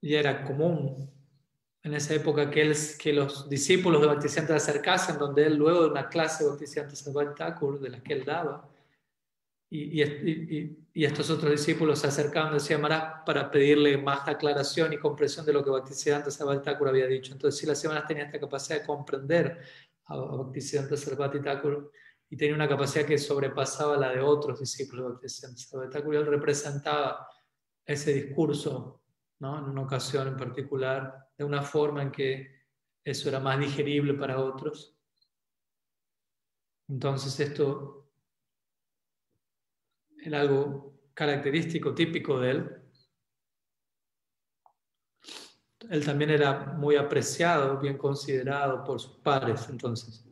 Y 0.00 0.16
era 0.16 0.42
común 0.42 1.08
en 1.84 1.94
esa 1.94 2.12
época 2.14 2.50
que, 2.50 2.64
los 3.12 3.48
discípulos 3.48 4.00
de 4.00 4.08
Bhaktisiddhanta 4.08 4.58
se 4.58 4.72
acercasen, 4.72 5.16
donde 5.16 5.46
él 5.46 5.54
luego 5.54 5.84
de 5.84 5.90
una 5.90 6.08
clase 6.08 6.42
de 6.42 6.50
Bhaktisiddhanta 6.50 6.96
Sarvati 6.96 7.78
de 7.80 7.88
la 7.88 8.02
que 8.02 8.14
él 8.14 8.24
daba, 8.24 8.68
y, 9.76 10.76
y, 10.94 11.04
estos 11.04 11.28
otros 11.30 11.50
discípulos 11.50 11.98
se 11.98 12.06
acercaban 12.06 12.54
decía 12.54 12.78
Maharaj 12.78 13.24
para 13.24 13.50
pedirle 13.50 13.98
más 13.98 14.28
aclaración 14.28 14.92
y 14.92 14.98
comprensión 14.98 15.44
de 15.44 15.52
lo 15.52 15.64
que 15.64 15.70
Bhaktisiddhanta 15.70 16.30
Sarvati 16.30 16.62
Thakur 16.62 16.88
había 16.88 17.08
dicho. 17.08 17.32
Entonces, 17.32 17.60
si 17.60 17.66
las 17.66 17.80
semanas 17.80 18.06
tenía 18.06 18.24
esta 18.24 18.38
capacidad 18.38 18.80
de 18.80 18.86
comprender 18.86 19.60
a 20.04 20.16
Bhaktisiddhanta 20.16 20.96
Sarvati 20.96 21.40
Thakur 21.40 21.90
y 22.30 22.36
tenía 22.36 22.54
una 22.54 22.68
capacidad 22.68 23.04
que 23.04 23.18
sobrepasaba 23.18 23.96
la 23.96 24.12
de 24.12 24.20
otros 24.20 24.60
discípulos 24.60 25.06
de 25.06 25.12
Bhaktisiddhanta 25.14 25.60
Sarvati 25.60 25.92
Thakur, 25.92 26.14
él 26.14 26.26
representaba 26.26 27.28
ese 27.84 28.14
discurso 28.14 29.02
¿no? 29.40 29.58
en 29.58 29.64
una 29.64 29.82
ocasión 29.82 30.28
en 30.28 30.36
particular 30.36 31.30
de 31.36 31.44
una 31.44 31.62
forma 31.62 32.00
en 32.02 32.12
que 32.12 32.62
eso 33.02 33.28
era 33.28 33.40
más 33.40 33.58
digerible 33.58 34.14
para 34.14 34.38
otros. 34.38 34.96
Entonces, 36.88 37.40
esto 37.40 38.03
era 40.24 40.40
algo 40.40 40.94
característico 41.12 41.94
típico 41.94 42.40
de 42.40 42.50
él. 42.50 42.82
Él 45.90 46.04
también 46.04 46.30
era 46.30 46.72
muy 46.72 46.96
apreciado, 46.96 47.78
bien 47.78 47.98
considerado 47.98 48.82
por 48.84 48.98
sus 49.00 49.18
padres 49.18 49.68
entonces. 49.68 50.24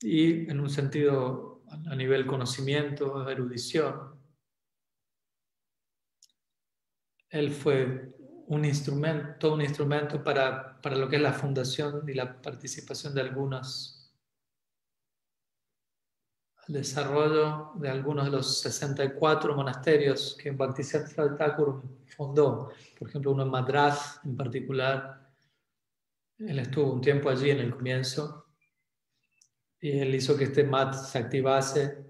Y 0.00 0.48
en 0.48 0.60
un 0.60 0.70
sentido 0.70 1.64
a 1.90 1.96
nivel 1.96 2.24
conocimiento, 2.24 3.28
erudición, 3.28 4.16
él 7.30 7.50
fue 7.50 8.14
un 8.46 8.64
instrumento, 8.64 9.52
un 9.52 9.60
instrumento 9.60 10.22
para, 10.22 10.80
para 10.80 10.96
lo 10.96 11.08
que 11.08 11.16
es 11.16 11.22
la 11.22 11.32
fundación 11.32 12.08
y 12.08 12.14
la 12.14 12.40
participación 12.40 13.12
de 13.12 13.22
algunos 13.22 13.97
desarrollo 16.68 17.72
de 17.76 17.88
algunos 17.88 18.26
de 18.26 18.30
los 18.30 18.60
64 18.60 19.56
monasterios 19.56 20.36
que 20.40 20.50
Bhaktisiddhanta 20.50 21.36
Thakur 21.36 21.82
fundó. 22.06 22.70
Por 22.98 23.08
ejemplo, 23.08 23.32
uno 23.32 23.42
en 23.42 23.50
Madras 23.50 24.20
en 24.24 24.36
particular. 24.36 25.28
Él 26.38 26.58
estuvo 26.58 26.92
un 26.92 27.00
tiempo 27.00 27.30
allí 27.30 27.50
en 27.50 27.60
el 27.60 27.74
comienzo 27.74 28.46
y 29.80 29.98
él 29.98 30.14
hizo 30.14 30.36
que 30.36 30.44
este 30.44 30.62
mat 30.62 30.94
se 30.94 31.18
activase. 31.18 32.04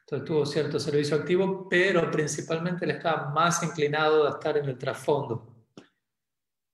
Entonces 0.00 0.26
tuvo 0.26 0.46
cierto 0.46 0.78
servicio 0.78 1.16
activo, 1.16 1.68
pero 1.68 2.10
principalmente 2.10 2.84
él 2.84 2.92
estaba 2.92 3.30
más 3.30 3.62
inclinado 3.62 4.26
a 4.26 4.30
estar 4.30 4.56
en 4.56 4.66
el 4.68 4.78
trasfondo. 4.78 5.66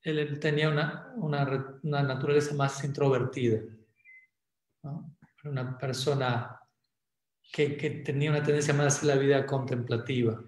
Él 0.02 0.38
tenía 0.38 0.68
una, 0.68 1.12
una, 1.16 2.02
naturaleza 2.02 2.54
más 2.54 2.84
introvertida. 2.84 3.60
Una 5.44 5.76
persona 5.76 6.55
que, 7.56 8.02
tenía 8.04 8.30
una 8.30 8.42
tendencia 8.42 8.74
más 8.74 8.98
hacia 8.98 9.14
la 9.14 9.20
vida 9.20 9.46
contemplativa. 9.46 10.44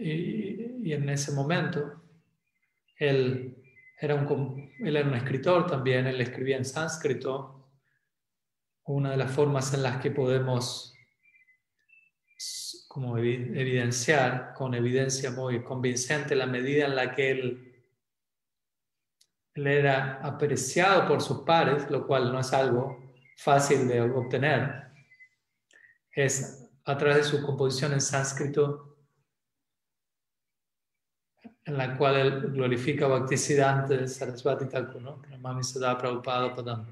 Y, 0.00 0.92
en 0.92 1.08
ese 1.08 1.32
momento, 1.32 2.00
él 2.96 3.56
era, 4.00 4.14
un, 4.14 4.70
él 4.78 4.96
era 4.96 5.08
un 5.08 5.14
escritor 5.14 5.66
también, 5.66 6.06
él 6.06 6.20
escribía 6.20 6.58
en 6.58 6.64
sánscrito. 6.64 7.72
Una 8.84 9.10
de 9.10 9.16
las 9.16 9.32
formas 9.32 9.74
en 9.74 9.82
las 9.82 10.00
que 10.00 10.12
podemos 10.12 10.94
como 12.86 13.18
evidenciar 13.18 14.54
con 14.54 14.74
evidencia 14.74 15.32
muy 15.32 15.64
convincente 15.64 16.36
la 16.36 16.46
medida 16.46 16.86
en 16.86 16.94
la 16.94 17.14
que 17.14 17.30
él 17.30 17.65
él 19.56 19.66
era 19.66 20.20
apreciado 20.22 21.08
por 21.08 21.22
sus 21.22 21.38
pares, 21.38 21.90
lo 21.90 22.06
cual 22.06 22.30
no 22.30 22.40
es 22.40 22.52
algo 22.52 23.14
fácil 23.38 23.88
de 23.88 24.02
obtener. 24.02 24.92
Es 26.12 26.68
a 26.84 26.96
través 26.96 27.16
de 27.16 27.24
su 27.24 27.44
composición 27.44 27.94
en 27.94 28.02
sánscrito, 28.02 28.98
en 31.64 31.76
la 31.76 31.96
cual 31.96 32.16
él 32.16 32.40
glorifica 32.52 33.08
Bhaktisiddhanta 33.08 34.06
Sarasvati 34.06 34.66
Thakur, 34.68 35.00
¿no? 35.00 35.22
Pramami 35.22 35.64
Sada 35.64 35.96
Prabhupada 35.96 36.54
Padam. 36.54 36.86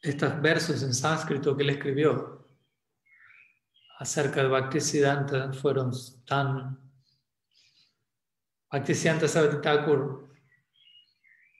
Estos 0.00 0.40
versos 0.40 0.82
en 0.84 0.94
sánscrito 0.94 1.56
que 1.56 1.64
él 1.64 1.70
escribió 1.70 2.48
acerca 3.98 4.42
de 4.42 4.48
Bhaktisiddhanta 4.48 5.52
fueron 5.52 5.92
tan 6.24 6.89
Bhaktisiddhanta 8.70 9.26
Sarasvati 9.26 10.30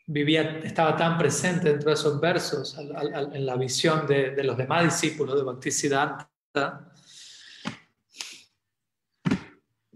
vivía, 0.06 0.60
estaba 0.60 0.96
tan 0.96 1.18
presente 1.18 1.70
dentro 1.70 1.90
de 1.90 1.94
esos 1.94 2.20
versos, 2.20 2.76
en 2.78 3.46
la 3.46 3.56
visión 3.56 4.06
de, 4.06 4.42
los 4.44 4.56
demás 4.56 4.84
discípulos 4.84 5.36
de 5.36 5.42
Bhaktisiddhanta, 5.42 6.92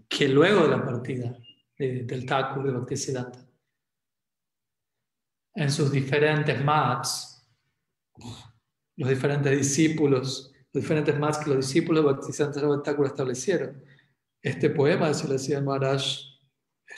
que 0.07 0.27
luego 0.27 0.63
de 0.63 0.69
la 0.69 0.85
partida 0.85 1.37
del 1.77 2.25
Thakur 2.25 2.63
de 2.63 2.71
Bhaktisiddhanta, 2.71 3.39
en 5.55 5.71
sus 5.71 5.91
diferentes 5.91 6.61
mats, 6.63 7.47
los 8.97 9.09
diferentes 9.09 9.57
discípulos, 9.57 10.53
los 10.73 10.83
diferentes 10.83 11.17
mats 11.17 11.37
que 11.37 11.49
los 11.49 11.65
discípulos 11.65 12.03
de 12.03 12.11
Bhaktisiddhanta 12.11 12.59
Sarasvati 12.59 12.83
Thakur 12.83 13.05
establecieron, 13.05 13.83
este 14.41 14.69
poema 14.69 15.07
de 15.07 15.13
Silasya 15.13 15.61
Maharaj 15.61 16.34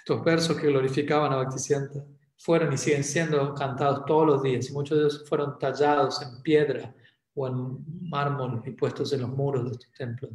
estos 0.07 0.23
versos 0.23 0.55
que 0.55 0.67
glorificaban 0.67 1.33
a 1.33 1.35
Bhaktisiddhanta 1.35 2.05
fueron 2.37 2.71
y 2.71 2.77
siguen 2.77 3.03
siendo 3.03 3.53
cantados 3.53 4.05
todos 4.05 4.25
los 4.25 4.41
días 4.41 4.69
y 4.69 4.71
muchos 4.71 4.97
de 4.97 5.03
ellos 5.03 5.25
fueron 5.27 5.59
tallados 5.59 6.21
en 6.21 6.41
piedra 6.41 6.95
o 7.35 7.45
en 7.45 8.09
mármol 8.09 8.63
y 8.65 8.71
puestos 8.71 9.11
en 9.11 9.19
los 9.23 9.29
muros 9.29 9.65
de 9.65 9.71
estos 9.71 9.91
templos. 9.91 10.31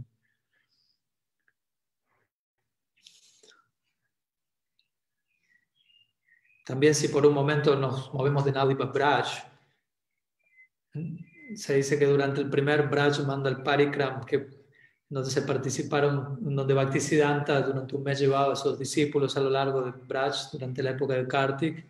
También 6.66 6.94
si 6.94 7.08
por 7.08 7.24
un 7.24 7.32
momento 7.32 7.74
nos 7.74 8.12
movemos 8.12 8.44
de 8.44 8.52
Navdipa 8.52 8.84
Braj, 8.84 9.26
se 11.54 11.76
dice 11.76 11.98
que 11.98 12.04
durante 12.04 12.42
el 12.42 12.50
primer 12.50 12.88
Braj 12.88 13.20
manda 13.20 13.48
el 13.48 13.62
Parikram, 13.62 14.22
que 14.26 14.61
donde 15.12 15.30
se 15.30 15.42
participaron, 15.42 16.38
donde 16.40 16.72
Bhaktisiddhanta 16.72 17.60
durante 17.60 17.94
un 17.94 18.02
mes 18.02 18.18
llevaba 18.18 18.54
a 18.54 18.56
sus 18.56 18.78
discípulos 18.78 19.36
a 19.36 19.40
lo 19.40 19.50
largo 19.50 19.82
de 19.82 19.90
Braj 19.90 20.50
durante 20.50 20.82
la 20.82 20.92
época 20.92 21.12
de 21.12 21.28
Kartik, 21.28 21.86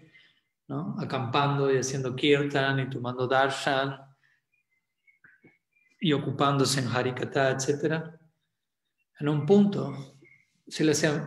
¿no? 0.66 0.96
acampando 0.98 1.72
y 1.72 1.78
haciendo 1.78 2.16
kirtan 2.16 2.80
y 2.80 2.90
tomando 2.90 3.28
darshan 3.28 3.96
y 6.00 6.12
ocupándose 6.12 6.80
en 6.80 6.88
Harikata, 6.88 7.52
etc. 7.52 8.02
En 9.20 9.28
un 9.28 9.46
punto, 9.46 10.16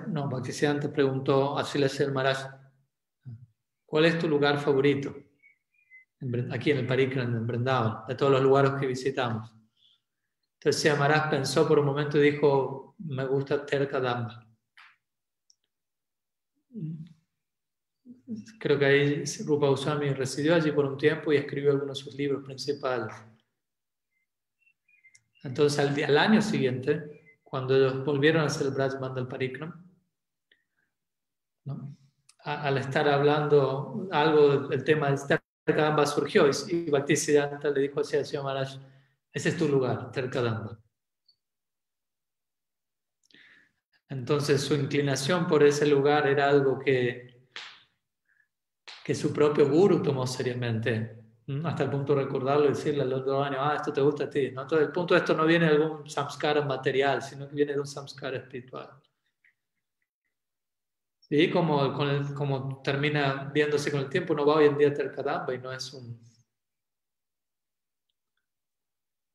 no, 0.08 0.28
Bhaktisiddhanta 0.28 0.92
preguntó 0.92 1.58
a 1.58 1.64
Silasya 1.64 2.10
Maharaj, 2.10 2.56
¿cuál 3.86 4.04
es 4.04 4.20
tu 4.20 4.28
lugar 4.28 4.60
favorito? 4.60 5.16
Aquí 6.52 6.72
en 6.72 6.80
el 6.80 6.88
Parikran, 6.88 7.34
en 7.34 7.48
Vrindavan, 7.48 8.06
de 8.06 8.16
todos 8.16 8.34
los 8.34 8.42
lugares 8.42 8.72
que 8.82 8.86
visitamos. 8.86 9.56
Entonces 10.66 10.92
Amarás 10.92 11.28
pensó 11.28 11.68
por 11.68 11.78
un 11.78 11.86
momento 11.86 12.18
y 12.18 12.32
dijo, 12.32 12.96
me 12.98 13.24
gusta 13.28 13.64
Terka 13.64 14.00
Damba. 14.00 14.48
Creo 18.60 18.80
que 18.80 18.86
ahí 18.86 19.24
Rupa 19.46 19.68
Goswami 19.68 20.10
residió 20.10 20.56
allí 20.56 20.72
por 20.72 20.86
un 20.88 20.98
tiempo 20.98 21.32
y 21.32 21.38
escribió 21.38 21.70
algunos 21.70 22.00
de 22.00 22.04
sus 22.04 22.16
libros 22.16 22.44
principales. 22.44 23.14
Entonces 25.44 25.78
al, 25.78 26.04
al 26.04 26.18
año 26.18 26.42
siguiente, 26.42 27.38
cuando 27.44 27.76
ellos 27.76 28.04
volvieron 28.04 28.42
a 28.42 28.46
hacer 28.48 28.66
el 28.66 28.74
Braj 28.74 29.00
Mandal 29.00 29.28
Parikram, 29.28 29.88
al 32.40 32.78
estar 32.80 33.08
hablando 33.08 34.08
algo 34.10 34.68
del 34.68 34.84
tema 34.84 35.12
de 35.12 35.38
Terka 35.64 35.84
Damba 35.84 36.08
surgió 36.08 36.50
y 36.70 36.90
Bhaktisiddhanta 36.90 37.70
le 37.70 37.82
dijo 37.82 38.00
así 38.00 38.26
señor 38.26 38.46
Maharaj, 38.46 38.80
ese 39.36 39.50
es 39.50 39.58
tu 39.58 39.68
lugar, 39.68 40.14
Terkadamba. 40.14 40.80
Entonces 44.08 44.62
su 44.62 44.76
inclinación 44.76 45.46
por 45.46 45.62
ese 45.62 45.86
lugar 45.86 46.26
era 46.26 46.48
algo 46.48 46.80
que, 46.80 47.50
que 49.04 49.14
su 49.14 49.34
propio 49.34 49.70
guru 49.70 50.02
tomó 50.02 50.26
seriamente, 50.26 51.22
hasta 51.66 51.84
el 51.84 51.90
punto 51.90 52.16
de 52.16 52.24
recordarlo 52.24 52.66
y 52.66 52.70
decirle 52.70 53.02
al 53.02 53.12
otro 53.12 53.44
año, 53.44 53.58
ah, 53.60 53.76
esto 53.76 53.92
te 53.92 54.00
gusta 54.00 54.24
a 54.24 54.30
ti. 54.30 54.52
¿no? 54.52 54.62
Entonces 54.62 54.88
el 54.88 54.94
punto 54.94 55.14
de 55.14 55.20
esto 55.20 55.34
no 55.34 55.46
viene 55.46 55.66
de 55.66 55.74
algún 55.74 56.10
samskara 56.10 56.62
material, 56.62 57.22
sino 57.22 57.50
que 57.50 57.56
viene 57.56 57.74
de 57.74 57.80
un 57.82 57.88
samskara 57.88 58.38
espiritual. 58.38 58.90
Y 61.30 61.50
como, 61.50 61.94
como 62.36 62.82
termina 62.82 63.52
viéndose 63.54 63.92
con 63.92 64.00
el 64.00 64.10
tiempo, 64.10 64.32
uno 64.32 64.46
va 64.46 64.56
hoy 64.56 64.68
en 64.68 64.78
día 64.78 64.88
a 64.88 64.94
Terkadamba 64.94 65.54
y 65.54 65.58
no 65.58 65.74
es 65.74 65.92
un, 65.92 66.18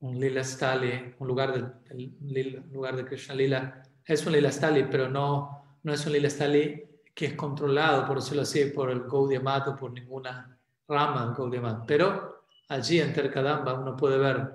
un 0.00 0.18
lila 0.18 0.42
stali, 0.42 1.14
un 1.18 1.28
lugar 1.28 1.52
de, 1.52 2.62
lugar 2.72 2.96
de 2.96 3.04
Krishna 3.04 3.34
lila, 3.34 3.82
es 4.04 4.26
un 4.26 4.32
lila 4.32 4.50
stali, 4.50 4.84
pero 4.84 5.08
no, 5.08 5.78
no 5.82 5.92
es 5.92 6.06
un 6.06 6.12
lila 6.12 6.30
stali 6.30 6.84
que 7.14 7.26
es 7.26 7.34
controlado, 7.34 8.06
por 8.06 8.16
decirlo 8.18 8.42
así, 8.42 8.66
por 8.66 8.90
el 8.90 9.02
Gaudiya 9.02 9.42
o 9.66 9.76
por 9.76 9.92
ninguna 9.92 10.58
rama 10.88 11.26
del 11.26 11.34
Gaudiya 11.34 11.84
Pero 11.86 12.44
allí 12.68 13.00
en 13.00 13.12
Terkadamba 13.12 13.74
uno 13.74 13.96
puede 13.96 14.18
ver 14.18 14.54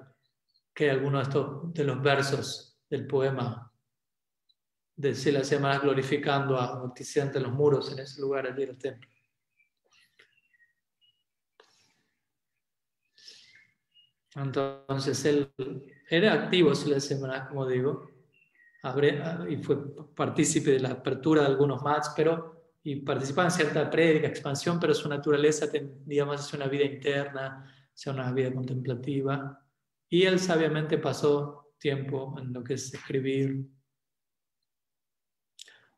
que 0.74 0.90
algunos 0.90 1.32
de, 1.32 1.44
de 1.74 1.84
los 1.84 2.02
versos 2.02 2.78
del 2.90 3.06
poema 3.06 3.72
de 4.96 5.14
Sila 5.14 5.44
se 5.44 5.58
glorificando 5.58 6.58
a 6.58 6.80
Bhaktisiddhanta 6.80 7.38
en 7.38 7.44
los 7.44 7.54
muros 7.54 7.92
en 7.92 8.00
ese 8.00 8.22
lugar 8.22 8.48
allí 8.48 8.64
en 8.64 8.70
el 8.70 8.78
templo. 8.78 9.10
Entonces 14.36 15.24
él 15.26 15.52
era 16.10 16.34
activo, 16.34 16.76
si 16.76 16.90
le 16.90 17.00
semanas, 17.00 17.48
como 17.48 17.66
digo, 17.68 18.10
y 19.50 19.58
fue 19.58 19.78
partícipe 20.16 20.72
de 20.72 20.80
la 20.80 20.90
apertura 20.90 21.42
de 21.42 21.48
algunos 21.48 21.82
mats, 21.82 22.14
pero 22.16 22.56
y 22.84 22.98
participaba 22.98 23.48
en 23.48 23.52
cierta 23.52 23.90
prédica, 23.90 24.28
expansión, 24.28 24.80
pero 24.80 24.94
su 24.94 25.10
naturaleza 25.10 25.72
tendía 25.72 26.24
más 26.24 26.42
hacia 26.42 26.58
una 26.58 26.68
vida 26.68 26.86
interna, 26.86 27.66
hacia 27.92 28.12
una 28.12 28.32
vida 28.32 28.54
contemplativa. 28.54 29.60
Y 30.08 30.22
él 30.22 30.40
sabiamente 30.40 31.00
pasó 31.00 31.74
tiempo 31.80 32.36
en 32.38 32.54
lo 32.54 32.64
que 32.64 32.76
es 32.76 32.94
escribir 32.94 33.68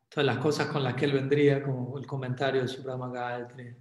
todas 0.08 0.24
las 0.24 0.38
cosas 0.38 0.68
con 0.68 0.82
las 0.82 0.94
que 0.94 1.04
él 1.04 1.12
vendría, 1.12 1.62
como 1.62 1.98
el 1.98 2.06
comentario 2.06 2.62
de 2.62 2.68
Subrama 2.68 3.10
Gayatri. 3.10 3.76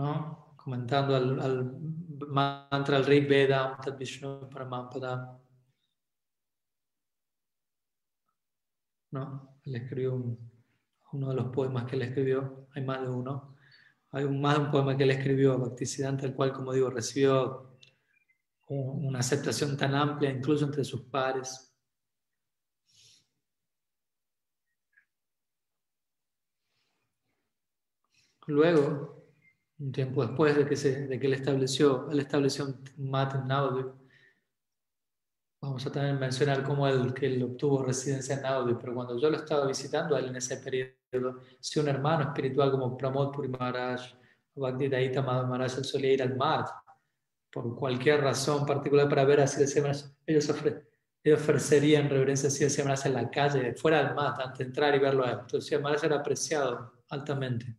¿No? 0.00 0.54
Comentando 0.56 1.14
al, 1.14 1.78
mantra, 2.28 2.96
al 2.96 3.04
Rig 3.04 3.28
Veda, 3.28 3.78
Tad 3.82 3.98
Vishnu 3.98 4.48
Paramampada. 4.48 5.38
¿No? 9.10 9.58
Él 9.62 9.76
escribió 9.76 10.38
uno 11.12 11.28
de 11.28 11.34
los 11.34 11.48
poemas 11.48 11.84
que 11.84 11.96
él 11.96 12.02
escribió, 12.02 12.68
hay 12.74 12.82
más 12.82 13.02
de 13.02 13.10
uno. 13.10 13.56
Hay 14.12 14.26
más 14.26 14.56
de 14.56 14.64
un 14.64 14.70
poema 14.70 14.96
que 14.96 15.02
él 15.02 15.10
escribió 15.10 15.52
a 15.52 15.56
Bhaktisiddhanta, 15.58 16.24
el 16.24 16.34
cual, 16.34 16.54
como 16.54 16.72
digo, 16.72 16.88
recibió 16.88 17.76
una 18.68 19.18
aceptación 19.18 19.76
tan 19.76 19.94
amplia 19.94 20.30
incluso 20.30 20.64
entre 20.64 20.84
sus 20.84 21.02
pares. 21.02 21.76
Luego, 28.46 29.19
un 29.80 29.92
tiempo 29.92 30.24
después 30.24 30.56
de 30.56 30.66
que, 30.66 30.76
se, 30.76 31.06
de 31.06 31.18
que 31.18 31.26
él 31.26 31.32
estableció, 31.32 32.10
él 32.10 32.20
estableció 32.20 32.66
un 32.66 33.10
mat 33.10 33.34
en 33.34 33.48
Naudi, 33.48 33.84
vamos 35.62 35.86
a 35.86 35.92
también 35.92 36.18
mencionar 36.18 36.62
cómo 36.62 36.86
él, 36.86 37.14
que 37.14 37.26
él 37.26 37.42
obtuvo 37.42 37.82
residencia 37.82 38.36
en 38.36 38.42
Naudi, 38.42 38.74
pero 38.78 38.94
cuando 38.94 39.18
yo 39.18 39.30
lo 39.30 39.36
estaba 39.36 39.66
visitando 39.66 40.14
a 40.14 40.18
él 40.18 40.26
en 40.26 40.36
ese 40.36 40.58
periodo, 40.58 41.40
si 41.58 41.80
un 41.80 41.88
hermano 41.88 42.24
espiritual 42.24 42.70
como 42.70 42.96
Pramod 42.96 43.32
Puri 43.32 43.48
Maharaj, 43.48 44.14
Bhakti 44.54 44.88
Daita 44.88 45.22
Maharaj, 45.22 45.78
él 45.78 45.84
solía 45.84 46.12
ir 46.12 46.22
al 46.22 46.36
mat 46.36 46.68
por 47.50 47.74
cualquier 47.74 48.20
razón 48.20 48.66
particular 48.66 49.08
para 49.08 49.24
ver 49.24 49.40
a 49.40 49.46
Siddha 49.46 49.92
ellos, 50.26 50.54
ofrecerían 51.34 52.08
reverencia 52.08 52.48
a 52.48 52.50
Siddha 52.50 52.94
en 53.06 53.14
la 53.14 53.30
calle, 53.30 53.74
fuera 53.74 54.04
del 54.04 54.14
mat, 54.14 54.38
antes 54.40 54.58
de 54.58 54.64
entrar 54.64 54.94
y 54.94 54.98
verlo 54.98 55.24
a 55.24 55.30
él. 55.30 55.38
Entonces 55.40 55.66
Siddha 55.66 55.96
era 56.02 56.16
apreciado 56.16 56.92
altamente, 57.08 57.76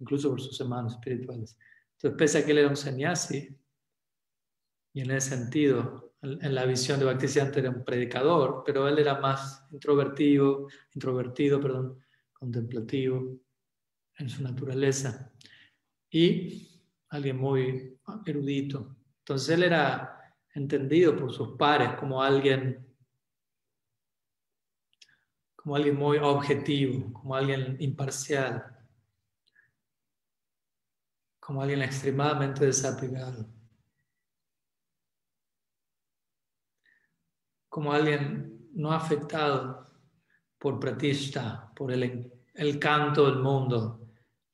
incluso 0.00 0.30
por 0.30 0.40
sus 0.40 0.60
hermanos 0.60 0.94
espirituales. 0.94 1.56
Entonces, 1.92 2.18
pese 2.18 2.38
a 2.38 2.44
que 2.44 2.52
él 2.52 2.58
era 2.58 2.68
un 2.68 2.76
sannyasi, 2.76 3.56
y 4.92 5.00
en 5.02 5.10
ese 5.12 5.36
sentido, 5.36 6.14
en 6.22 6.54
la 6.54 6.66
visión 6.66 6.98
de 6.98 7.06
Bhaktisiddhanta 7.06 7.60
era 7.60 7.70
un 7.70 7.84
predicador, 7.84 8.62
pero 8.66 8.88
él 8.88 8.98
era 8.98 9.20
más 9.20 9.64
introvertido, 9.70 10.66
introvertido, 10.94 11.60
perdón, 11.60 11.98
contemplativo 12.32 13.38
en 14.18 14.28
su 14.28 14.42
naturaleza 14.42 15.32
y 16.10 16.68
alguien 17.08 17.38
muy 17.38 17.98
erudito. 18.26 18.96
Entonces 19.18 19.50
él 19.50 19.62
era 19.62 20.34
entendido 20.54 21.16
por 21.16 21.32
sus 21.32 21.56
pares 21.56 21.92
como 21.98 22.22
alguien 22.22 22.86
como 25.56 25.76
alguien 25.76 25.96
muy 25.96 26.16
objetivo, 26.16 27.12
como 27.12 27.34
alguien 27.34 27.76
imparcial, 27.80 28.79
como 31.50 31.62
alguien 31.62 31.82
extremadamente 31.82 32.64
desapegado, 32.64 33.44
como 37.68 37.92
alguien 37.92 38.68
no 38.72 38.92
afectado 38.92 39.84
por 40.56 40.78
pratista, 40.78 41.72
por 41.74 41.90
el, 41.90 42.32
el 42.54 42.78
canto 42.78 43.26
del 43.28 43.40
mundo, 43.40 44.00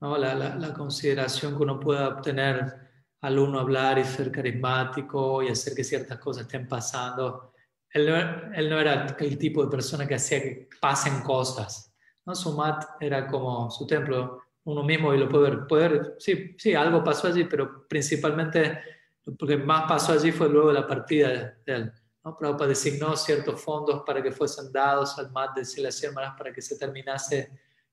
¿no? 0.01 0.17
la, 0.17 0.35
la, 0.35 0.57
la 0.57 0.73
consideración 0.73 1.55
que 1.55 1.65
uno 1.65 1.79
pueda 1.79 2.09
obtener 2.09 2.75
al 3.21 3.39
uno 3.41 3.61
hablar 3.61 3.99
y 3.99 4.05
ser 4.05 4.33
carismático 4.33 5.43
y 5.43 5.49
hacer 5.49 5.75
que 5.75 5.85
ciertas 5.85 6.19
cosas 6.19 6.45
estén 6.45 6.67
pasando. 6.67 7.53
Él 7.91 8.07
no, 8.07 8.55
él 8.55 8.71
no 8.71 8.81
era 8.81 9.15
el 9.19 9.37
tipo 9.37 9.63
de 9.63 9.71
persona 9.71 10.07
que 10.07 10.15
hacía 10.15 10.41
que 10.41 10.71
pasen 10.81 11.21
cosas. 11.23 11.95
¿no? 12.25 12.35
Su 12.35 12.57
mat 12.57 12.85
era 13.01 13.27
como 13.27 13.71
su 13.71 13.87
templo, 13.87 14.46
uno 14.67 14.83
mismo 14.83 15.15
y 15.15 15.19
lo 15.19 15.29
puede 15.29 15.51
ver. 15.51 15.67
Puede 15.67 16.15
sí, 16.19 16.55
sí, 16.59 16.75
algo 16.75 17.03
pasó 17.03 17.29
allí, 17.29 17.45
pero 17.45 17.87
principalmente 17.89 18.81
lo 19.25 19.47
que 19.47 19.57
más 19.57 19.85
pasó 19.89 20.13
allí 20.13 20.33
fue 20.33 20.49
luego 20.49 20.73
la 20.73 20.87
partida 20.87 21.57
de 21.65 21.73
él. 21.73 21.93
¿no? 22.25 22.37
Prabhupada 22.37 22.69
designó 22.69 23.17
ciertos 23.17 23.61
fondos 23.61 24.03
para 24.05 24.23
que 24.23 24.33
fuesen 24.33 24.73
dados 24.73 25.19
al 25.19 25.31
mat 25.31 25.57
de 25.57 25.65
Silas 25.65 26.05
para 26.37 26.53
que 26.53 26.61
se 26.61 26.77
terminase 26.77 27.51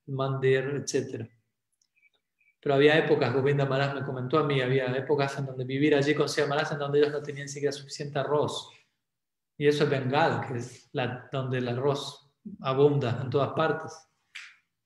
el 0.07 0.13
mandir, 0.13 0.83
etcétera. 0.83 1.27
Pero 2.59 2.75
había 2.75 2.97
épocas, 2.97 3.33
Govinda 3.33 3.65
Maharaj 3.65 3.95
me 3.95 4.05
comentó 4.05 4.39
a 4.39 4.43
mí, 4.43 4.61
había 4.61 4.85
épocas 4.95 5.37
en 5.37 5.45
donde 5.45 5.65
vivir 5.65 5.93
allí 5.93 6.15
con 6.15 6.29
Siva 6.29 6.47
Maharaj 6.47 6.73
en 6.73 6.79
donde 6.79 6.99
ellos 6.99 7.11
no 7.11 7.21
tenían 7.21 7.49
siquiera 7.49 7.71
suficiente 7.71 8.17
arroz. 8.17 8.71
Y 9.57 9.67
eso 9.67 9.83
es 9.83 9.89
Bengal, 9.89 10.47
que 10.47 10.57
es 10.57 10.89
la, 10.93 11.29
donde 11.31 11.59
el 11.59 11.67
arroz 11.67 12.31
abunda 12.61 13.19
en 13.21 13.29
todas 13.29 13.51
partes. 13.51 13.93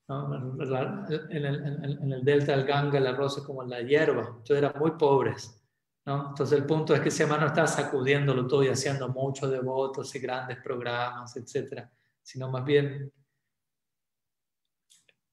En, 0.09 1.45
el, 1.45 1.65
en, 1.65 2.13
el, 2.13 2.23
delta 2.23 2.55
del 2.55 2.65
Ganga 2.65 2.97
el 2.97 3.07
arroz 3.07 3.39
es 3.39 3.43
como 3.43 3.61
la 3.63 3.81
hierba, 3.81 4.21
entonces 4.21 4.57
eran 4.57 4.73
muy 4.79 4.91
pobres. 4.91 5.61
¿no? 6.05 6.29
Entonces 6.29 6.57
el 6.57 6.65
punto 6.65 6.95
es 6.95 7.01
que 7.01 7.09
ese 7.09 7.27
no 7.27 7.45
estaba 7.45 7.67
sacudiéndolo 7.67 8.47
todo 8.47 8.63
y 8.63 8.69
haciendo 8.69 9.09
muchos 9.09 9.51
devotos 9.51 10.15
y 10.15 10.19
grandes 10.19 10.59
programas, 10.63 11.35
etc. 11.35 11.83
Sino 12.21 12.49
más 12.49 12.63
bien 12.63 13.11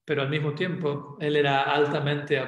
pero 0.05 0.21
al 0.21 0.29
mismo 0.29 0.53
tiempo 0.53 1.17
él 1.19 1.35
era 1.35 1.63
altamente 1.63 2.39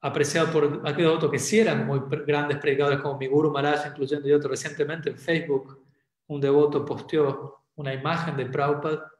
apreciado 0.00 0.50
por 0.50 0.82
aquellos 0.88 1.16
otros 1.16 1.30
que 1.30 1.38
sí 1.38 1.60
eran 1.60 1.86
muy 1.86 2.00
grandes 2.26 2.56
predicadores 2.58 3.00
como 3.00 3.18
mi 3.18 3.26
Guru 3.26 3.50
Maharaj, 3.50 3.88
incluyendo 3.88 4.26
y 4.26 4.32
otros. 4.32 4.50
Recientemente 4.52 5.10
en 5.10 5.18
Facebook 5.18 5.84
un 6.28 6.40
devoto 6.40 6.84
posteó 6.84 7.66
una 7.74 7.92
imagen 7.92 8.36
de 8.36 8.46
Prabhupada 8.46 9.12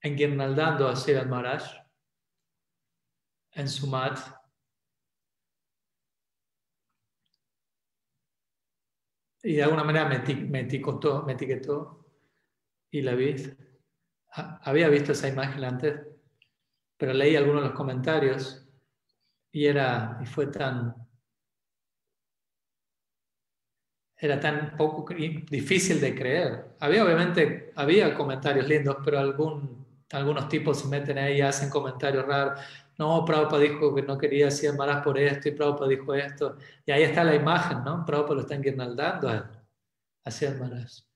enguirnaldando 0.00 0.88
a 0.88 0.96
Siddharth 0.96 1.28
Maharaj 1.28 1.81
en 3.54 3.68
su 3.68 3.86
mat. 3.86 4.18
Y 9.42 9.54
de 9.54 9.62
alguna 9.62 9.84
manera 9.84 10.08
me, 10.08 10.18
me, 10.34 10.60
etiquetó, 10.60 11.22
me 11.24 11.32
etiquetó 11.32 12.06
y 12.90 13.02
la 13.02 13.14
vi. 13.14 13.34
Había 14.62 14.88
visto 14.88 15.12
esa 15.12 15.28
imagen 15.28 15.64
antes 15.64 16.12
pero 17.02 17.14
leí 17.14 17.34
algunos 17.34 17.62
de 17.62 17.68
los 17.70 17.76
comentarios 17.76 18.64
y 19.50 19.66
era 19.66 20.20
y 20.22 20.26
fue 20.26 20.46
tan 20.46 20.94
era 24.16 24.38
tan 24.38 24.76
poco 24.76 25.12
difícil 25.12 26.00
de 26.00 26.14
creer. 26.14 26.76
Había 26.78 27.04
obviamente 27.04 27.72
había 27.74 28.14
comentarios 28.14 28.68
lindos, 28.68 28.98
pero 29.04 29.18
algún, 29.18 29.84
algunos 30.12 30.48
tipos 30.48 30.78
se 30.78 30.86
meten 30.86 31.18
ahí 31.18 31.38
y 31.38 31.40
hacen 31.40 31.70
comentarios 31.70 32.24
raros. 32.24 32.60
No, 32.98 33.24
Prabhupada 33.24 33.62
dijo 33.62 33.94
que 33.94 34.02
no 34.02 34.18
quería 34.18 34.48
hacer 34.48 34.74
malas 34.74 35.02
por 35.02 35.18
esto 35.18 35.48
y 35.48 35.52
Prabhupada 35.52 35.88
dijo 35.88 36.14
esto. 36.14 36.56
Y 36.84 36.92
ahí 36.92 37.02
está 37.02 37.24
la 37.24 37.34
imagen, 37.34 37.82
¿no? 37.84 38.04
Prabhupada 38.04 38.34
lo 38.34 38.40
está 38.42 38.54
enguirnaldando 38.54 39.28
a 39.28 39.62
hacia 40.24 40.54
malas. 40.54 41.08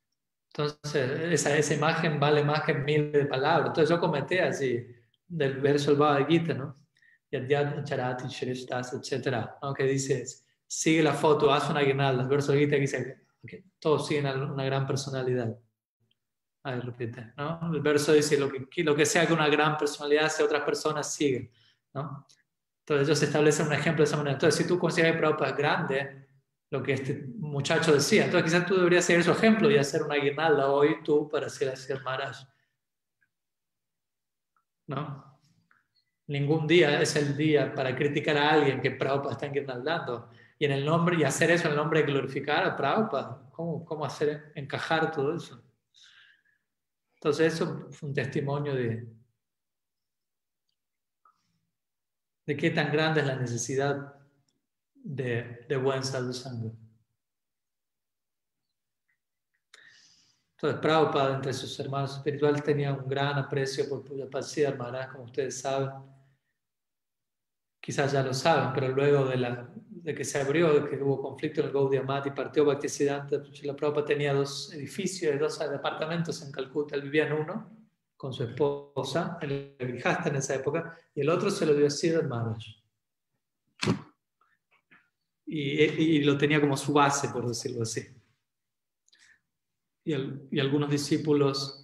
Entonces, 0.52 1.20
esa, 1.32 1.56
esa 1.56 1.74
imagen 1.74 2.18
vale 2.18 2.42
más 2.42 2.62
que 2.62 2.74
mil 2.74 3.12
de 3.12 3.26
palabras. 3.26 3.68
Entonces 3.68 3.90
yo 3.90 4.00
comenté 4.00 4.40
así, 4.40 4.86
del 5.26 5.60
verso 5.60 5.90
del 5.90 6.00
Bhagavad 6.00 6.28
Gita, 6.28 6.54
¿no? 6.54 6.76
Yadyat 7.30 7.84
charati 7.84 8.28
shirishtas, 8.28 8.92
etc. 8.94 9.48
¿no? 9.60 9.74
Que 9.74 9.84
dice, 9.84 10.24
sigue 10.66 11.02
la 11.02 11.12
foto, 11.12 11.52
haz 11.52 11.68
una 11.68 11.80
guirnalda. 11.80 12.22
El 12.22 12.28
verso 12.28 12.52
del 12.52 12.62
Gita 12.62 12.76
que 12.76 12.80
dice, 12.80 13.26
todos 13.78 14.06
siguen 14.06 14.26
una 14.26 14.64
gran 14.64 14.86
personalidad. 14.86 15.56
Ahí 16.62 16.80
repite, 16.80 17.32
¿no? 17.36 17.70
El 17.72 17.80
verso 17.80 18.12
dice, 18.12 18.38
lo 18.38 18.50
que, 18.50 18.82
lo 18.82 18.94
que 18.94 19.06
sea 19.06 19.26
que 19.26 19.32
una 19.32 19.48
gran 19.48 19.76
personalidad 19.76 20.28
sea, 20.28 20.46
otras 20.46 20.62
personas 20.62 21.12
siguen, 21.14 21.50
¿no? 21.96 22.26
Entonces 22.80 23.08
ellos 23.08 23.22
establecen 23.22 23.66
un 23.66 23.72
ejemplo 23.72 24.04
de 24.04 24.08
esa 24.08 24.16
manera. 24.16 24.34
Entonces, 24.34 24.62
si 24.62 24.68
tú 24.68 24.78
consideras 24.78 25.14
que 25.14 25.18
Prabhupada 25.18 25.50
es 25.50 25.56
grande, 25.56 26.26
lo 26.70 26.82
que 26.82 26.92
este 26.92 27.26
muchacho 27.38 27.92
decía, 27.92 28.26
entonces 28.26 28.52
quizás 28.52 28.66
tú 28.66 28.76
deberías 28.76 29.04
seguir 29.04 29.24
su 29.24 29.32
ejemplo 29.32 29.70
y 29.70 29.78
hacer 29.78 30.02
una 30.02 30.16
guirnalda 30.16 30.70
hoy 30.70 31.02
tú 31.02 31.28
para 31.28 31.46
hacer 31.46 31.70
así 31.70 31.92
Maharaj. 32.04 32.36
¿no? 34.86 35.24
Ningún 36.28 36.66
día 36.66 37.00
es 37.00 37.16
el 37.16 37.36
día 37.36 37.74
para 37.74 37.96
criticar 37.96 38.36
a 38.36 38.50
alguien 38.50 38.80
que 38.80 38.90
Prabhupada 38.90 39.32
está 39.32 39.46
enguirnaldando. 39.46 40.28
Y 40.58 40.66
en 40.66 40.72
el 40.72 40.84
nombre, 40.84 41.16
y 41.16 41.24
hacer 41.24 41.50
eso 41.50 41.64
en 41.64 41.72
el 41.72 41.76
nombre 41.76 42.00
de 42.00 42.06
glorificar 42.06 42.64
a 42.64 42.76
Prabhupada. 42.76 43.50
¿Cómo, 43.52 43.84
cómo 43.84 44.04
hacer 44.04 44.52
encajar 44.54 45.10
todo 45.10 45.34
eso? 45.34 45.62
Entonces 47.14 47.54
eso 47.54 47.88
fue 47.90 48.10
un 48.10 48.14
testimonio 48.14 48.74
de, 48.74 49.15
de 52.46 52.56
qué 52.56 52.70
tan 52.70 52.92
grande 52.92 53.20
es 53.20 53.26
la 53.26 53.36
necesidad 53.36 54.14
de, 54.94 55.66
de 55.68 55.76
buen 55.76 56.02
sadhu 56.04 56.32
Entonces, 60.52 60.80
Prabhupada, 60.80 61.34
entre 61.34 61.52
sus 61.52 61.78
hermanos 61.80 62.16
espirituales, 62.16 62.62
tenía 62.62 62.92
un 62.92 63.06
gran 63.06 63.36
aprecio 63.36 63.86
por 63.90 64.02
Pujapasya 64.02 64.74
Maharaj, 64.74 65.12
como 65.12 65.24
ustedes 65.24 65.60
saben. 65.60 65.90
Quizás 67.78 68.12
ya 68.12 68.22
lo 68.22 68.32
saben, 68.32 68.72
pero 68.72 68.88
luego 68.88 69.26
de, 69.26 69.36
la, 69.36 69.68
de 69.74 70.14
que 70.14 70.24
se 70.24 70.40
abrió, 70.40 70.72
de 70.80 70.88
que 70.88 70.96
hubo 70.96 71.20
conflicto 71.20 71.60
en 71.60 71.66
el 71.66 71.72
Gaudiya 71.74 72.22
y 72.24 72.30
partió 72.30 72.64
Bhaktisiddhanta, 72.64 73.42
la 73.64 73.76
Prabhupada 73.76 74.06
tenía 74.06 74.32
dos 74.32 74.72
edificios, 74.72 75.38
dos 75.38 75.58
departamentos 75.58 76.40
en 76.42 76.50
Calcuta. 76.50 76.94
Él 76.94 77.02
vivía 77.02 77.26
en 77.26 77.34
uno 77.34 77.75
con 78.16 78.32
su 78.32 78.44
esposa, 78.44 79.38
el 79.42 79.76
Grihasta 79.78 80.28
en 80.28 80.36
esa 80.36 80.54
época, 80.54 80.98
y 81.14 81.20
el 81.20 81.28
otro 81.28 81.50
se 81.50 81.66
lo 81.66 81.74
dio 81.74 81.86
a 81.86 81.90
Siddharth 81.90 82.28
Maharaj. 82.28 82.58
Y, 85.48 85.82
y, 85.82 86.24
lo 86.24 86.36
tenía 86.36 86.60
como 86.60 86.76
su 86.76 86.92
base, 86.92 87.28
por 87.28 87.46
decirlo 87.46 87.82
así 87.82 88.16
y, 90.06 90.60
algunos 90.60 90.88
discípulos, 90.88 91.82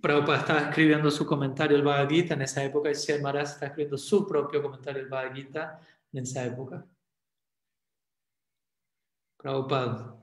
Prabhupada 0.00 0.38
estaba 0.38 0.60
escribiendo 0.60 1.10
su 1.10 1.26
comentario 1.26 1.76
al 1.76 1.82
Bhagavad 1.82 2.08
Gita 2.08 2.34
en 2.34 2.42
esa 2.42 2.64
época 2.64 2.90
y 2.90 2.94
Sri 2.94 3.20
Maharaj 3.20 3.42
está 3.42 3.66
escribiendo 3.66 3.98
su 3.98 4.26
propio 4.26 4.62
comentario 4.62 5.02
al 5.02 5.08
Bhagavad 5.08 5.34
Gita 5.34 5.80
en 6.12 6.22
esa 6.22 6.46
época. 6.46 6.86
Prabhupada 9.36 10.21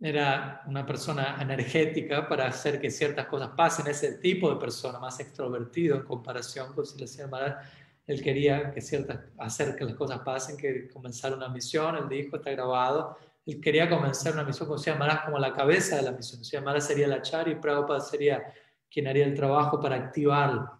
era 0.00 0.62
una 0.66 0.84
persona 0.84 1.36
energética 1.40 2.28
para 2.28 2.46
hacer 2.46 2.80
que 2.80 2.90
ciertas 2.90 3.26
cosas 3.26 3.50
pasen, 3.56 3.86
ese 3.86 4.18
tipo 4.18 4.50
de 4.50 4.56
persona 4.56 4.98
más 4.98 5.18
extrovertido 5.20 5.96
en 5.96 6.02
comparación 6.02 6.74
con 6.74 6.84
Sri 6.84 7.06
Maharaj. 7.26 7.64
Él 8.06 8.22
quería 8.22 8.70
que 8.70 8.80
ciertas, 8.80 9.20
hacer 9.38 9.76
que 9.76 9.84
las 9.84 9.94
cosas 9.94 10.20
pasen, 10.20 10.56
que 10.56 10.88
comenzar 10.88 11.32
una 11.32 11.48
misión, 11.48 11.96
él 11.96 12.08
dijo, 12.08 12.36
está 12.36 12.50
grabado, 12.50 13.16
él 13.46 13.60
quería 13.60 13.88
comenzar 13.88 14.34
una 14.34 14.44
misión 14.44 14.68
con 14.68 14.78
Sri 14.78 14.92
como 15.24 15.38
la 15.38 15.52
cabeza 15.52 15.96
de 15.96 16.02
la 16.02 16.12
misión. 16.12 16.44
Sri 16.44 16.58
sería 16.80 17.08
la 17.08 17.22
chari 17.22 17.52
y 17.52 17.56
Prabhupada 17.56 18.00
sería 18.00 18.42
quien 18.90 19.06
haría 19.06 19.24
el 19.24 19.34
trabajo 19.34 19.80
para 19.80 19.96
activar 19.96 20.70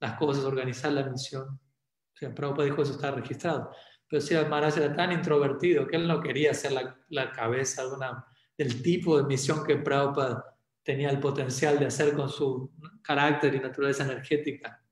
las 0.00 0.14
cosas, 0.14 0.44
organizar 0.44 0.92
la 0.92 1.02
misión. 1.02 1.48
O 1.48 2.16
sea, 2.16 2.34
Prabhupada 2.34 2.64
dijo 2.64 2.82
eso 2.82 2.92
está 2.92 3.10
registrado. 3.10 3.70
Pero 4.08 4.22
Sri 4.22 4.36
Maharaj 4.36 4.78
era 4.78 4.94
tan 4.94 5.12
introvertido 5.12 5.86
que 5.86 5.96
él 5.96 6.06
no 6.06 6.20
quería 6.20 6.54
ser 6.54 6.72
la, 6.72 6.96
la 7.08 7.32
cabeza 7.32 7.82
de 7.82 7.94
una, 7.94 8.24
del 8.56 8.82
tipo 8.82 9.16
de 9.16 9.24
misión 9.24 9.64
que 9.64 9.76
Prabhupada 9.76 10.56
tenía 10.82 11.10
el 11.10 11.18
potencial 11.18 11.78
de 11.78 11.86
hacer 11.86 12.14
con 12.14 12.28
su 12.28 12.70
carácter 13.02 13.54
y 13.54 13.60
naturaleza 13.60 14.04
energética. 14.04 14.82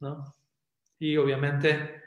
¿no? 0.00 0.34
Y 0.98 1.16
obviamente 1.16 2.02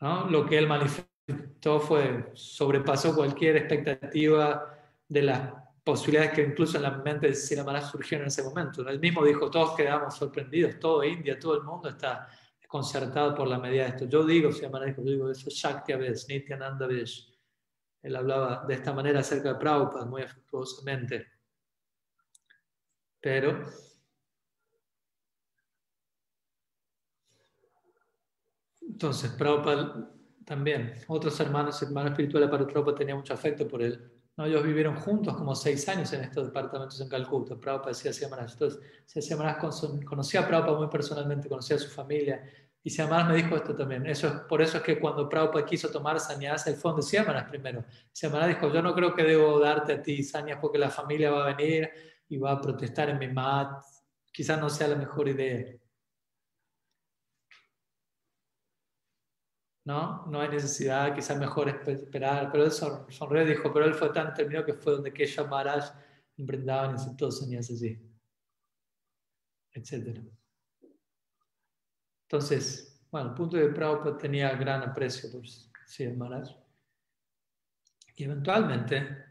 ¿no? 0.00 0.26
lo 0.30 0.46
que 0.46 0.58
él 0.58 0.66
manifestó 0.66 1.80
fue, 1.80 2.30
sobrepasó 2.34 3.14
cualquier 3.14 3.56
expectativa 3.56 4.78
de 5.08 5.22
las 5.22 5.52
posibilidades 5.84 6.32
que 6.32 6.42
incluso 6.42 6.76
en 6.76 6.84
la 6.84 6.90
mente 6.92 7.28
de 7.28 7.34
Siramara 7.34 7.80
surgieron 7.80 8.24
en 8.24 8.28
ese 8.28 8.44
momento. 8.44 8.88
Él 8.88 9.00
mismo 9.00 9.24
dijo, 9.24 9.50
todos 9.50 9.76
quedamos 9.76 10.16
sorprendidos, 10.16 10.78
todo 10.78 11.02
India, 11.02 11.38
todo 11.38 11.56
el 11.56 11.64
mundo 11.64 11.88
está 11.88 12.28
desconcertado 12.60 13.34
por 13.34 13.48
la 13.48 13.58
medida 13.58 13.84
de 13.84 13.88
esto. 13.90 14.04
Yo 14.06 14.24
digo, 14.24 14.52
Siramara 14.52 14.86
dijo, 14.86 15.02
yo 15.02 15.10
digo, 15.10 15.30
eso 15.30 15.48
es 15.48 15.54
Shakti 15.54 15.92
Avesh, 15.92 16.28
Nityananda 16.28 16.84
Avesh. 16.84 17.31
Él 18.02 18.16
hablaba 18.16 18.64
de 18.66 18.74
esta 18.74 18.92
manera 18.92 19.20
acerca 19.20 19.52
de 19.52 19.58
Prabhupada, 19.58 20.04
muy 20.04 20.22
afectuosamente. 20.22 21.26
Pero 23.20 23.64
entonces 28.80 29.30
Prabhupada 29.32 30.10
también. 30.44 30.94
Otros 31.06 31.38
hermanos, 31.40 31.80
hermanos 31.82 32.12
espirituales 32.12 32.50
para 32.50 32.66
Prabhupada 32.66 32.98
tenían 32.98 33.18
mucho 33.18 33.34
afecto 33.34 33.66
por 33.68 33.82
él. 33.82 34.12
¿no? 34.36 34.46
Ellos 34.46 34.64
vivieron 34.64 34.96
juntos 34.96 35.36
como 35.36 35.54
seis 35.54 35.88
años 35.88 36.12
en 36.12 36.24
estos 36.24 36.46
departamentos 36.46 37.00
en 37.00 37.08
Calcuta. 37.08 37.58
Prabhupada 37.58 37.90
decía 37.90 38.12
Siamaras. 38.12 38.52
Entonces, 38.52 38.80
Siamaras 39.06 39.58
conocía 40.04 40.40
a 40.40 40.48
Prabhupada 40.48 40.78
muy 40.78 40.88
personalmente, 40.88 41.48
conocía 41.48 41.76
a 41.76 41.78
su 41.78 41.88
familia. 41.88 42.42
Y 42.84 42.90
Siamaras 42.90 43.28
me 43.28 43.36
dijo 43.36 43.54
esto 43.56 43.76
también. 43.76 44.06
Eso 44.06 44.26
es, 44.26 44.34
por 44.48 44.60
eso 44.60 44.78
es 44.78 44.82
que 44.82 44.98
cuando 44.98 45.28
Prabhupada 45.28 45.64
quiso 45.64 45.90
tomar 45.90 46.18
sanyas, 46.18 46.66
el 46.66 46.76
fondo 46.76 46.96
de 46.96 47.02
Siamaras 47.04 47.48
primero. 47.48 47.84
Siamaras 48.12 48.48
dijo, 48.48 48.72
yo 48.72 48.82
no 48.82 48.94
creo 48.94 49.14
que 49.14 49.22
debo 49.22 49.60
darte 49.60 49.92
a 49.94 50.02
ti 50.02 50.22
sanyas 50.22 50.58
porque 50.60 50.78
la 50.78 50.90
familia 50.90 51.30
va 51.30 51.44
a 51.44 51.54
venir 51.54 51.90
y 52.28 52.38
va 52.38 52.52
a 52.52 52.60
protestar 52.60 53.10
en 53.10 53.18
mi 53.18 53.28
mat. 53.28 53.84
Quizás 54.32 54.60
no 54.60 54.68
sea 54.68 54.88
la 54.88 54.96
mejor 54.96 55.28
idea. 55.28 55.76
¿no? 59.84 60.26
No 60.26 60.40
hay 60.40 60.48
necesidad, 60.48 61.14
quizás 61.14 61.38
mejor 61.38 61.68
esperar, 61.68 62.50
pero 62.52 62.64
él 62.64 62.72
sonrió 62.72 63.42
y 63.42 63.48
dijo, 63.48 63.72
pero 63.72 63.86
él 63.86 63.94
fue 63.94 64.10
tan 64.10 64.32
terminado 64.34 64.66
que 64.66 64.74
fue 64.74 64.92
donde 64.92 65.12
Kesha 65.12 65.44
Maharaj 65.44 65.92
emprendaban 66.36 66.92
y 66.92 66.94
aceptó 66.94 67.30
soñas 67.30 67.70
así, 67.70 67.98
etc. 69.72 70.20
Entonces, 72.32 73.04
bueno, 73.10 73.30
el 73.30 73.34
punto 73.34 73.56
de 73.58 73.68
Prabhupada 73.68 74.16
tenía 74.16 74.54
gran 74.56 74.82
aprecio 74.82 75.30
por 75.30 75.46
sí, 75.86 76.08
Maharaj. 76.08 76.48
Y 78.16 78.24
eventualmente, 78.24 79.26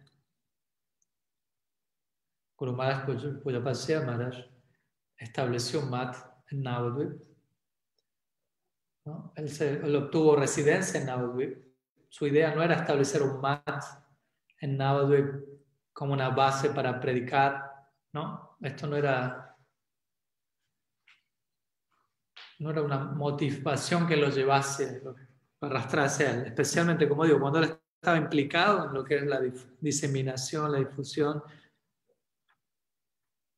Guru 2.56 2.74
Maharaj 2.74 3.41
Pujapasya 3.41 4.02
Maharaj 4.02 4.45
estableció 5.18 5.82
mat 5.82 6.16
en 6.52 6.62
Navadvip 6.62 7.32
él, 9.36 9.95
obtuvo 9.95 10.36
residencia 10.36 10.99
en 10.99 11.08
Navadvip. 11.08 11.58
Su 12.10 12.28
idea 12.28 12.54
no 12.54 12.62
era 12.62 12.76
establecer 12.76 13.24
un 13.24 13.39
mat 13.41 13.84
en 14.60 14.78
Navadvip 14.78 15.43
como 15.93 16.14
una 16.14 16.30
base 16.30 16.70
para 16.70 16.99
predicar, 16.99 17.89
¿no? 18.14 18.58
Esto 18.62 18.88
no 18.88 18.95
era, 18.95 19.51
no 22.62 22.70
era 22.70 22.84
una 22.84 22.99
motivación 22.99 24.07
que 24.07 24.16
lo 24.16 24.30
llevase, 24.30 25.01
a 25.62 25.66
arrastrarse 25.66 26.28
a 26.28 26.32
él. 26.32 26.45
Especialmente, 26.45 27.09
como 27.09 27.26
digo, 27.26 27.39
cuando 27.39 27.57
él 27.59 27.76
estaba 27.99 28.18
implicado 28.18 28.86
en 28.86 28.93
lo 28.93 29.03
que 29.03 29.16
es 29.16 29.24
la 29.24 29.41
diseminación, 29.80 30.72
la 30.72 30.78
difusión, 30.78 31.41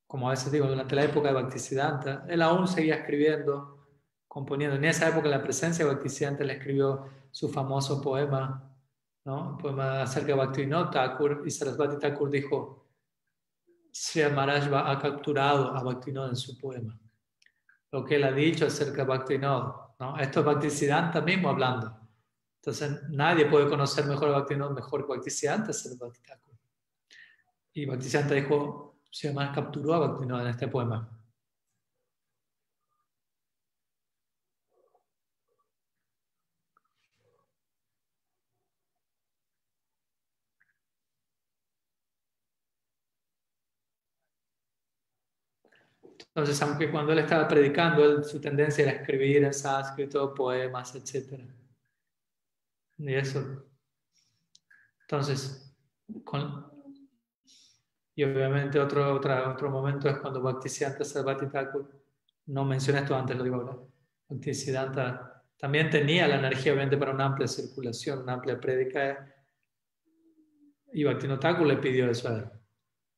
como 0.06 0.28
a 0.28 0.30
veces 0.30 0.50
digo, 0.50 0.66
durante 0.66 0.94
la 0.94 1.04
época 1.04 1.28
de 1.28 1.34
Bhaktisiddhanta, 1.34 2.24
él 2.28 2.40
aún 2.40 2.66
seguía 2.66 2.96
escribiendo 2.96 3.86
componiendo. 4.26 4.76
En 4.76 4.86
esa 4.86 5.08
época, 5.08 5.28
la 5.28 5.42
presencia 5.42 5.84
de 5.84 5.92
Bhaktisiddhanta 5.92 6.44
le 6.44 6.54
escribió 6.54 7.06
su 7.30 7.50
famoso 7.50 8.00
poema, 8.00 8.74
¿no? 9.26 9.58
poema 9.58 10.02
acerca 10.02 10.28
de 10.28 10.34
Bhaktivinoda 10.34 10.90
Thakur, 10.90 11.42
y 11.44 11.50
Sarasvati 11.50 11.98
Thakur 11.98 12.30
dijo, 12.30 12.86
Sri 13.92 14.22
Maharaj 14.30 14.72
ha 14.72 14.98
capturado 14.98 15.76
a 15.76 15.82
Bhaktivinoda 15.82 16.30
en 16.30 16.36
su 16.36 16.58
poema. 16.58 16.98
Lo 17.94 18.04
que 18.04 18.16
él 18.16 18.24
ha 18.24 18.32
dicho 18.32 18.66
acerca 18.66 19.02
de 19.02 19.04
Bhaktivinoda, 19.04 19.94
¿no? 20.00 20.18
Esto 20.18 20.40
es 20.40 20.46
Bhaktisiddhanta 20.46 21.20
mismo 21.20 21.50
hablando. 21.50 21.96
Entonces, 22.56 23.08
nadie 23.10 23.46
puede 23.46 23.68
conocer 23.68 24.04
mejor 24.06 24.30
a 24.30 24.44
mejor 24.70 25.06
que 25.06 25.12
Bhaktisiddhanta 25.12 25.72
Sarasvati 25.72 26.20
Thakur. 26.20 26.54
Y 27.72 27.86
Bhaktisiddhanta 27.86 28.34
dijo, 28.34 28.96
Sri 29.08 29.32
Maharaj 29.32 29.54
capturó 29.54 29.94
a 29.94 29.98
Bhaktivinoda 30.00 30.42
en 30.42 30.48
este 30.48 30.66
poema. 30.66 31.08
Entonces, 46.34 46.60
aunque 46.62 46.90
cuando 46.90 47.12
él 47.12 47.20
estaba 47.20 47.46
predicando, 47.46 48.20
su 48.24 48.40
tendencia 48.40 48.82
era 48.82 48.92
escribir 49.00 49.44
en 49.44 49.54
sánscrito, 49.54 50.34
poemas, 50.34 50.92
etc. 50.96 51.40
Y 52.98 53.14
eso. 53.14 53.64
Entonces, 55.02 55.72
y 58.16 58.24
obviamente 58.24 58.80
otro, 58.80 59.14
otro, 59.14 59.52
otro 59.52 59.70
momento 59.70 60.08
es 60.08 60.18
cuando 60.18 60.42
Bhaktisiddhanta 60.42 61.04
Sarvati 61.04 61.46
Thakur, 61.46 62.02
no 62.46 62.64
mencioné 62.64 63.00
esto 63.00 63.14
antes, 63.14 63.36
lo 63.36 63.44
digo 63.44 63.56
ahora, 63.56 63.78
Bhaktisiddhanta 64.28 65.44
también 65.56 65.88
tenía 65.88 66.26
la 66.26 66.40
energía 66.40 66.72
obviamente 66.72 66.96
para 66.96 67.12
una 67.12 67.26
amplia 67.26 67.46
circulación, 67.46 68.22
una 68.22 68.32
amplia 68.32 68.58
prédica, 68.58 69.32
y 70.92 71.04
Bhaktivinoda 71.04 71.40
Thakur 71.40 71.66
le 71.66 71.76
pidió 71.76 72.10
eso 72.10 72.28
a 72.28 72.38
él 72.38 72.63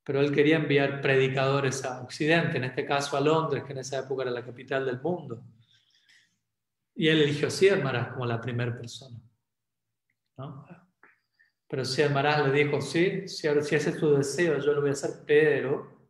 pero 0.07 0.21
él 0.21 0.31
quería 0.31 0.59
enviar 0.59 1.01
predicadores 1.01 1.85
a 1.85 2.01
Occidente, 2.01 2.59
en 2.59 2.65
este 2.65 2.87
caso 2.87 3.17
a 3.17 3.21
Londres, 3.21 3.65
que 3.65 3.73
en 3.73 3.79
esa 3.79 3.99
época 3.99 4.23
era 4.23 4.31
la 4.31 4.45
capital 4.45 4.87
del 4.87 5.01
mundo. 5.01 5.43
Y 6.95 7.09
él 7.09 7.23
eligió 7.23 7.49
a 7.49 8.13
como 8.13 8.25
la 8.25 8.41
primera 8.41 8.73
persona. 8.79 9.21
¿no? 10.37 10.65
Pero 11.67 11.85
Sier 11.85 12.13
le 12.13 12.53
dijo, 12.53 12.81
sí, 12.81 13.27
si, 13.27 13.49
si 13.49 13.75
ese 13.75 13.91
es 13.91 13.99
tu 13.99 14.15
deseo, 14.15 14.61
yo 14.61 14.75
lo 14.75 14.81
voy 14.81 14.91
a 14.91 14.93
hacer, 14.93 15.11
pero 15.27 16.09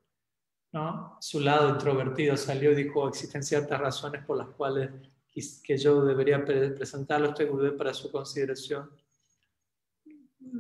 ¿no? 0.72 1.16
su 1.18 1.40
lado 1.40 1.70
introvertido 1.70 2.36
salió 2.36 2.72
y 2.72 2.84
dijo, 2.84 3.08
existen 3.08 3.42
ciertas 3.42 3.80
razones 3.80 4.22
por 4.26 4.36
las 4.36 4.48
cuales 4.50 4.90
que 5.64 5.78
yo 5.78 6.04
debería 6.04 6.44
presentarlo, 6.44 7.28
estoy 7.28 7.46
para 7.78 7.94
su 7.94 8.12
consideración. 8.12 8.90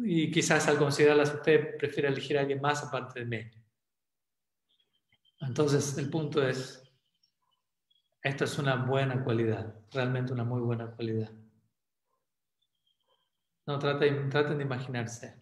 Y 0.04 0.30
quizás 0.30 0.66
al 0.68 0.78
considerarlas 0.78 1.34
usted 1.34 1.76
prefiere 1.76 2.08
elegir 2.08 2.38
a 2.38 2.42
alguien 2.42 2.60
más 2.60 2.82
aparte 2.82 3.20
de 3.20 3.26
mí. 3.26 3.50
Entonces 5.40 5.96
el 5.98 6.08
punto 6.10 6.46
es, 6.46 6.82
esto 8.22 8.44
es 8.44 8.58
una 8.58 8.76
buena 8.76 9.22
cualidad, 9.22 9.74
realmente 9.92 10.32
una 10.32 10.44
muy 10.44 10.60
buena 10.60 10.90
cualidad. 10.90 11.30
No 13.66 13.78
traten, 13.78 14.28
traten 14.30 14.58
de 14.58 14.64
imaginarse. 14.64 15.36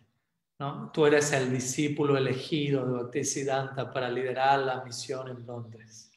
¿no? 0.58 0.90
Tú 0.92 1.06
eres 1.06 1.32
el 1.32 1.50
discípulo 1.50 2.16
elegido 2.16 2.86
de 2.86 2.92
Bhaktisiddhanta 2.92 3.92
para 3.92 4.08
liderar 4.08 4.60
la 4.60 4.82
misión 4.82 5.28
en 5.28 5.46
Londres. 5.46 6.10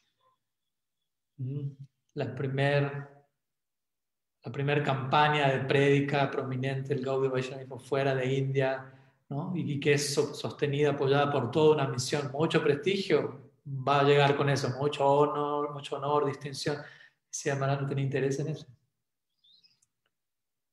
Mm. 1.36 1.70
La 2.14 2.34
primera 2.34 3.17
la 4.44 4.52
primera 4.52 4.82
campaña 4.82 5.48
de 5.48 5.64
prédica 5.64 6.30
prominente 6.30 6.94
del 6.94 7.04
Gaudiya 7.04 7.32
Vaishnavismo 7.32 7.78
fuera 7.78 8.14
de 8.14 8.32
India, 8.32 8.92
¿no? 9.28 9.52
y 9.54 9.78
que 9.80 9.94
es 9.94 10.14
sostenida, 10.14 10.90
apoyada 10.90 11.30
por 11.30 11.50
toda 11.50 11.74
una 11.74 11.88
misión, 11.88 12.30
mucho 12.32 12.62
prestigio, 12.62 13.50
va 13.66 14.00
a 14.00 14.04
llegar 14.04 14.36
con 14.36 14.48
eso, 14.48 14.70
mucho 14.78 15.06
honor, 15.06 15.72
mucho 15.72 15.96
honor, 15.96 16.26
distinción. 16.26 16.78
Si 17.30 17.50
Amara 17.50 17.80
no 17.80 17.86
tiene 17.86 18.02
interés 18.02 18.38
en 18.38 18.48
eso. 18.48 18.66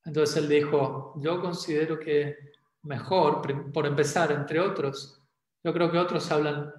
Entonces 0.05 0.37
él 0.37 0.47
dijo, 0.47 1.13
yo 1.17 1.41
considero 1.41 1.99
que 1.99 2.37
mejor, 2.83 3.41
por 3.73 3.85
empezar, 3.85 4.31
entre 4.31 4.59
otros, 4.59 5.21
yo 5.63 5.73
creo 5.73 5.91
que 5.91 5.97
otros 5.97 6.31
hablan, 6.31 6.71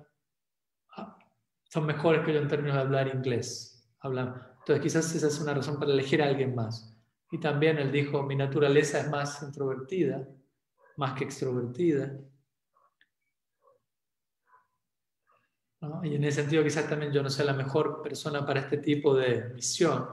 ah, 0.97 1.19
son 1.65 1.87
mejores 1.87 2.25
que 2.25 2.33
yo 2.33 2.39
en 2.39 2.49
términos 2.49 2.77
de 2.77 2.83
hablar 2.83 3.09
inglés. 3.09 3.93
Hablan, 3.99 4.41
entonces 4.67 4.83
quizás 4.83 5.15
esa 5.15 5.29
es 5.29 5.39
una 5.39 5.55
razón 5.55 5.79
para 5.79 5.93
elegir 5.93 6.21
a 6.21 6.27
alguien 6.27 6.53
más. 6.53 6.93
Y 7.31 7.39
también 7.39 7.79
él 7.79 7.93
dijo, 7.93 8.25
mi 8.25 8.35
naturaleza 8.35 8.99
es 8.99 9.09
más 9.09 9.41
introvertida, 9.41 10.27
más 10.97 11.17
que 11.17 11.23
extrovertida. 11.23 12.19
Y 16.03 16.17
en 16.17 16.25
ese 16.25 16.41
sentido 16.41 16.65
quizás 16.65 16.89
también 16.89 17.13
yo 17.13 17.23
no 17.23 17.31
sea 17.31 17.45
la 17.45 17.53
mejor 17.53 18.03
persona 18.03 18.45
para 18.45 18.59
este 18.59 18.79
tipo 18.79 19.15
de 19.15 19.51
misión. 19.55 20.05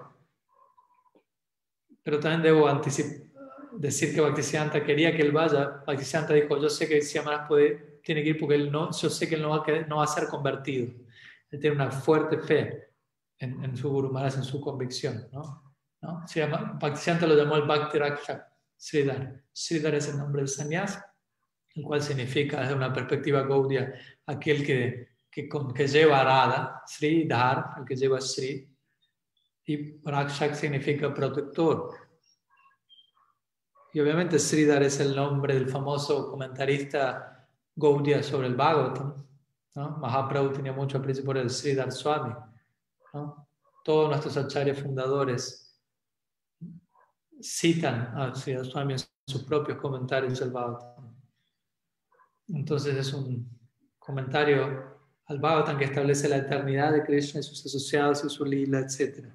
Pero 2.03 2.19
también 2.19 2.43
debo 2.43 2.69
decir 3.71 4.13
que 4.13 4.21
Bhaktisiddhanta 4.21 4.83
quería 4.83 5.15
que 5.15 5.23
él 5.23 5.31
vaya. 5.31 5.83
Bhaktisiddhanta 5.87 6.35
dijo, 6.35 6.61
yo 6.61 6.69
sé 6.69 6.87
que 6.87 7.01
Siamaras 7.01 7.47
puede, 7.47 7.99
tiene 8.03 8.21
que 8.21 8.29
ir 8.29 8.39
porque 8.39 8.53
él 8.53 8.71
no, 8.71 8.91
yo 8.91 9.09
sé 9.09 9.27
que 9.27 9.33
él 9.33 9.41
no 9.41 9.49
va, 9.49 9.63
a, 9.65 9.87
no 9.87 9.97
va 9.97 10.03
a 10.03 10.07
ser 10.07 10.27
convertido. 10.27 10.93
Él 11.49 11.59
tiene 11.59 11.75
una 11.75 11.89
fuerte 11.89 12.37
fe 12.37 12.92
en, 13.39 13.75
su 13.75 13.89
Guru 13.89 14.11
Maharaj, 14.11 14.35
en 14.37 14.43
su 14.43 14.61
convicción. 14.61 15.27
¿no? 15.31 15.73
¿No? 16.01 16.27
Se 16.27 16.39
llama, 16.39 16.77
Bhaktisiddhanta 16.79 17.27
lo 17.27 17.35
llamó 17.35 17.55
el 17.55 17.63
Bhakti 17.63 17.97
Rakshak, 17.97 18.45
Sridhar. 18.77 19.43
Sridhar 19.51 19.95
es 19.95 20.09
el 20.09 20.17
nombre 20.17 20.41
del 20.41 20.49
sannyas, 20.49 21.03
el 21.75 21.83
cual 21.83 22.01
significa 22.01 22.61
desde 22.61 22.73
una 22.73 22.93
perspectiva 22.93 23.43
gaudia 23.43 23.93
aquel 24.25 24.65
que, 24.65 25.15
que, 25.29 25.47
que 25.47 25.87
lleva 25.87 26.21
arada, 26.21 26.83
Sridhar, 26.85 27.75
el 27.79 27.85
que 27.85 27.95
lleva 27.95 28.21
Sri, 28.21 28.69
y 29.65 30.01
Rakshak 30.03 30.55
significa 30.55 31.13
protector. 31.13 31.91
Y 33.93 33.99
obviamente 33.99 34.39
Sridhar 34.39 34.83
es 34.83 34.99
el 34.99 35.15
nombre 35.15 35.53
del 35.53 35.69
famoso 35.69 36.29
comentarista 36.29 37.47
Gaudiya 37.75 38.23
sobre 38.23 38.47
el 38.47 38.55
Bhagavatam. 38.55 39.25
¿no? 39.75 39.97
Mahaprabhu 39.97 40.51
tenía 40.51 40.73
mucho 40.73 40.97
aprecio 40.97 41.23
por 41.23 41.37
el 41.37 41.49
Sridhar 41.49 41.91
Swami. 41.91 42.33
Todos 43.83 44.09
nuestros 44.09 44.37
acharyas 44.37 44.79
fundadores 44.79 45.79
citan 47.39 48.17
a 48.17 48.33
Sri 48.33 48.57
Swami 48.65 48.93
en 48.93 48.99
sus 49.27 49.43
propios 49.43 49.77
comentarios 49.77 50.41
al 50.41 50.51
Bhagavatam. 50.51 51.13
Entonces 52.47 52.95
es 52.95 53.13
un 53.13 53.47
comentario 53.99 54.99
al 55.25 55.39
Bhagavatam 55.39 55.77
que 55.77 55.85
establece 55.85 56.27
la 56.27 56.37
eternidad 56.37 56.91
de 56.91 57.03
Krishna 57.03 57.41
y 57.41 57.43
sus 57.43 57.65
asociados 57.65 58.23
y 58.25 58.29
su 58.29 58.45
lila, 58.45 58.79
etc. 58.79 59.27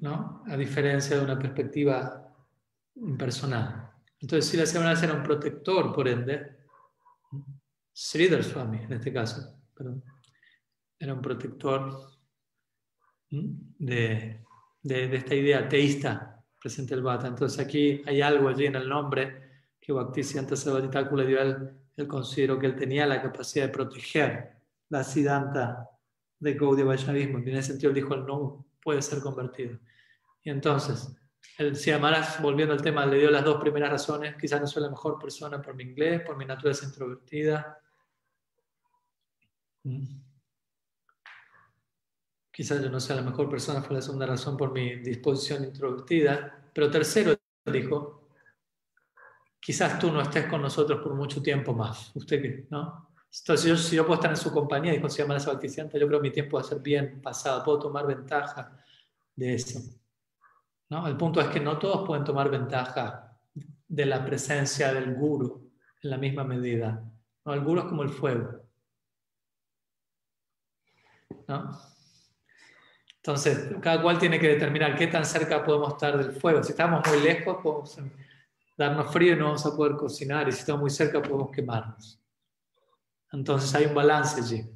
¿No? 0.00 0.42
A 0.46 0.56
diferencia 0.56 1.16
de 1.16 1.24
una 1.24 1.38
perspectiva 1.38 2.34
impersonal. 2.96 3.90
Entonces, 4.18 4.50
si 4.50 4.56
la 4.56 4.66
semana 4.66 4.98
era 5.00 5.14
un 5.14 5.22
protector, 5.22 5.94
por 5.94 6.08
ende, 6.08 6.58
Sridhar 7.92 8.42
Swami 8.44 8.78
en 8.78 8.92
este 8.92 9.12
caso, 9.12 9.60
perdón 9.74 10.02
era 11.02 11.14
un 11.14 11.20
protector 11.20 12.12
de, 13.28 14.40
de, 14.82 15.16
esta 15.16 15.34
idea 15.34 15.68
teísta 15.68 16.44
presente 16.60 16.94
el 16.94 17.02
Bhata. 17.02 17.26
Entonces 17.26 17.58
aquí 17.58 18.02
hay 18.06 18.20
algo 18.22 18.48
allí 18.48 18.66
en 18.66 18.76
el 18.76 18.88
nombre 18.88 19.64
que 19.80 19.92
Bhaktisiddhanta 19.92 20.54
Sarvaditaku 20.54 21.16
le 21.16 21.26
dio 21.26 21.42
él. 21.42 21.70
Él 21.96 22.06
consideró 22.06 22.56
que 22.56 22.66
él 22.66 22.76
tenía 22.76 23.04
la 23.04 23.20
capacidad 23.20 23.66
de 23.66 23.72
proteger 23.72 24.52
la 24.90 25.02
Siddhanta 25.02 25.90
de 26.38 26.54
Gaudiya 26.54 26.84
Vaishnavismo. 26.84 27.38
En 27.38 27.48
ese 27.48 27.72
sentido 27.72 27.90
él 27.90 27.96
dijo, 27.96 28.16
no 28.16 28.64
puede 28.80 29.02
ser 29.02 29.20
convertido. 29.20 29.80
Y 30.44 30.50
entonces, 30.50 31.16
el 31.58 31.74
Siamaras, 31.74 32.40
volviendo 32.40 32.74
al 32.74 32.82
tema, 32.82 33.04
le 33.06 33.18
dio 33.18 33.30
las 33.30 33.44
dos 33.44 33.60
primeras 33.60 33.90
razones. 33.90 34.36
Quizás 34.36 34.60
no 34.60 34.68
soy 34.68 34.84
la 34.84 34.90
mejor 34.90 35.18
persona 35.18 35.60
por 35.60 35.74
mi 35.74 35.82
inglés, 35.82 36.22
por 36.22 36.36
mi 36.36 36.44
naturaleza 36.44 36.86
introvertida. 36.86 37.80
Quizás 42.52 42.82
yo 42.82 42.90
no 42.90 43.00
sea 43.00 43.16
la 43.16 43.22
mejor 43.22 43.48
persona, 43.48 43.80
fue 43.80 43.96
la 43.96 44.02
segunda 44.02 44.26
razón 44.26 44.58
por 44.58 44.72
mi 44.72 44.96
disposición 44.96 45.64
introvertida. 45.64 46.68
Pero 46.72 46.90
tercero, 46.90 47.34
dijo, 47.64 48.28
quizás 49.58 49.98
tú 49.98 50.12
no 50.12 50.20
estés 50.20 50.46
con 50.46 50.60
nosotros 50.60 51.00
por 51.02 51.14
mucho 51.14 51.42
tiempo 51.42 51.72
más. 51.72 52.14
¿Usted 52.14 52.66
¿No? 52.68 53.08
Entonces, 53.40 53.66
yo, 53.66 53.76
si 53.78 53.96
yo 53.96 54.04
puedo 54.04 54.16
estar 54.16 54.30
en 54.30 54.36
su 54.36 54.52
compañía, 54.52 54.92
dijo, 54.92 55.08
llama 55.08 55.34
la 55.34 55.40
yo 55.40 56.06
creo 56.06 56.20
que 56.20 56.28
mi 56.28 56.30
tiempo 56.30 56.58
va 56.58 56.62
a 56.62 56.66
ser 56.66 56.80
bien 56.80 57.22
pasado, 57.22 57.64
puedo 57.64 57.78
tomar 57.78 58.06
ventaja 58.06 58.76
de 59.34 59.54
eso. 59.54 59.80
¿No? 60.90 61.06
El 61.08 61.16
punto 61.16 61.40
es 61.40 61.48
que 61.48 61.58
no 61.58 61.78
todos 61.78 62.06
pueden 62.06 62.24
tomar 62.24 62.50
ventaja 62.50 63.38
de 63.88 64.04
la 64.04 64.22
presencia 64.22 64.92
del 64.92 65.14
guru 65.14 65.72
en 66.02 66.10
la 66.10 66.18
misma 66.18 66.44
medida. 66.44 67.02
¿No? 67.46 67.54
El 67.54 67.62
guru 67.62 67.80
es 67.80 67.86
como 67.86 68.02
el 68.02 68.10
fuego. 68.10 68.60
¿No? 71.48 71.70
Entonces, 73.24 73.68
cada 73.80 74.02
cual 74.02 74.18
tiene 74.18 74.40
que 74.40 74.48
determinar 74.48 74.96
qué 74.96 75.06
tan 75.06 75.24
cerca 75.24 75.64
podemos 75.64 75.92
estar 75.92 76.18
del 76.18 76.32
fuego. 76.32 76.60
Si 76.64 76.72
estamos 76.72 77.06
muy 77.08 77.20
lejos, 77.20 77.58
podemos 77.62 77.96
darnos 78.76 79.12
frío 79.12 79.34
y 79.34 79.36
no 79.36 79.44
vamos 79.44 79.64
a 79.64 79.76
poder 79.76 79.96
cocinar. 79.96 80.48
Y 80.48 80.52
si 80.52 80.58
estamos 80.58 80.80
muy 80.80 80.90
cerca, 80.90 81.22
podemos 81.22 81.52
quemarnos. 81.52 82.20
Entonces 83.30 83.72
hay 83.76 83.86
un 83.86 83.94
balance 83.94 84.40
allí. 84.40 84.68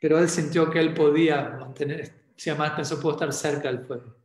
Pero 0.00 0.18
él 0.18 0.28
sintió 0.28 0.68
que 0.68 0.80
él 0.80 0.92
podía 0.92 1.50
mantener, 1.50 2.32
si 2.36 2.50
además 2.50 2.72
pensó, 2.72 3.00
puedo 3.00 3.14
estar 3.14 3.32
cerca 3.32 3.68
del 3.68 3.86
fuego. 3.86 4.16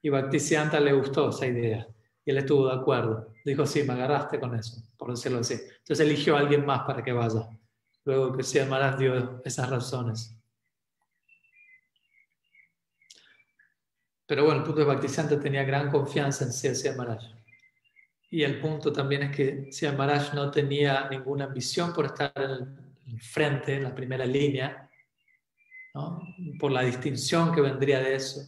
Y 0.00 0.08
Bhaktisiddhanta 0.08 0.80
le 0.80 0.94
gustó 0.94 1.28
esa 1.28 1.46
idea. 1.46 1.86
Y 2.24 2.30
él 2.30 2.38
estuvo 2.38 2.66
de 2.66 2.76
acuerdo. 2.76 3.28
Dijo, 3.44 3.66
sí, 3.66 3.82
me 3.82 3.92
agarraste 3.92 4.40
con 4.40 4.54
eso, 4.54 4.82
por 4.96 5.10
decirlo 5.10 5.40
así. 5.40 5.54
Entonces 5.54 6.00
eligió 6.00 6.34
a 6.34 6.40
alguien 6.40 6.64
más 6.64 6.84
para 6.84 7.04
que 7.04 7.12
vaya. 7.12 7.46
Luego 8.06 8.34
que 8.34 8.42
Siddhartha 8.42 8.96
dio 8.96 9.42
esas 9.44 9.68
razones. 9.68 10.34
Pero 14.26 14.44
bueno, 14.44 14.60
el 14.60 14.64
punto 14.64 14.80
de 14.80 14.86
Bhaktisiddhanta 14.86 15.40
tenía 15.40 15.64
gran 15.64 15.90
confianza 15.90 16.44
en 16.44 16.52
Siddhartha 16.52 16.96
Maharaj. 16.96 17.22
Y 18.30 18.42
el 18.44 18.60
punto 18.60 18.92
también 18.92 19.24
es 19.24 19.36
que 19.36 19.72
Siddhartha 19.72 19.98
Maharaj 19.98 20.34
no 20.34 20.50
tenía 20.50 21.08
ninguna 21.10 21.44
ambición 21.44 21.92
por 21.92 22.06
estar 22.06 22.32
en 22.36 22.50
el 22.50 23.20
frente, 23.20 23.76
en 23.76 23.84
la 23.84 23.94
primera 23.94 24.24
línea, 24.24 24.88
por 26.58 26.72
la 26.72 26.82
distinción 26.82 27.54
que 27.54 27.60
vendría 27.60 28.00
de 28.00 28.14
eso. 28.14 28.40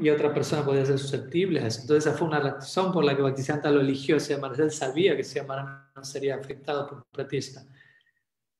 Y 0.00 0.10
otra 0.10 0.32
persona 0.32 0.64
podía 0.64 0.86
ser 0.86 0.98
susceptible 0.98 1.60
a 1.60 1.66
eso. 1.66 1.80
Entonces 1.80 2.06
esa 2.06 2.16
fue 2.16 2.28
una 2.28 2.38
razón 2.38 2.92
por 2.92 3.04
la 3.04 3.16
que 3.16 3.22
Bhaktisiddhanta 3.22 3.70
lo 3.70 3.80
eligió. 3.80 4.20
Siddhartha 4.20 4.42
Maharaj 4.42 4.60
él 4.66 4.70
sabía 4.70 5.16
que 5.16 5.24
Siddhartha 5.24 5.48
Maharaj 5.48 5.96
no 5.96 6.04
sería 6.04 6.36
afectado 6.36 6.86
por 6.86 7.06
Pratista. 7.06 7.64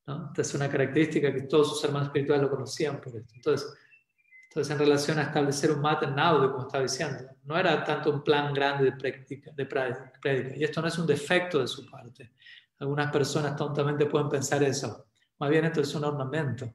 ¿No? 0.06 0.32
es 0.36 0.54
una 0.54 0.68
característica 0.68 1.32
que 1.32 1.42
todos 1.42 1.70
sus 1.70 1.84
hermanos 1.84 2.08
espirituales 2.08 2.42
lo 2.42 2.50
conocían 2.50 3.00
por 3.00 3.16
esto. 3.16 3.34
Entonces, 3.34 3.72
entonces, 4.52 4.70
en 4.70 4.78
relación 4.80 5.18
a 5.18 5.22
establecer 5.22 5.70
un 5.70 5.86
audio, 5.86 6.52
como 6.52 6.66
estaba 6.66 6.82
diciendo, 6.82 7.24
no 7.44 7.58
era 7.58 7.82
tanto 7.84 8.10
un 8.10 8.22
plan 8.22 8.52
grande 8.52 8.84
de 8.84 8.92
práctica, 8.92 9.50
de 9.50 9.64
prédica. 9.64 10.54
Y 10.54 10.62
esto 10.62 10.82
no 10.82 10.88
es 10.88 10.98
un 10.98 11.06
defecto 11.06 11.60
de 11.60 11.66
su 11.66 11.86
parte. 11.86 12.32
Algunas 12.78 13.10
personas 13.10 13.56
tontamente 13.56 14.04
pueden 14.04 14.28
pensar 14.28 14.62
eso. 14.62 15.06
Más 15.38 15.48
bien 15.48 15.64
esto 15.64 15.80
es 15.80 15.94
un 15.94 16.04
ornamento. 16.04 16.70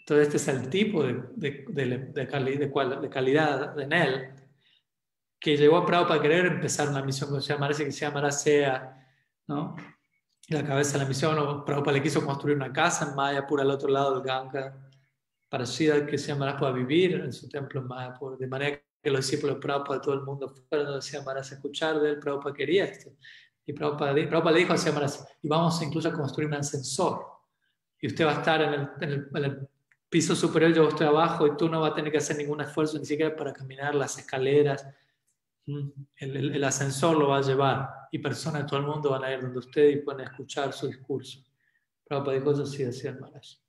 Entonces, 0.00 0.26
este 0.26 0.36
es 0.38 0.48
el 0.48 0.68
tipo 0.68 1.04
de, 1.04 1.22
de, 1.36 1.64
de, 1.68 1.98
de 2.12 3.08
calidad 3.08 3.78
en 3.78 3.92
él 3.92 4.32
que 5.38 5.56
llegó 5.56 5.76
a 5.76 5.86
Prado 5.86 6.08
para 6.08 6.20
querer 6.20 6.46
empezar 6.46 6.88
una 6.88 7.02
misión 7.02 7.32
que 7.32 7.40
se 7.40 7.52
llama, 7.52 7.68
que 7.68 7.74
se 7.74 7.92
llamará 7.92 8.32
SEA, 8.32 9.08
¿no? 9.46 9.76
La 10.48 10.64
cabeza 10.64 10.94
de 10.94 11.04
la 11.04 11.08
misión, 11.08 11.64
Prabhupada 11.64 11.96
le 11.96 12.02
quiso 12.02 12.24
construir 12.24 12.56
una 12.56 12.72
casa 12.72 13.08
en 13.08 13.14
Mayapur 13.14 13.60
al 13.60 13.70
otro 13.70 13.88
lado 13.88 14.14
del 14.14 14.22
Ganga 14.22 14.88
así 15.60 15.86
que 16.08 16.16
llamará 16.16 16.56
pueda 16.56 16.72
vivir 16.72 17.14
en 17.16 17.32
su 17.32 17.48
templo 17.48 17.80
en 17.80 17.86
Mayapur, 17.86 18.38
de 18.38 18.46
manera 18.46 18.80
que 19.02 19.10
los 19.10 19.20
discípulos 19.20 19.56
de 19.56 19.60
Prabhupada 19.60 20.00
todo 20.00 20.14
el 20.14 20.22
mundo 20.22 20.54
fueron 20.68 20.86
donde 20.86 21.02
se 21.02 21.18
a 21.18 21.40
escuchar 21.40 22.00
de 22.00 22.10
él, 22.10 22.18
Prabhupada 22.18 22.54
quería 22.54 22.84
esto. 22.84 23.10
Y 23.66 23.72
Prabhupada, 23.72 24.14
Prabhupada 24.14 24.52
le 24.52 24.60
dijo 24.60 24.72
a 24.72 24.78
Siamaras, 24.78 25.26
y 25.42 25.48
vamos 25.48 25.82
incluso 25.82 26.08
a 26.08 26.12
construir 26.12 26.48
un 26.48 26.54
ascensor. 26.54 27.26
Y 28.00 28.06
usted 28.06 28.24
va 28.24 28.30
a 28.30 28.38
estar 28.38 28.62
en 28.62 28.74
el, 28.74 29.28
en 29.34 29.44
el, 29.44 29.68
piso 30.08 30.36
superior, 30.36 30.74
yo 30.74 30.88
estoy 30.88 31.06
abajo, 31.06 31.46
y 31.46 31.56
tú 31.56 31.70
no 31.70 31.80
vas 31.80 31.92
a 31.92 31.94
tener 31.94 32.12
que 32.12 32.18
hacer 32.18 32.36
ningún 32.36 32.60
esfuerzo 32.60 32.98
ni 32.98 33.06
siquiera 33.06 33.34
para 33.34 33.50
caminar 33.50 33.94
las 33.94 34.18
escaleras. 34.18 34.86
El, 35.66 36.54
el, 36.54 36.64
ascensor 36.64 37.16
lo 37.16 37.28
va 37.28 37.38
a 37.38 37.42
llevar 37.42 37.88
y 38.10 38.18
personas 38.18 38.62
de 38.62 38.68
todo 38.68 38.80
el 38.80 38.86
mundo 38.86 39.10
van 39.10 39.24
a 39.24 39.32
ir 39.32 39.40
donde 39.40 39.60
usted 39.60 39.88
y 39.90 39.96
pueden 40.02 40.26
escuchar 40.26 40.72
su 40.72 40.88
discurso. 40.88 41.40
Prabhupada 42.04 42.36
dijo 42.36 42.50
eso 42.50 42.66
sí, 42.66 42.84
decía 42.84 43.12
Maharaj. 43.12 43.62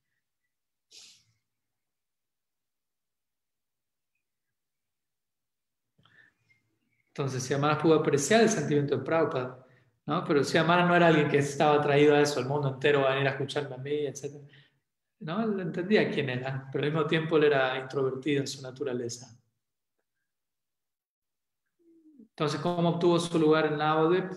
Entonces, 7.10 7.44
si 7.44 7.54
Amara 7.54 7.78
pudo 7.78 7.94
apreciar 7.94 8.42
el 8.42 8.50
sentimiento 8.50 8.98
de 8.98 9.04
Prabhupada, 9.04 9.64
¿no? 10.08 10.24
Pero 10.26 10.44
si 10.44 10.58
Amara 10.58 10.86
no 10.86 10.96
era 10.96 11.08
alguien 11.08 11.30
que 11.30 11.38
estaba 11.38 11.76
atraído 11.76 12.16
a 12.16 12.22
eso, 12.22 12.40
el 12.40 12.48
mundo 12.48 12.70
entero 12.70 13.02
va 13.02 13.12
a 13.12 13.14
venir 13.14 13.28
a 13.28 13.32
escucharme 13.32 13.76
a 13.76 13.78
mí, 13.78 14.08
etc. 14.08 14.42
¿No? 15.20 15.44
Él 15.44 15.60
entendía 15.60 16.10
quién 16.10 16.30
era, 16.30 16.68
pero 16.72 16.84
al 16.84 16.92
mismo 16.92 17.08
tiempo 17.08 17.38
él 17.38 17.44
era 17.46 17.78
introvertido 17.78 18.42
en 18.42 18.48
su 18.48 18.64
naturaleza. 18.64 19.43
Entonces, 22.36 22.60
¿cómo 22.62 22.90
obtuvo 22.90 23.20
su 23.20 23.38
lugar 23.38 23.68
en 23.68 23.78
Navadvip? 23.78 24.32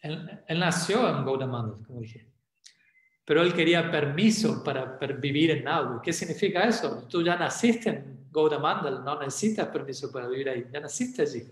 Él, 0.00 0.42
él, 0.46 0.60
nació 0.60 1.08
en 1.08 1.24
Gaudamandal, 1.24 1.84
como 1.86 2.00
dije. 2.00 2.28
Pero 3.24 3.40
él 3.40 3.54
quería 3.54 3.90
permiso 3.90 4.62
para, 4.62 4.98
vivir 5.18 5.50
en 5.52 5.64
Navadvip. 5.64 6.02
¿Qué 6.02 6.12
significa 6.12 6.64
eso? 6.64 7.06
Tú 7.08 7.22
ya 7.22 7.36
naciste 7.36 7.88
en 7.88 8.28
Gaudamandal, 8.30 9.02
no 9.02 9.18
necesitas 9.18 9.68
permiso 9.68 10.12
para 10.12 10.28
vivir 10.28 10.50
ahí, 10.50 10.66
ya 10.70 10.80
naciste 10.80 11.22
allí. 11.22 11.42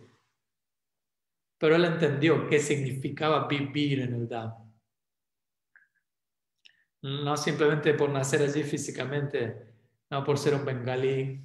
Pero 1.56 1.76
él 1.76 1.84
entendió 1.86 2.46
qué 2.46 2.60
significaba 2.60 3.48
vivir 3.48 4.00
en 4.00 4.14
el 4.14 4.28
Dham. 4.28 4.52
No 7.00 7.36
simplemente 7.38 7.94
por 7.94 8.10
nacer 8.10 8.42
allí 8.42 8.62
físicamente, 8.62 9.74
no 10.10 10.22
por 10.22 10.36
ser 10.36 10.54
un 10.54 10.64
bengalí, 10.66 11.42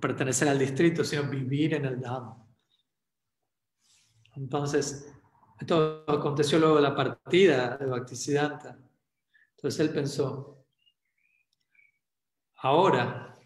pertenecer 0.00 0.48
al 0.48 0.58
distrito, 0.58 1.04
sino 1.04 1.24
vivir 1.24 1.74
en 1.74 1.84
el 1.84 2.00
Dham. 2.00 2.34
Entonces, 4.36 5.12
esto 5.58 6.04
aconteció 6.06 6.58
luego 6.58 6.76
de 6.76 6.82
la 6.82 6.94
partida 6.94 7.76
de 7.76 7.86
Bhaktisiddhanta. 7.86 8.78
Entonces 9.56 9.80
él 9.80 9.90
pensó, 9.90 10.64
ahora, 12.56 13.38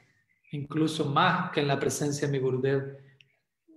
incluso 0.53 1.07
más 1.07 1.51
que 1.51 1.61
en 1.61 1.69
la 1.69 1.81
presencia 1.81 2.29
de 2.29 2.33
mi 2.33 2.39
Gurudev, 2.39 2.99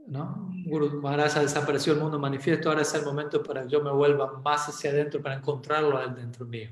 ¿no? 0.08 0.52
Guru 0.66 1.02
Maharaj 1.02 1.40
desapareció 1.40 1.94
el 1.94 2.00
mundo 2.00 2.20
manifiesto, 2.20 2.70
ahora 2.70 2.84
es 2.84 2.94
el 2.94 3.04
momento 3.04 3.42
para 3.42 3.64
que 3.64 3.70
yo 3.70 3.82
me 3.82 3.92
vuelva 3.92 4.40
más 4.40 4.70
hacia 4.70 4.92
adentro 4.92 5.22
para 5.22 5.36
encontrarlo 5.36 6.08
dentro 6.10 6.46
mío. 6.46 6.72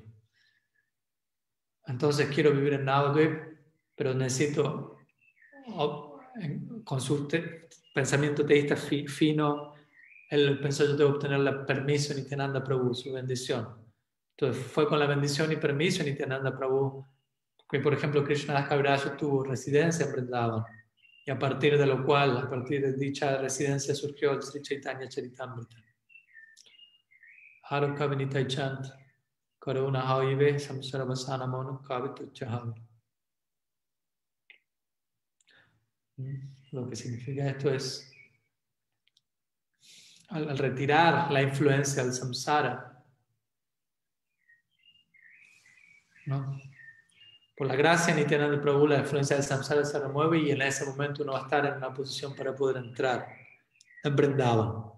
Entonces 1.87 2.29
quiero 2.33 2.51
vivir 2.51 2.73
en 2.73 2.85
Navadvip, 2.85 3.39
pero 3.95 4.13
necesito 4.13 4.94
con 6.83 7.01
su 7.01 7.27
pensamiento 7.93 8.45
teísta 8.45 8.75
fino, 8.75 9.73
él 10.29 10.59
pensó 10.59 10.85
yo 10.85 10.97
que 10.97 11.03
obtener 11.03 11.39
el 11.39 11.65
permiso 11.65 12.13
de 12.13 12.21
Nityananda 12.21 12.63
Prabhu, 12.63 12.93
su 12.93 13.13
bendición. 13.13 13.67
Entonces 14.37 14.63
fue 14.63 14.87
con 14.87 14.99
la 14.99 15.07
bendición 15.07 15.51
y 15.51 15.55
permiso 15.55 16.03
de 16.03 16.11
Nityananda 16.11 16.55
Prabhu 16.57 17.05
que, 17.69 17.79
por 17.79 17.93
ejemplo, 17.93 18.23
Krishna 18.23 18.67
Kaviraj 18.67 19.17
tuvo 19.17 19.43
residencia 19.43 20.05
en 20.05 20.11
Vrindavan. 20.11 20.63
Y 21.25 21.31
a 21.31 21.39
partir 21.39 21.77
de 21.77 21.85
lo 21.85 22.05
cual, 22.05 22.37
a 22.37 22.49
partir 22.49 22.81
de 22.81 22.93
dicha 22.93 23.37
residencia, 23.37 23.95
surgió 23.95 24.31
el 24.33 24.43
Sri 24.43 24.61
Chaitanya 24.61 25.09
Charitamrita. 25.09 25.77
Haruka 27.63 28.05
Vinitai 28.05 28.45
Chant, 28.47 28.85
Karuna 29.59 30.07
Haive, 30.07 30.59
Samsara 30.59 31.03
Vasana 31.03 31.47
Mono, 31.47 31.81
Kavitu 31.81 32.31
Lo 36.71 36.87
que 36.87 36.95
significa 36.95 37.47
esto 37.47 37.69
es, 37.69 38.11
al, 40.29 40.57
retirar 40.57 41.31
la 41.31 41.41
influencia 41.41 42.03
del 42.03 42.13
samsara, 42.13 43.03
¿no? 46.25 46.59
por 47.57 47.67
la 47.67 47.75
gracia 47.75 48.13
ni 48.13 48.23
de 48.23 48.57
Prabhu, 48.57 48.87
la 48.87 48.99
influencia 48.99 49.35
del 49.35 49.45
samsara 49.45 49.85
se 49.85 49.99
remueve 49.99 50.39
y 50.39 50.51
en 50.51 50.61
ese 50.61 50.85
momento 50.85 51.23
uno 51.23 51.33
va 51.33 51.39
a 51.39 51.43
estar 51.43 51.65
en 51.65 51.75
una 51.75 51.93
posición 51.93 52.35
para 52.35 52.55
poder 52.55 52.77
entrar 52.77 53.27
en 54.03 54.15
Vrindavan, 54.15 54.91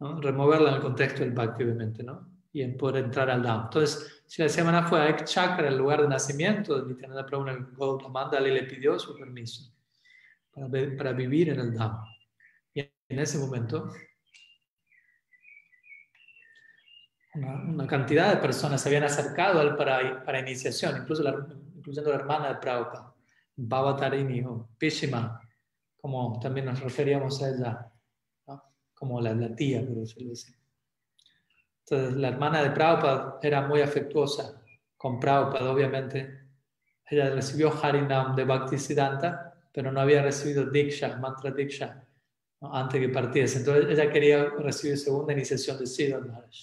¿no? 0.00 0.20
removerla 0.20 0.70
en 0.70 0.76
el 0.76 0.80
contexto 0.80 1.20
del 1.20 1.32
Bhakti, 1.32 1.64
obviamente, 1.64 2.02
¿no? 2.02 2.28
y 2.52 2.62
en 2.62 2.76
poder 2.76 3.04
entrar 3.04 3.30
al 3.30 3.42
Dham. 3.42 3.64
Entonces, 3.64 4.24
si 4.26 4.42
la 4.42 4.48
semana 4.48 4.84
fue 4.84 5.00
a 5.00 5.08
Ek 5.08 5.24
Chakra, 5.24 5.68
el 5.68 5.78
lugar 5.78 6.02
de 6.02 6.08
nacimiento 6.08 6.80
de 6.80 6.88
Nityananda 6.88 7.26
Prabhu 7.26 7.46
en 7.48 7.56
el 7.56 7.66
Gautama, 7.76 8.30
le 8.40 8.62
pidió 8.64 8.98
su 8.98 9.16
permiso 9.16 9.72
para, 10.96 11.12
vivir 11.12 11.50
en 11.50 11.60
el 11.60 11.74
Dham. 11.74 12.04
Y 12.74 12.80
en 12.80 13.18
ese 13.18 13.38
momento, 13.38 13.90
una, 17.34 17.86
cantidad 17.86 18.34
de 18.34 18.40
personas 18.40 18.80
se 18.80 18.88
habían 18.88 19.04
acercado 19.04 19.60
a 19.60 19.62
él 19.62 19.76
para, 19.76 20.24
para 20.24 20.40
iniciación, 20.40 21.02
incluso 21.02 21.22
la, 21.22 21.46
incluyendo 21.74 22.10
la 22.10 22.16
hermana 22.16 22.48
de 22.48 22.56
Prabhupada, 22.56 23.14
Baba 23.56 23.96
Tarini 23.96 24.42
o 24.42 24.68
Pishima, 24.78 25.40
como 25.96 26.38
también 26.40 26.66
nos 26.66 26.80
referíamos 26.80 27.42
a 27.42 27.48
ella, 27.50 27.92
como 28.94 29.20
la, 29.20 29.34
la 29.34 29.54
tía. 29.54 29.80
Entonces, 29.80 30.56
la 31.88 32.28
hermana 32.28 32.62
de 32.62 32.70
Prabhupada 32.70 33.38
era 33.42 33.66
muy 33.66 33.80
afectuosa 33.80 34.62
con 34.96 35.18
Prabhupada, 35.18 35.70
obviamente. 35.70 36.38
Ella 37.08 37.30
recibió 37.30 37.72
Harinam 37.82 38.36
de 38.36 38.44
Bhaktisiddhanta 38.44 39.49
pero 39.72 39.92
no 39.92 40.00
había 40.00 40.22
recibido 40.22 40.66
Diksha, 40.66 41.16
Mantra 41.18 41.50
Diksha, 41.50 42.04
antes 42.60 43.00
que 43.00 43.08
partiese. 43.08 43.58
Entonces 43.58 43.86
ella 43.90 44.10
quería 44.10 44.44
recibir 44.58 44.98
segunda 44.98 45.32
iniciación 45.32 45.78
de 45.78 45.86
Siddharth 45.86 46.26
Maharaj, 46.26 46.56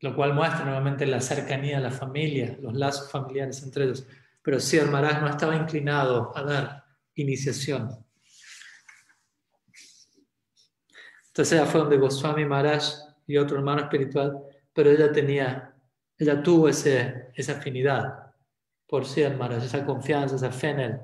lo 0.00 0.14
cual 0.14 0.34
muestra 0.34 0.64
nuevamente 0.64 1.06
la 1.06 1.20
cercanía 1.20 1.78
de 1.78 1.82
la 1.84 1.90
familia, 1.90 2.56
los 2.60 2.74
lazos 2.74 3.10
familiares 3.10 3.62
entre 3.62 3.84
ellos. 3.84 4.06
Pero 4.42 4.60
Siddharth 4.60 4.90
Maharaj 4.90 5.22
no 5.22 5.28
estaba 5.28 5.56
inclinado 5.56 6.36
a 6.36 6.42
dar 6.42 6.84
iniciación. 7.14 8.04
Entonces 11.28 11.58
ella 11.58 11.66
fue 11.66 11.80
donde 11.80 11.96
Goswami 11.96 12.44
Maharaj 12.44 12.84
y 13.26 13.38
otro 13.38 13.56
hermano 13.56 13.82
espiritual, 13.82 14.38
pero 14.72 14.90
ella 14.90 15.10
tenía, 15.10 15.74
ella 16.18 16.42
tuvo 16.42 16.68
ese, 16.68 17.30
esa 17.34 17.52
afinidad 17.52 18.32
por 18.86 19.04
Siddharth 19.06 19.38
Maharaj, 19.38 19.64
esa 19.64 19.84
confianza, 19.84 20.36
esa 20.36 20.52
fe 20.52 20.68
en 20.68 20.80
él. 20.80 21.00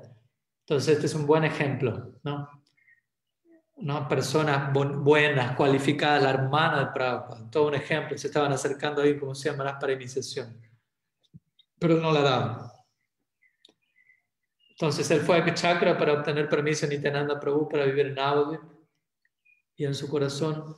Entonces, 0.61 0.95
este 0.95 1.07
es 1.07 1.15
un 1.15 1.25
buen 1.25 1.43
ejemplo, 1.43 2.13
¿no? 2.23 2.49
Una 3.75 4.07
persona 4.07 4.71
buena, 4.73 5.55
cualificada, 5.55 6.19
la 6.19 6.29
hermana 6.29 6.79
de 6.79 6.91
Prabhupada, 6.93 7.49
todo 7.49 7.67
un 7.67 7.73
ejemplo, 7.73 8.17
se 8.17 8.27
estaban 8.27 8.51
acercando 8.51 9.01
ahí, 9.01 9.17
como 9.17 9.33
se 9.33 9.49
llama, 9.49 9.77
para 9.79 9.93
iniciación, 9.93 10.61
pero 11.79 11.95
no 11.95 12.11
la 12.11 12.21
daban. 12.21 12.71
Entonces 14.69 15.09
él 15.11 15.21
fue 15.21 15.37
a 15.37 15.53
Chakra 15.53 15.97
para 15.97 16.13
obtener 16.13 16.47
permiso 16.47 16.85
en 16.85 16.91
Nityananda 16.91 17.39
Prabhu 17.39 17.67
para 17.67 17.85
vivir 17.85 18.07
en 18.07 18.15
Navadvip 18.15 18.61
y 19.75 19.85
en 19.85 19.95
su 19.95 20.07
corazón, 20.07 20.75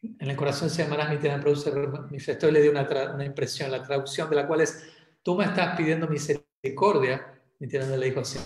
en 0.00 0.30
el 0.30 0.36
corazón 0.36 0.70
se 0.70 0.84
llama 0.84 1.08
Nityananda 1.08 1.42
Prabhu 1.42 1.56
se 1.56 1.72
manifestó 1.72 2.48
y 2.48 2.52
le 2.52 2.62
dio 2.62 2.70
una, 2.70 2.88
una 3.14 3.24
impresión, 3.24 3.70
la 3.70 3.82
traducción 3.82 4.30
de 4.30 4.36
la 4.36 4.46
cual 4.46 4.60
es, 4.60 4.92
tú 5.22 5.34
me 5.34 5.44
estás 5.44 5.76
pidiendo 5.76 6.06
misericordia 6.06 7.33
Nityananda 7.60 7.96
le 7.96 8.06
dijo 8.06 8.20
así, 8.20 8.38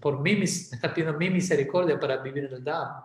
por 0.00 0.20
mí 0.20 0.36
me 0.36 0.44
estás 0.44 0.92
pidiendo 0.92 1.18
mi 1.18 1.30
misericordia 1.30 1.98
para 1.98 2.16
vivir 2.18 2.44
en 2.44 2.54
el 2.54 2.64
Dham. 2.64 3.04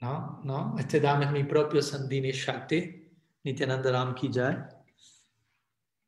No, 0.00 0.40
no, 0.44 0.76
este 0.78 0.98
Dham 1.00 1.22
es 1.22 1.30
mi 1.30 1.44
propio 1.44 1.82
Sandini 1.82 2.32
Shakti, 2.32 3.08
Nityananda 3.44 3.92
Ram 3.92 4.14
Kijay. 4.14 4.56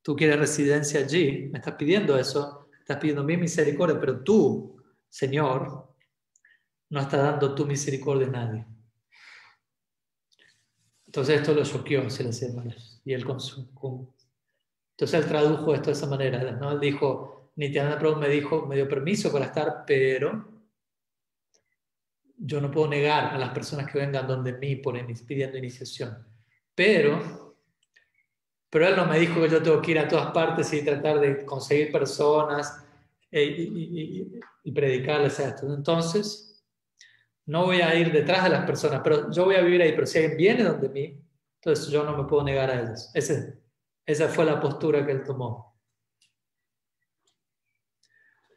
Tú 0.03 0.17
quieres 0.17 0.39
residencia 0.39 1.01
allí, 1.01 1.49
me 1.53 1.59
estás 1.59 1.75
pidiendo 1.75 2.19
eso, 2.19 2.69
estás 2.79 2.97
pidiendo 2.97 3.23
mi 3.23 3.37
misericordia, 3.37 4.01
pero 4.01 4.23
tú, 4.25 4.83
Señor, 5.09 5.95
no 6.91 7.01
estás 7.01 7.23
dando 7.23 7.55
tu 7.55 7.67
misericordia 7.67 8.27
a 8.27 8.31
nadie. 8.31 8.67
Entonces 11.07 11.41
esto 11.41 11.55
lo 11.55 11.63
choqueó, 11.63 12.09
se 12.11 12.23
le 12.23 12.31
decía, 12.31 12.49
y 13.05 13.13
él 13.13 13.25
con 13.25 13.39
su, 13.39 13.73
con, 13.75 14.11
entonces 14.93 15.21
él 15.21 15.29
tradujo 15.29 15.75
esto 15.75 15.87
de 15.87 15.93
esa 15.93 16.07
manera, 16.07 16.53
¿no? 16.53 16.73
Él 16.73 16.81
dijo, 16.81 17.51
Nityananda 17.57 17.99
Prabhu 17.99 18.21
me 18.21 18.29
dijo, 18.29 18.67
me 18.67 18.77
dio 18.77 18.89
permiso 18.89 19.33
para 19.33 19.47
estar, 19.47 19.85
pero 19.87 20.49
yo 22.37 22.61
no 22.61 22.71
puedo 22.71 22.89
negar 22.89 23.35
a 23.35 23.39
las 23.39 23.51
personas 23.51 23.91
que 23.91 23.99
vengan 23.99 24.27
donde 24.27 24.53
mí 24.53 24.77
por, 24.77 24.95
pidiendo 25.27 25.59
iniciación. 25.59 26.27
Pero, 26.75 27.57
pero 28.69 28.89
él 28.89 28.97
no 28.97 29.07
me 29.07 29.19
dijo 29.19 29.41
que 29.41 29.49
yo 29.49 29.63
tengo 29.63 29.81
que 29.81 29.93
ir 29.93 29.99
a 29.99 30.09
todas 30.09 30.33
partes 30.33 30.73
y 30.73 30.85
tratar 30.85 31.21
de 31.21 31.45
conseguir 31.45 31.93
personas 31.93 32.85
e, 33.31 33.45
y, 33.45 34.43
y, 34.65 34.73
predicarles 34.73 35.39
esto. 35.39 35.73
Entonces, 35.73 36.65
no 37.47 37.67
voy 37.67 37.81
a 37.81 37.95
ir 37.95 38.13
detrás 38.13 38.45
de 38.45 38.51
las 38.51 38.67
personas, 38.67 39.01
pero 39.03 39.31
yo 39.31 39.45
voy 39.45 39.55
a 39.55 39.63
vivir 39.63 39.83
ahí, 39.83 39.93
pero 39.93 40.07
si 40.07 40.19
alguien 40.19 40.37
viene 40.37 40.65
donde 40.65 40.89
mí, 40.89 41.21
entonces 41.57 41.89
yo 41.89 42.03
no 42.05 42.17
me 42.17 42.25
puedo 42.25 42.43
negar 42.45 42.71
a 42.71 42.83
ellos. 42.83 43.11
Ese, 43.15 43.62
esa 44.07 44.29
fue 44.29 44.45
la 44.45 44.61
postura 44.61 45.05
que 45.05 45.13
él 45.13 45.23
tomó. 45.25 45.73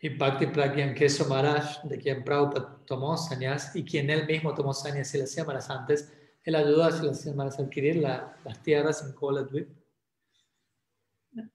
Y 0.02 0.10
Bhakti 0.10 0.48
Pragyan 0.48 0.94
Keso 0.94 1.26
Maharaj, 1.26 1.84
de 1.84 1.98
quien 1.98 2.24
Prabhupada 2.24 2.84
tomó 2.86 3.18
sanyas 3.18 3.76
y 3.76 3.84
quien 3.84 4.10
él 4.10 4.28
mismo 4.28 4.54
tomó 4.54 4.74
sanyas 4.74 5.14
y 5.16 5.20
las 5.20 5.32
semanas 5.32 5.70
antes, 5.70 6.14
él 6.44 6.56
ayudó 6.56 6.84
a 6.84 6.92
las 6.92 7.22
semanas 7.22 7.58
a 7.58 7.64
adquirir 7.64 7.98
las 7.98 8.62
tierras 8.62 9.04
en 9.04 9.14
Koladvip, 9.14 9.70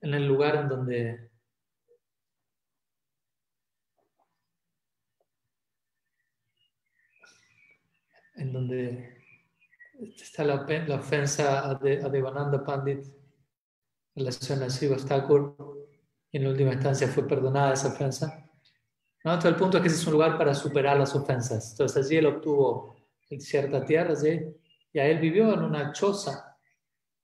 en 0.01 0.13
el 0.13 0.27
lugar 0.27 0.55
en 0.55 0.67
donde 0.67 1.31
en 8.35 8.51
donde 8.51 9.23
está 10.15 10.43
la, 10.43 10.65
ofensa 10.95 11.69
a, 11.69 11.75
Devananda 11.75 12.63
Pandit 12.63 13.20
en 14.15 14.25
relación 14.25 14.63
a 14.63 14.67
Shiva 14.67 14.97
y 16.31 16.37
en 16.37 16.47
última 16.47 16.73
instancia 16.73 17.07
fue 17.07 17.27
perdonada 17.27 17.73
esa 17.73 17.89
ofensa. 17.89 18.49
¿No? 19.23 19.37
el 19.37 19.55
punto 19.55 19.77
es 19.77 19.83
que 19.83 19.87
ese 19.87 19.97
es 19.97 20.07
un 20.07 20.13
lugar 20.13 20.37
para 20.37 20.55
superar 20.55 20.97
las 20.97 21.15
ofensas. 21.15 21.71
Entonces 21.71 22.05
allí 22.05 22.17
él 22.17 22.25
obtuvo 22.25 22.95
cierta 23.39 23.85
tierra 23.85 24.15
y 24.93 24.99
a 24.99 25.05
él 25.05 25.19
vivió 25.19 25.53
en 25.53 25.61
una 25.61 25.93
choza. 25.93 26.57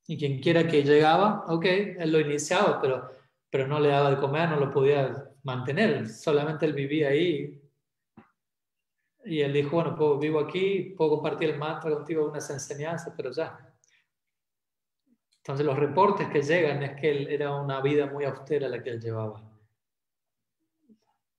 Y 0.06 0.18
quien 0.18 0.40
quiera 0.40 0.68
que 0.68 0.84
llegaba, 0.84 1.44
ok, 1.48 1.66
él 1.66 2.12
lo 2.12 2.20
iniciaba, 2.20 2.80
pero, 2.80 3.12
pero 3.50 3.68
no 3.68 3.80
le 3.80 3.90
daba 3.90 4.12
de 4.12 4.18
comer, 4.18 4.50
no 4.50 4.58
lo 4.58 4.72
podía 4.72 5.32
mantener. 5.44 6.08
Solamente 6.08 6.66
él 6.66 6.74
vivía 6.74 7.10
ahí. 7.10 7.62
Y 9.26 9.42
él 9.42 9.52
dijo, 9.52 9.72
bueno, 9.72 10.18
vivo 10.18 10.40
aquí, 10.40 10.94
puedo 10.96 11.12
compartir 11.12 11.50
el 11.50 11.58
mantra 11.58 11.92
contigo, 11.92 12.30
unas 12.30 12.50
enseñanzas, 12.50 13.14
pero 13.18 13.32
ya. 13.32 13.60
Entonces 15.48 15.66
los 15.66 15.80
reportes 15.80 16.28
que 16.28 16.42
llegan 16.42 16.84
es 16.84 17.00
que 17.00 17.10
él 17.10 17.28
era 17.30 17.56
una 17.56 17.80
vida 17.80 18.06
muy 18.06 18.26
austera 18.26 18.68
la 18.68 18.84
que 18.84 18.90
él 18.90 19.00
llevaba. 19.00 19.50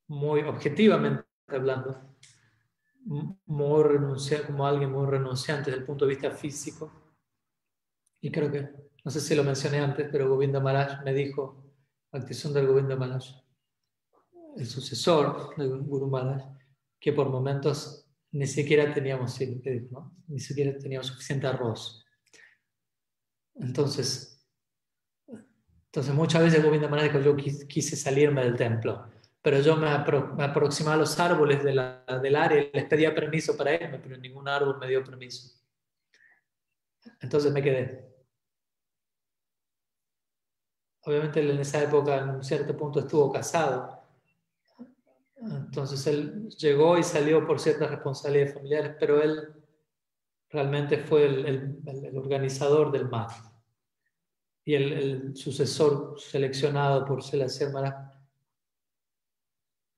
Muy 0.06 0.40
objetivamente 0.40 1.26
hablando, 1.46 2.16
muy 3.04 3.82
renunciante, 3.82 4.46
como 4.46 4.66
alguien 4.66 4.92
muy 4.92 5.06
renunciante 5.06 5.66
desde 5.66 5.80
el 5.80 5.86
punto 5.86 6.06
de 6.06 6.14
vista 6.14 6.30
físico. 6.30 6.90
Y 8.22 8.30
creo 8.30 8.50
que, 8.50 8.70
no 9.04 9.10
sé 9.10 9.20
si 9.20 9.34
lo 9.34 9.44
mencioné 9.44 9.80
antes, 9.80 10.08
pero 10.10 10.26
Govinda 10.26 10.58
Maharaj 10.58 11.04
me 11.04 11.12
dijo, 11.12 11.74
actitud 12.10 12.54
del 12.54 12.66
Govinda 12.66 12.96
Maharaj, 12.96 13.26
el 14.56 14.64
sucesor 14.64 15.54
del 15.54 15.80
Guru 15.82 16.06
Maharaj, 16.06 16.44
que 16.98 17.12
por 17.12 17.28
momentos 17.28 18.08
ni 18.32 18.46
siquiera 18.46 18.90
teníamos, 18.90 19.38
ni 20.28 20.40
siquiera 20.40 20.78
teníamos 20.78 21.08
suficiente 21.08 21.46
arroz 21.46 21.97
entonces, 23.60 24.46
entonces 25.86 26.14
muchas 26.14 26.42
veces 26.42 26.64
Govinda 26.64 26.88
Maharaj 26.88 27.12
dijo, 27.12 27.24
yo 27.24 27.36
quise 27.36 27.96
salirme 27.96 28.44
del 28.44 28.56
templo, 28.56 29.06
pero 29.42 29.60
yo 29.60 29.76
me, 29.76 29.88
aproximaba 29.88 30.94
a 30.94 30.98
los 30.98 31.18
árboles 31.18 31.64
del 31.64 31.78
área 32.36 32.62
y 32.62 32.70
les 32.72 32.84
pedía 32.84 33.14
permiso 33.14 33.56
para 33.56 33.74
irme, 33.74 33.98
pero 33.98 34.16
ningún 34.16 34.48
árbol 34.48 34.78
me 34.78 34.88
dio 34.88 35.02
permiso. 35.02 35.58
Entonces 37.20 37.52
me 37.52 37.62
quedé. 37.62 38.06
Obviamente 41.02 41.40
en 41.40 41.58
esa 41.58 41.82
época 41.82 42.18
en 42.18 42.30
un 42.30 42.44
cierto 42.44 42.76
punto 42.76 43.00
estuvo 43.00 43.32
casado. 43.32 44.02
Entonces 45.36 46.06
él 46.06 46.48
llegó 46.50 46.98
y 46.98 47.02
salió 47.02 47.46
por 47.46 47.60
ciertas 47.60 47.90
responsabilidades 47.90 48.54
familiares, 48.54 48.96
pero 49.00 49.22
él 49.22 49.54
realmente 50.50 50.98
fue 50.98 51.24
el, 51.24 51.80
el 51.86 52.18
organizador 52.18 52.92
del 52.92 53.08
mar 53.08 53.47
y 54.68 54.74
el, 54.74 55.34
sucesor 55.34 56.20
seleccionado 56.20 57.02
por 57.06 57.22
Selassie 57.22 57.68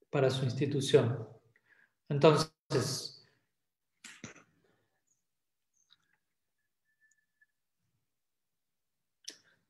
para 0.08 0.30
su 0.30 0.44
institución. 0.44 1.28
Entonces, 2.08 3.26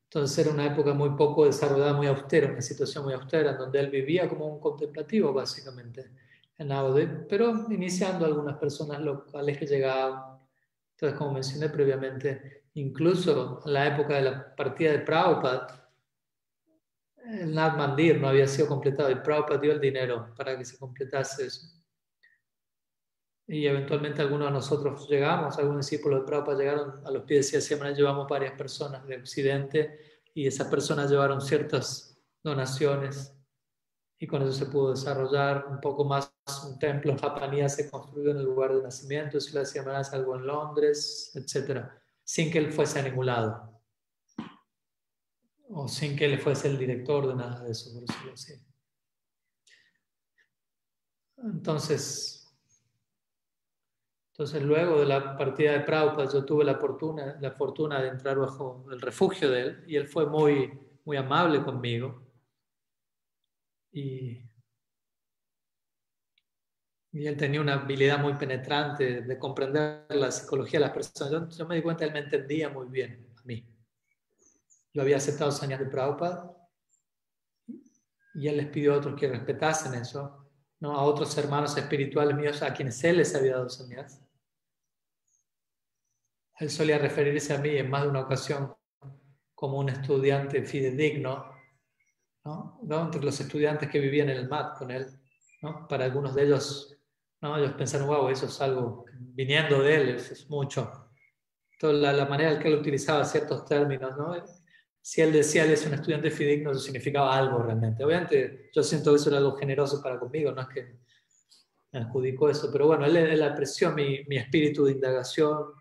entonces 0.03 0.37
era 0.37 0.53
una 0.53 0.67
época 0.67 0.93
muy 0.93 1.09
poco 1.17 1.45
desarrollada, 1.45 1.93
muy 1.93 2.05
austera, 2.05 2.51
una 2.51 2.61
situación 2.61 3.03
muy 3.03 3.15
austera, 3.15 3.53
donde 3.53 3.79
él 3.79 3.89
vivía 3.89 4.29
como 4.29 4.45
un 4.45 4.59
contemplativo, 4.59 5.33
básicamente, 5.33 6.11
en 6.59 6.71
Audi, 6.71 7.09
pero 7.27 7.65
iniciando 7.71 8.23
algunas 8.27 8.59
personas 8.59 9.01
locales 9.01 9.57
que 9.57 9.65
llegaban. 9.65 10.39
Entonces, 10.91 11.17
como 11.17 11.33
mencioné 11.33 11.69
previamente, 11.69 12.60
Incluso 12.73 13.61
en 13.65 13.73
la 13.73 13.87
época 13.87 14.15
de 14.15 14.21
la 14.21 14.55
partida 14.55 14.91
de 14.91 14.99
Prabhupada, 14.99 15.89
el 17.25 17.53
Nad 17.53 17.77
Mandir 17.77 18.19
no 18.19 18.29
había 18.29 18.47
sido 18.47 18.67
completado 18.67 19.11
y 19.11 19.15
Prabhupada 19.15 19.59
dio 19.59 19.73
el 19.73 19.81
dinero 19.81 20.33
para 20.37 20.57
que 20.57 20.63
se 20.63 20.77
completase 20.77 21.47
eso. 21.47 21.67
Y 23.45 23.65
eventualmente 23.67 24.21
algunos 24.21 24.47
de 24.47 24.53
nosotros 24.53 25.09
llegamos, 25.09 25.57
algunos 25.57 25.85
discípulos 25.85 26.21
de 26.21 26.27
Prabhupada 26.27 26.57
llegaron 26.57 27.05
a 27.05 27.11
los 27.11 27.23
pies 27.23 27.51
de 27.51 27.59
Siamana, 27.59 27.91
llevamos 27.91 28.27
varias 28.29 28.53
personas 28.53 29.05
de 29.05 29.17
Occidente 29.17 29.99
y 30.33 30.47
esas 30.47 30.67
personas 30.67 31.11
llevaron 31.11 31.41
ciertas 31.41 32.17
donaciones 32.41 33.35
y 34.17 34.27
con 34.27 34.43
eso 34.43 34.53
se 34.53 34.67
pudo 34.67 34.91
desarrollar 34.91 35.65
un 35.69 35.81
poco 35.81 36.05
más. 36.05 36.31
Un 36.65 36.79
templo 36.79 37.11
en 37.11 37.17
Japanía 37.17 37.67
se 37.67 37.89
construyó 37.89 38.31
en 38.31 38.37
el 38.37 38.45
lugar 38.45 38.73
de 38.73 38.81
nacimiento, 38.81 39.41
si 39.41 39.53
la 39.53 39.65
Siamana 39.65 40.01
algo 40.13 40.37
en 40.37 40.47
Londres, 40.47 41.31
etcétera 41.35 42.00
sin 42.31 42.49
que 42.49 42.59
él 42.59 42.71
fuese 42.71 42.97
a. 43.01 43.69
O 45.67 45.85
sin 45.89 46.15
que 46.15 46.23
él 46.23 46.39
fuese 46.39 46.69
el 46.69 46.77
director 46.77 47.27
de 47.27 47.35
nada 47.35 47.61
de 47.61 47.71
eso, 47.71 47.93
por. 47.93 48.53
Entonces, 51.43 52.55
entonces, 54.31 54.63
luego 54.63 55.01
de 55.01 55.07
la 55.07 55.37
partida 55.37 55.73
de 55.73 55.81
Prabhupada, 55.81 56.31
yo 56.31 56.45
tuve 56.45 56.63
la 56.63 56.75
fortuna, 56.75 57.37
la 57.41 57.51
fortuna 57.51 58.01
de 58.01 58.07
entrar 58.07 58.37
bajo 58.37 58.85
el 58.89 59.01
refugio 59.01 59.49
de 59.49 59.61
él 59.61 59.83
y 59.87 59.97
él 59.97 60.07
fue 60.07 60.25
muy, 60.25 60.71
muy 61.03 61.17
amable 61.17 61.61
conmigo. 61.61 62.25
Y 67.13 67.27
él 67.27 67.35
tenía 67.35 67.59
una 67.59 67.73
habilidad 67.73 68.19
muy 68.19 68.35
penetrante 68.35 69.21
de 69.21 69.39
comprender 69.39 70.05
la 70.09 70.31
psicología 70.31 70.79
de 70.79 70.85
las 70.85 70.93
personas. 70.93 71.57
Yo, 71.57 71.67
me 71.67 71.75
di 71.75 71.81
cuenta, 71.81 72.05
él 72.05 72.13
me 72.13 72.19
entendía 72.19 72.69
muy 72.69 72.87
bien 72.87 73.27
a 73.37 73.41
mí. 73.43 73.67
Yo 74.93 75.01
había 75.01 75.17
aceptado 75.17 75.51
señas 75.51 75.79
de 75.79 75.87
Prabhupada 75.87 76.55
y 78.33 78.47
él 78.47 78.57
les 78.57 78.67
pidió 78.67 78.93
a 78.93 78.97
otros 78.97 79.19
que 79.19 79.27
respetasen 79.27 79.93
eso, 79.95 80.49
¿no? 80.79 80.93
a 80.93 81.03
otros 81.03 81.37
hermanos 81.37 81.75
espirituales 81.75 82.35
míos 82.35 82.61
a 82.61 82.73
quienes 82.73 83.03
él 83.03 83.17
les 83.17 83.35
había 83.35 83.55
dado 83.55 83.69
señas. 83.69 84.21
Él 86.59 86.69
solía 86.69 86.97
referirse 86.97 87.53
a 87.53 87.57
mí 87.57 87.75
en 87.75 87.89
más 87.89 88.03
de 88.03 88.09
una 88.09 88.21
ocasión 88.21 88.73
como 89.53 89.79
un 89.79 89.89
estudiante 89.89 90.63
fidedigno, 90.63 91.53
¿no? 92.45 92.79
¿no? 92.83 93.01
entre 93.01 93.21
los 93.21 93.39
estudiantes 93.39 93.89
que 93.89 93.99
vivían 93.99 94.29
en 94.29 94.37
el 94.37 94.47
MAT 94.47 94.77
con 94.77 94.91
él. 94.91 95.07
¿no? 95.61 95.87
Para 95.87 96.05
algunos 96.05 96.33
de 96.33 96.43
ellos 96.43 97.00
¿no? 97.41 97.57
Ellos 97.57 97.73
pensaron, 97.73 98.07
wow, 98.07 98.29
eso 98.29 98.45
es 98.45 98.61
algo, 98.61 99.05
viniendo 99.19 99.81
de 99.81 99.95
él, 99.95 100.09
es, 100.09 100.49
mucho. 100.49 101.09
Toda 101.79 101.93
la, 101.93 102.13
la, 102.13 102.25
manera 102.25 102.53
en 102.53 102.59
que 102.59 102.67
él 102.67 102.75
utilizaba 102.75 103.25
ciertos 103.25 103.65
términos, 103.65 104.15
¿no? 104.17 104.35
Si 105.01 105.21
él 105.21 105.31
decía, 105.31 105.63
él 105.63 105.71
es 105.71 105.85
un 105.87 105.95
estudiante 105.95 106.29
fidedigno, 106.29 106.71
eso 106.71 106.79
significaba 106.79 107.35
algo 107.35 107.63
realmente. 107.63 108.03
Obviamente, 108.03 108.69
yo 108.71 108.83
siento 108.83 109.11
que 109.11 109.15
eso 109.15 109.29
era 109.29 109.39
algo 109.39 109.55
generoso 109.55 110.01
para 110.01 110.19
conmigo, 110.19 110.51
no 110.51 110.61
es 110.61 110.67
que 110.67 110.99
me 111.91 111.99
adjudicó 111.99 112.49
eso, 112.49 112.69
pero 112.71 112.87
bueno, 112.87 113.05
él, 113.05 113.17
él 113.17 113.43
apreció 113.43 113.91
mi, 113.91 114.23
mi, 114.25 114.37
espíritu 114.37 114.85
de 114.85 114.93
indagación, 114.93 115.73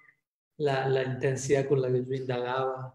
la, 0.57 0.89
la, 0.89 1.03
intensidad 1.03 1.69
con 1.69 1.81
la 1.81 1.89
que 1.89 2.05
yo 2.05 2.15
indagaba, 2.15 2.95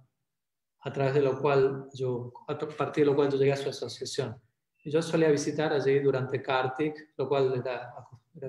a 0.81 0.93
través 0.93 1.13
de 1.13 1.21
lo 1.21 1.39
cual 1.39 1.87
yo, 1.93 2.33
a 2.47 2.57
partir 2.57 3.05
de 3.05 3.11
lo 3.11 3.15
cual 3.15 3.31
yo 3.31 3.37
llegué 3.37 3.53
a 3.53 3.57
su 3.57 3.69
asociación. 3.69 4.35
Yo 4.83 5.01
solía 5.01 5.29
visitar 5.29 5.73
allí 5.73 5.99
durante 5.99 6.43
Kartik, 6.43 7.13
lo 7.17 7.27
cual 7.27 7.55
era 7.55 7.91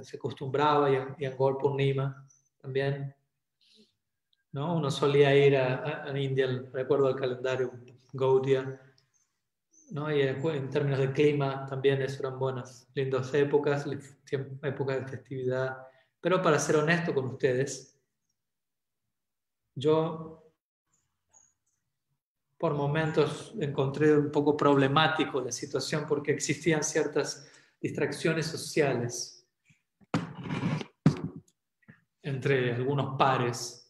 se 0.02 0.16
acostumbraba 0.16 0.90
y 0.90 0.96
en, 0.96 1.14
y 1.18 1.24
en 1.24 1.36
Purnima 1.36 2.26
también. 2.60 3.14
¿no? 4.52 4.76
Uno 4.76 4.90
solía 4.90 5.34
ir 5.36 5.56
a, 5.56 6.04
a, 6.04 6.18
India, 6.18 6.46
recuerdo 6.72 7.10
el 7.10 7.16
calendario 7.16 7.72
Gaudia, 8.12 8.80
¿no? 9.90 10.10
y 10.14 10.22
en, 10.22 10.70
términos 10.70 10.98
de 10.98 11.12
clima 11.12 11.66
también 11.66 12.00
eso 12.02 12.20
eran 12.20 12.38
buenas, 12.38 12.88
lindas 12.94 13.32
épocas, 13.34 13.86
épocas 14.62 15.00
de 15.00 15.08
festividad. 15.08 15.76
Pero 16.20 16.42
para 16.42 16.58
ser 16.58 16.76
honesto 16.76 17.14
con 17.14 17.26
ustedes, 17.26 18.00
yo 19.74 20.42
por 22.58 22.72
momentos 22.72 23.54
encontré 23.60 24.16
un 24.16 24.32
poco 24.32 24.56
problemático 24.56 25.42
la 25.42 25.52
situación 25.52 26.06
porque 26.08 26.32
existían 26.32 26.82
ciertas 26.82 27.46
distracciones 27.78 28.46
sociales 28.46 29.35
entre 32.27 32.74
algunos 32.74 33.16
pares. 33.16 33.82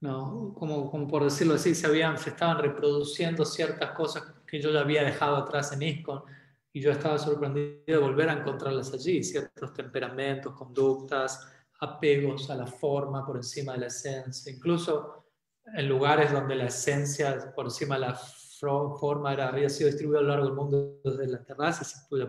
¿no? 0.00 0.52
Como, 0.54 0.90
como, 0.90 1.08
por 1.08 1.24
decirlo 1.24 1.54
así, 1.54 1.74
se, 1.74 1.86
habían, 1.86 2.18
se 2.18 2.30
estaban 2.30 2.58
reproduciendo 2.58 3.44
ciertas 3.46 3.92
cosas 3.92 4.24
que 4.46 4.60
yo 4.60 4.70
ya 4.70 4.80
había 4.80 5.04
dejado 5.04 5.36
atrás 5.36 5.72
en 5.72 5.82
ISKCON 5.82 6.24
y 6.72 6.80
yo 6.80 6.90
estaba 6.90 7.18
sorprendido 7.18 7.82
de 7.86 7.96
volver 7.96 8.28
a 8.28 8.34
encontrarlas 8.34 8.92
allí, 8.92 9.22
ciertos 9.22 9.72
temperamentos, 9.72 10.54
conductas, 10.54 11.48
apegos 11.80 12.50
a 12.50 12.56
la 12.56 12.66
forma 12.66 13.24
por 13.24 13.36
encima 13.36 13.72
de 13.72 13.78
la 13.78 13.86
esencia, 13.86 14.52
incluso 14.52 15.24
en 15.64 15.88
lugares 15.88 16.32
donde 16.32 16.56
la 16.56 16.66
esencia 16.66 17.54
por 17.54 17.66
encima 17.66 17.94
de 17.94 18.00
la 18.02 18.14
forma 18.62 19.32
era, 19.32 19.48
había 19.48 19.68
sido 19.68 19.88
distribuida 19.88 20.20
a 20.20 20.22
lo 20.22 20.28
largo 20.28 20.46
del 20.46 20.54
mundo 20.54 21.00
desde 21.04 21.26
las 21.26 21.44
terrazas 21.44 22.06
y 22.10 22.16
la 22.16 22.28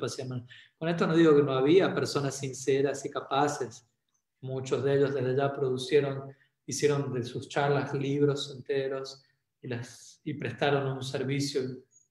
Con 0.78 0.90
esto 0.90 1.08
no 1.08 1.16
digo 1.16 1.36
que 1.36 1.44
no 1.44 1.54
había 1.54 1.94
personas 1.94 2.36
sinceras 2.36 3.06
y 3.06 3.10
capaces, 3.12 3.88
muchos 4.42 4.84
de 4.84 4.96
ellos 4.96 5.14
desde 5.14 5.30
allá 5.32 5.54
produjeron 5.54 6.36
hicieron 6.66 7.14
de 7.14 7.24
sus 7.24 7.50
charlas 7.50 7.94
libros 7.94 8.54
enteros 8.56 9.24
y, 9.62 9.68
las, 9.68 10.22
y 10.24 10.34
prestaron 10.34 10.88
un 10.88 11.04
servicio 11.04 11.62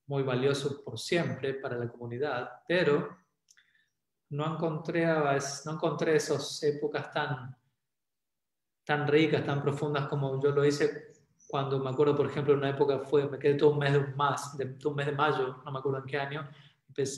muy 0.07 0.23
valioso 0.23 0.82
por 0.85 0.99
siempre 0.99 1.55
para 1.55 1.77
la 1.77 1.89
comunidad, 1.89 2.49
pero 2.66 3.16
no 4.31 4.55
encontré, 4.55 5.07
no 5.07 5.73
encontré 5.73 6.16
esas 6.16 6.62
épocas 6.62 7.11
tan, 7.12 7.57
tan 8.85 9.07
ricas, 9.07 9.44
tan 9.44 9.62
profundas 9.62 10.09
como 10.09 10.40
yo 10.43 10.51
lo 10.51 10.65
hice 10.65 11.11
cuando 11.53 11.79
me 11.79 11.91
acuerdo, 11.91 12.16
por 12.16 12.24
ejemplo, 12.24 12.55
en 12.55 12.61
una 12.61 12.70
época 12.70 13.01
fue, 13.01 13.29
me 13.29 13.39
quedé 13.39 13.57
todo 13.57 13.73
un 13.73 13.79
mes 13.79 14.16
más, 14.16 14.57
de, 14.57 14.65
todo 14.65 14.89
un 14.89 14.97
mes 14.97 15.05
de 15.05 15.12
mayo, 15.12 15.61
no 15.62 15.70
me 15.70 15.81
acuerdo 15.81 15.99
en 15.99 16.07
qué 16.07 16.16
año, 16.16 16.49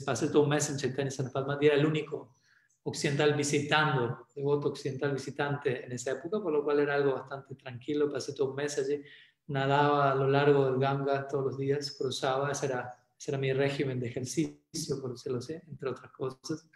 pasé 0.05 0.27
todo 0.27 0.43
un 0.43 0.49
mes 0.49 0.69
en 0.69 0.75
Chaitanya 0.75 1.09
San 1.09 1.31
y 1.61 1.65
era 1.65 1.75
el 1.75 1.85
único 1.85 2.35
occidental 2.83 3.33
visitando, 3.33 4.27
devoto 4.35 4.67
occidental 4.67 5.13
visitante 5.13 5.85
en 5.85 5.93
esa 5.93 6.11
época, 6.11 6.41
por 6.41 6.51
lo 6.51 6.65
cual 6.65 6.81
era 6.81 6.95
algo 6.95 7.13
bastante 7.13 7.55
tranquilo, 7.55 8.11
pasé 8.11 8.33
todo 8.33 8.49
un 8.49 8.57
mes 8.57 8.77
allí, 8.77 9.01
nadaba 9.47 10.11
a 10.11 10.15
lo 10.15 10.27
largo 10.27 10.65
del 10.65 10.81
Ganga 10.81 11.29
todos 11.29 11.45
los 11.45 11.57
días, 11.57 11.95
cruzaba, 11.97 12.51
ese 12.51 12.65
era, 12.65 12.93
ese 13.17 13.31
era 13.31 13.37
mi 13.37 13.53
régimen 13.53 14.01
de 14.01 14.09
ejercicio, 14.09 14.99
por 14.99 15.13
decirlo 15.13 15.37
así, 15.37 15.53
entre 15.53 15.91
otras 15.91 16.11
cosas. 16.11 16.69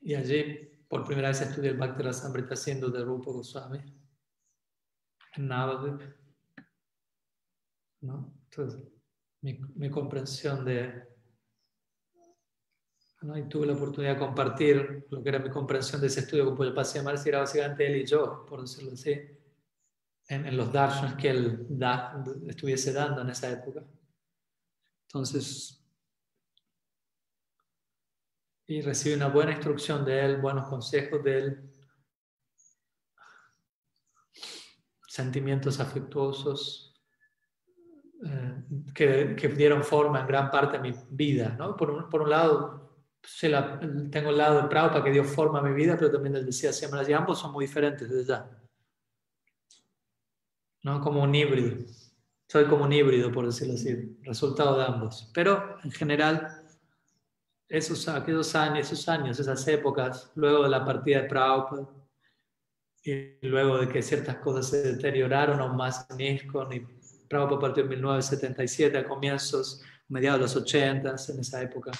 Y 0.00 0.16
allí, 0.16 0.71
por 0.92 1.06
primera 1.06 1.28
vez, 1.28 1.40
estudié 1.40 1.70
el 1.70 1.78
Bhakti 1.78 2.02
Rasamrita 2.02 2.52
haciendo 2.52 2.90
de 2.90 3.02
Rupa 3.02 3.30
Goswami, 3.30 3.78
en 5.36 5.48
Navadvip. 5.48 6.02
¿No? 8.02 8.34
Entonces, 8.44 8.92
mi, 9.40 9.58
mi 9.74 9.88
comprensión 9.88 10.66
de, 10.66 11.08
y 13.22 13.42
tuve 13.48 13.68
la 13.68 13.72
oportunidad 13.72 14.12
de 14.12 14.18
compartir 14.18 15.06
lo 15.08 15.22
que 15.22 15.30
era 15.30 15.38
mi 15.38 15.48
comprensión 15.48 15.98
de 15.98 16.08
ese 16.08 16.20
estudio 16.20 16.44
con 16.44 16.56
Puyapasi 16.56 17.00
Marci, 17.00 17.30
era 17.30 17.38
básicamente 17.38 17.86
él 17.86 18.02
y 18.02 18.04
yo, 18.04 18.44
por 18.44 18.60
decirlo 18.60 18.92
así, 18.92 19.18
en, 20.28 20.54
los 20.54 20.70
darshans 20.70 21.14
que 21.14 21.30
él 21.30 21.66
da, 21.70 22.22
estuviese 22.48 22.92
dando 22.92 23.22
en 23.22 23.30
esa 23.30 23.50
época. 23.50 23.82
Entonces, 25.06 25.81
y 28.66 28.80
recibí 28.80 29.14
una 29.14 29.28
buena 29.28 29.52
instrucción 29.52 30.04
de 30.04 30.24
él, 30.24 30.40
buenos 30.40 30.68
consejos 30.68 31.22
de 31.22 31.38
él, 31.38 31.70
sentimientos 35.06 35.78
afectuosos 35.78 36.94
eh, 38.24 38.62
que, 38.94 39.36
que, 39.36 39.48
dieron 39.48 39.82
forma 39.82 40.20
en 40.20 40.26
gran 40.26 40.50
parte 40.50 40.76
a 40.76 40.80
mi 40.80 40.94
vida. 41.10 41.54
¿no? 41.58 41.76
Por, 41.76 42.08
por 42.08 42.22
un 42.22 42.30
lado, 42.30 42.82
tengo 44.10 44.30
el 44.30 44.38
lado 44.38 44.62
de 44.62 44.68
Prabhupada 44.68 45.04
que 45.04 45.10
dio 45.10 45.24
forma 45.24 45.58
a 45.58 45.62
mi 45.62 45.74
vida, 45.74 45.96
pero 45.96 46.10
también 46.10 46.36
él 46.36 46.46
decía 46.46 46.72
siempre, 46.72 47.00
y 47.08 47.12
ambos 47.12 47.38
son 47.38 47.52
muy 47.52 47.66
diferentes 47.66 48.08
desde 48.08 48.24
ya. 48.24 48.50
¿No? 50.82 51.00
Como 51.00 51.22
un 51.22 51.34
híbrido. 51.34 51.84
Soy 52.48 52.66
como 52.66 52.84
un 52.84 52.92
híbrido, 52.92 53.32
por 53.32 53.46
decirlo 53.46 53.74
así, 53.74 54.18
resultado 54.22 54.78
de 54.78 54.84
ambos. 54.84 55.30
Pero 55.32 55.76
en 55.84 55.90
general, 55.90 56.61
esos, 57.72 58.06
aquellos 58.08 58.54
años, 58.54 58.92
esos 58.92 59.08
años, 59.08 59.40
esas 59.40 59.66
épocas, 59.68 60.30
luego 60.34 60.64
de 60.64 60.68
la 60.68 60.84
partida 60.84 61.22
de 61.22 61.28
Prabhupada, 61.28 61.88
y 63.04 63.38
luego 63.48 63.78
de 63.78 63.88
que 63.88 64.02
ciertas 64.02 64.36
cosas 64.36 64.68
se 64.68 64.82
deterioraron 64.82 65.60
aún 65.60 65.76
más 65.76 66.06
en 66.10 66.20
ISKCON, 66.20 66.72
y 66.72 66.80
Prabhupada 67.28 67.60
partió 67.60 67.82
en 67.84 67.88
1977, 67.88 68.98
a 68.98 69.08
comienzos, 69.08 69.82
mediados 70.08 70.38
de 70.38 70.42
los 70.42 70.56
80, 70.56 71.08
en 71.28 71.40
esa 71.40 71.62
época 71.62 71.92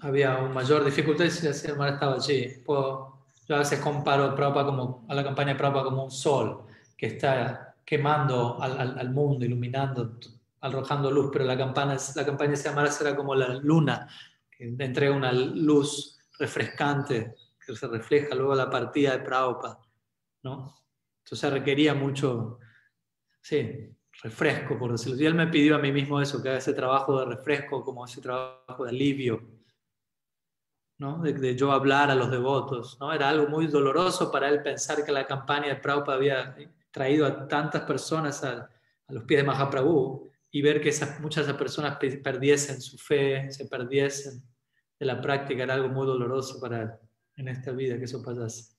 había 0.00 0.36
una 0.38 0.54
mayor 0.54 0.84
dificultad 0.84 1.24
y 1.24 1.66
el 1.66 1.76
mar 1.76 1.94
estaba 1.94 2.14
allí. 2.14 2.62
Puedo, 2.64 3.24
yo 3.48 3.56
a 3.56 3.58
veces 3.58 3.80
comparo 3.80 4.34
como, 4.36 5.06
a 5.08 5.14
la 5.14 5.24
campaña 5.24 5.52
de 5.52 5.58
Prabhupada 5.58 5.84
como 5.86 6.04
un 6.04 6.10
sol 6.10 6.66
que 6.96 7.06
está 7.06 7.74
quemando 7.84 8.60
al, 8.60 8.98
al, 8.98 9.10
mundo, 9.10 9.44
iluminando, 9.44 10.18
arrojando 10.60 11.10
luz, 11.10 11.30
pero 11.32 11.44
la 11.44 11.56
campaña, 11.56 11.96
la 12.14 12.26
campaña 12.26 12.52
de 12.52 12.68
Amara 12.68 12.90
será 12.90 13.14
como 13.16 13.34
la 13.34 13.54
luna, 13.54 14.08
que 14.50 14.64
entrega 14.78 15.14
una 15.14 15.32
luz 15.32 16.18
refrescante 16.38 17.34
que 17.64 17.76
se 17.76 17.86
refleja 17.86 18.34
luego 18.34 18.52
a 18.52 18.56
la 18.56 18.70
partida 18.70 19.12
de 19.12 19.24
Prabhupada. 19.24 19.78
¿no? 20.42 20.74
Entonces 21.24 21.52
requería 21.52 21.94
mucho, 21.94 22.58
sí, 23.40 23.94
refresco, 24.22 24.78
por 24.78 24.92
decirlo. 24.92 25.20
Y 25.20 25.26
él 25.26 25.34
me 25.34 25.46
pidió 25.46 25.76
a 25.76 25.78
mí 25.78 25.92
mismo 25.92 26.20
eso, 26.20 26.42
que 26.42 26.48
haga 26.48 26.58
ese 26.58 26.72
trabajo 26.72 27.18
de 27.20 27.26
refresco, 27.26 27.84
como 27.84 28.04
ese 28.04 28.20
trabajo 28.20 28.84
de 28.84 28.90
alivio 28.90 29.58
de, 30.98 31.56
yo 31.56 31.70
hablar 31.70 32.10
a 32.10 32.14
los 32.14 32.30
devotos. 32.30 32.98
¿no? 33.00 33.12
Era 33.12 33.28
algo 33.28 33.46
muy 33.48 33.66
doloroso 33.68 34.30
para 34.32 34.48
él 34.48 34.62
pensar 34.62 35.04
que 35.04 35.12
la 35.12 35.26
campaña 35.26 35.68
de 35.68 35.76
Prabhupada 35.76 36.16
había 36.16 36.56
traído 36.90 37.26
a 37.26 37.46
tantas 37.46 37.82
personas 37.82 38.42
a, 38.44 38.68
los 39.08 39.24
pies 39.24 39.40
de 39.40 39.46
Mahaprabhu 39.46 40.27
y 40.50 40.62
ver 40.62 40.80
que 40.80 40.90
muchas 41.20 41.46
de 41.46 41.52
esas 41.52 41.58
personas 41.58 41.98
perdiesen 41.98 42.80
su 42.80 42.96
fe, 42.98 43.50
se 43.50 43.66
perdiesen 43.66 44.42
de 44.98 45.06
la 45.06 45.20
práctica, 45.20 45.62
era 45.62 45.74
algo 45.74 45.88
muy 45.88 46.06
doloroso 46.06 46.60
para 46.60 46.82
él 46.82 46.90
en 47.36 47.48
esta 47.48 47.70
vida 47.72 47.98
que 47.98 48.04
eso 48.04 48.22
pasase. 48.22 48.76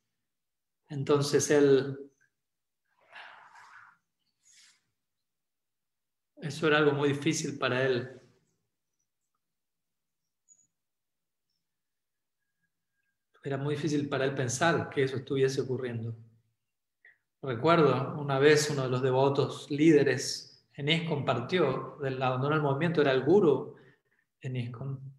Entonces 0.87 1.49
él... 1.51 1.97
Eso 6.41 6.67
era 6.67 6.77
algo 6.77 6.93
muy 6.93 7.09
difícil 7.09 7.57
para 7.57 7.83
él 7.85 8.19
era 13.43 13.57
muy 13.57 13.75
difícil 13.75 14.07
para 14.09 14.25
él 14.25 14.35
pensar 14.35 14.89
que 14.89 15.03
eso 15.03 15.17
estuviese 15.17 15.61
ocurriendo. 15.61 16.15
Recuerdo 17.41 18.19
una 18.19 18.37
vez 18.37 18.69
uno 18.69 18.83
de 18.83 18.89
los 18.89 19.01
devotos 19.01 19.71
líderes 19.71 20.48
en 20.79 20.87
ISKCON 20.87 21.17
compartió 21.17 21.97
del 22.01 22.21
abandono 22.21 22.55
del 22.55 22.63
movimiento, 22.63 23.01
era 23.01 23.11
el 23.11 23.25
guru 23.25 23.75
en 24.39 24.55
ISKCON. 24.55 25.13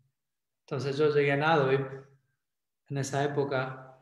Entonces 0.60 0.96
yo 0.96 1.14
llegué 1.14 1.32
a 1.32 1.36
Nado 1.36 1.70
en 1.70 2.96
esa 2.96 3.22
época. 3.22 4.00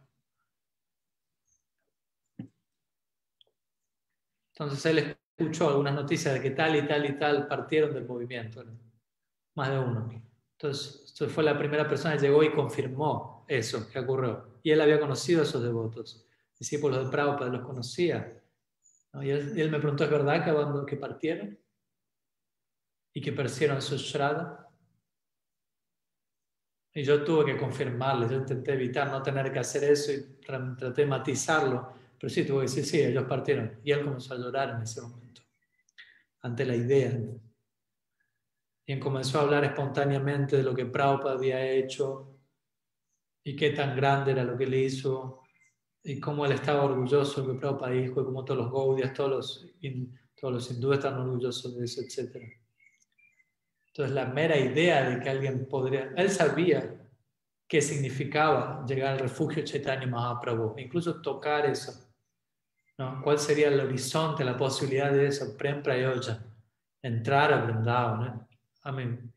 Entonces 4.53 4.87
él 4.87 5.17
escuchó 5.37 5.71
algunas 5.71 5.95
noticias 5.95 6.35
de 6.35 6.41
que 6.41 6.53
tal 6.53 6.77
y 6.77 6.87
tal 6.87 7.07
y 7.07 7.19
tal 7.19 7.49
partieron 7.49 7.93
del 7.93 8.07
movimiento, 8.07 8.65
más 9.57 9.71
de 9.71 9.79
uno. 9.81 10.09
Entonces, 10.53 11.13
fue 11.29 11.43
la 11.43 11.59
primera 11.59 11.89
persona 11.89 12.15
que 12.15 12.23
llegó 12.23 12.45
y 12.45 12.53
confirmó 12.53 13.45
eso 13.49 13.89
que 13.91 13.99
ocurrió. 13.99 14.61
Y 14.63 14.71
él 14.71 14.81
había 14.81 15.01
conocido 15.01 15.41
a 15.41 15.45
esos 15.45 15.61
devotos, 15.61 16.25
discípulos 16.57 17.05
de 17.05 17.11
Prabhupada, 17.11 17.51
los 17.51 17.67
conocía. 17.67 18.38
Y, 19.15 19.31
él, 19.31 19.71
me 19.71 19.79
preguntó, 19.79 20.05
¿es 20.05 20.11
verdad 20.11 20.45
que, 20.45 20.87
que 20.87 20.97
partieron? 20.97 21.59
Y 23.15 23.21
que 23.21 23.33
persieron 23.33 23.81
su 23.83 23.97
Shraddha. 23.97 24.69
Y 26.95 27.03
yo 27.03 27.25
tuve 27.25 27.53
que 27.53 27.57
confirmarle, 27.57 28.29
yo 28.29 28.37
intenté 28.37 28.73
evitar 28.73 29.11
no 29.11 29.23
tener 29.23 29.53
que 29.53 29.59
hacer 29.59 29.85
eso 29.85 30.13
y 30.13 30.41
traté 30.43 31.03
de 31.03 31.07
matizarlo, 31.07 31.93
pero 32.19 32.29
sí 32.29 32.45
tuve 32.45 32.61
que 32.61 32.71
decir, 32.71 32.85
sí, 32.85 33.01
ellos 33.01 33.25
partieron. 33.25 33.81
Y 33.85 33.93
él 33.93 34.05
comenzó 34.05 34.35
a 34.35 34.39
llorar 34.39 34.71
en 34.71 34.83
ese 34.83 35.01
momento, 35.03 35.43
ante 36.43 36.65
la 36.65 36.75
idea 36.75 37.13
y 38.91 38.99
comenzó 38.99 39.39
a 39.39 39.43
hablar 39.43 39.65
espontáneamente 39.65 40.57
de 40.57 40.63
lo 40.63 40.75
que 40.75 40.87
Prabhupada 40.87 41.35
había 41.35 41.63
hecho 41.63 42.41
y 43.45 43.55
qué 43.55 43.71
tan 43.71 43.95
grande 43.95 44.33
era 44.33 44.45
lo 44.45 44.57
que 44.57 44.65
él 44.65 44.73
hizo 44.73 45.38
y 46.09 46.19
cómo 46.19 46.47
él 46.47 46.53
estaba 46.53 46.85
orgulloso 46.85 47.47
que 47.47 47.53
Prabhupada 47.53 47.93
dijo 47.93 48.23
y 48.23 48.25
cómo 48.25 48.43
todos 48.43 48.61
los 48.61 48.73
Gaudias, 48.73 49.13
todos 49.13 49.31
los, 49.31 49.67
todos 50.35 50.55
los 50.55 50.71
hindúes 50.71 50.99
están 50.99 51.21
orgullosos 51.21 51.77
de 51.77 51.85
eso, 51.85 52.01
etc. 52.01 52.37
Entonces 53.89 54.15
la 54.15 54.25
mera 54.25 54.57
idea 54.57 55.11
de 55.11 55.21
que 55.21 55.29
alguien 55.29 55.69
podría, 55.69 56.15
él 56.17 56.31
sabía 56.31 56.99
qué 57.67 57.83
significaba 57.83 58.87
llegar 58.87 59.13
al 59.13 59.19
refugio 59.19 59.63
Chaitanya 59.63 60.07
Mahaprabhu, 60.07 60.79
incluso 60.79 61.21
tocar 61.21 61.67
eso. 61.67 61.93
¿no? 62.97 63.21
¿Cuál 63.23 63.39
sería 63.39 63.69
el 63.69 63.79
horizonte, 63.79 64.45
la 64.45 64.57
posibilidad 64.57 65.13
de 65.13 65.27
eso? 65.27 65.59
Prem 65.59 65.83
Prayoja, 65.83 66.43
entrar 67.03 67.53
a 67.53 67.67
Vrindavan. 67.67 68.49
Amén. 68.83 69.31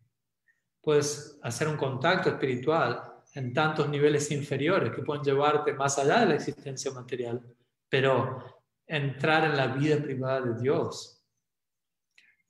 Puedes 0.82 1.38
hacer 1.44 1.68
un 1.68 1.76
contacto 1.76 2.30
espiritual 2.30 3.11
en 3.34 3.54
tantos 3.54 3.88
niveles 3.90 4.30
inferiores 4.32 4.92
que 4.94 5.04
pueden 5.04 5.24
llevarte 5.24 5.74
más 5.74 5.98
allá 5.98 6.22
de 6.22 6.26
la 6.28 6.36
existencia 6.36 6.92
material, 6.92 7.42
pero 7.90 8.44
entrar 8.86 9.46
en 9.46 9.56
la 9.56 9.68
vida 9.68 9.98
privada 9.98 10.42
de 10.42 10.62
Dios, 10.62 11.24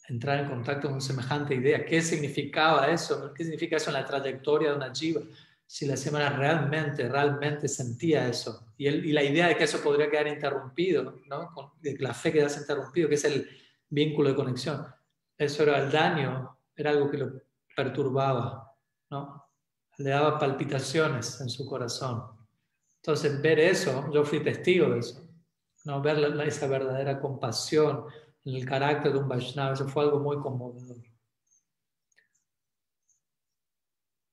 entrar 0.07 0.39
en 0.39 0.49
contacto 0.49 0.89
con 0.89 1.01
semejante 1.01 1.55
idea, 1.55 1.85
¿qué 1.85 2.01
significaba 2.01 2.87
eso? 2.87 3.33
¿Qué 3.33 3.43
significa 3.43 3.77
eso 3.77 3.89
en 3.91 3.93
la 3.93 4.05
trayectoria 4.05 4.71
de 4.71 4.75
una 4.75 4.93
jiva? 4.93 5.21
Si 5.65 5.85
la 5.85 5.95
semana 5.95 6.29
realmente, 6.31 7.07
realmente 7.07 7.67
sentía 7.67 8.27
eso, 8.27 8.73
y, 8.77 8.87
y 8.87 9.11
la 9.13 9.23
idea 9.23 9.47
de 9.47 9.55
que 9.55 9.63
eso 9.63 9.81
podría 9.81 10.09
quedar 10.09 10.27
interrumpido, 10.27 11.21
¿no? 11.27 11.75
de 11.79 11.95
que 11.95 12.03
la 12.03 12.13
fe 12.13 12.31
quedase 12.31 12.59
interrumpido, 12.59 13.07
que 13.07 13.15
es 13.15 13.25
el 13.25 13.47
vínculo 13.87 14.29
de 14.29 14.35
conexión, 14.35 14.85
eso 15.37 15.63
era 15.63 15.77
el 15.79 15.91
daño, 15.91 16.57
era 16.75 16.89
algo 16.89 17.09
que 17.09 17.17
lo 17.17 17.31
perturbaba, 17.75 18.75
¿no? 19.09 19.40
Le 20.01 20.09
daba 20.09 20.39
palpitaciones 20.39 21.39
en 21.41 21.49
su 21.49 21.65
corazón. 21.65 22.23
Entonces, 22.97 23.41
ver 23.41 23.59
eso, 23.59 24.11
yo 24.11 24.23
fui 24.23 24.43
testigo 24.43 24.89
de 24.89 24.99
eso, 24.99 25.27
¿no? 25.85 26.01
ver 26.01 26.17
esa 26.47 26.67
verdadera 26.67 27.19
compasión 27.19 28.05
en 28.45 28.55
el 28.55 28.65
carácter 28.65 29.13
de 29.13 29.19
un 29.19 29.27
Vaishnava, 29.27 29.73
eso 29.73 29.87
fue 29.87 30.03
algo 30.03 30.19
muy 30.19 30.37
conmovedor. 30.37 30.97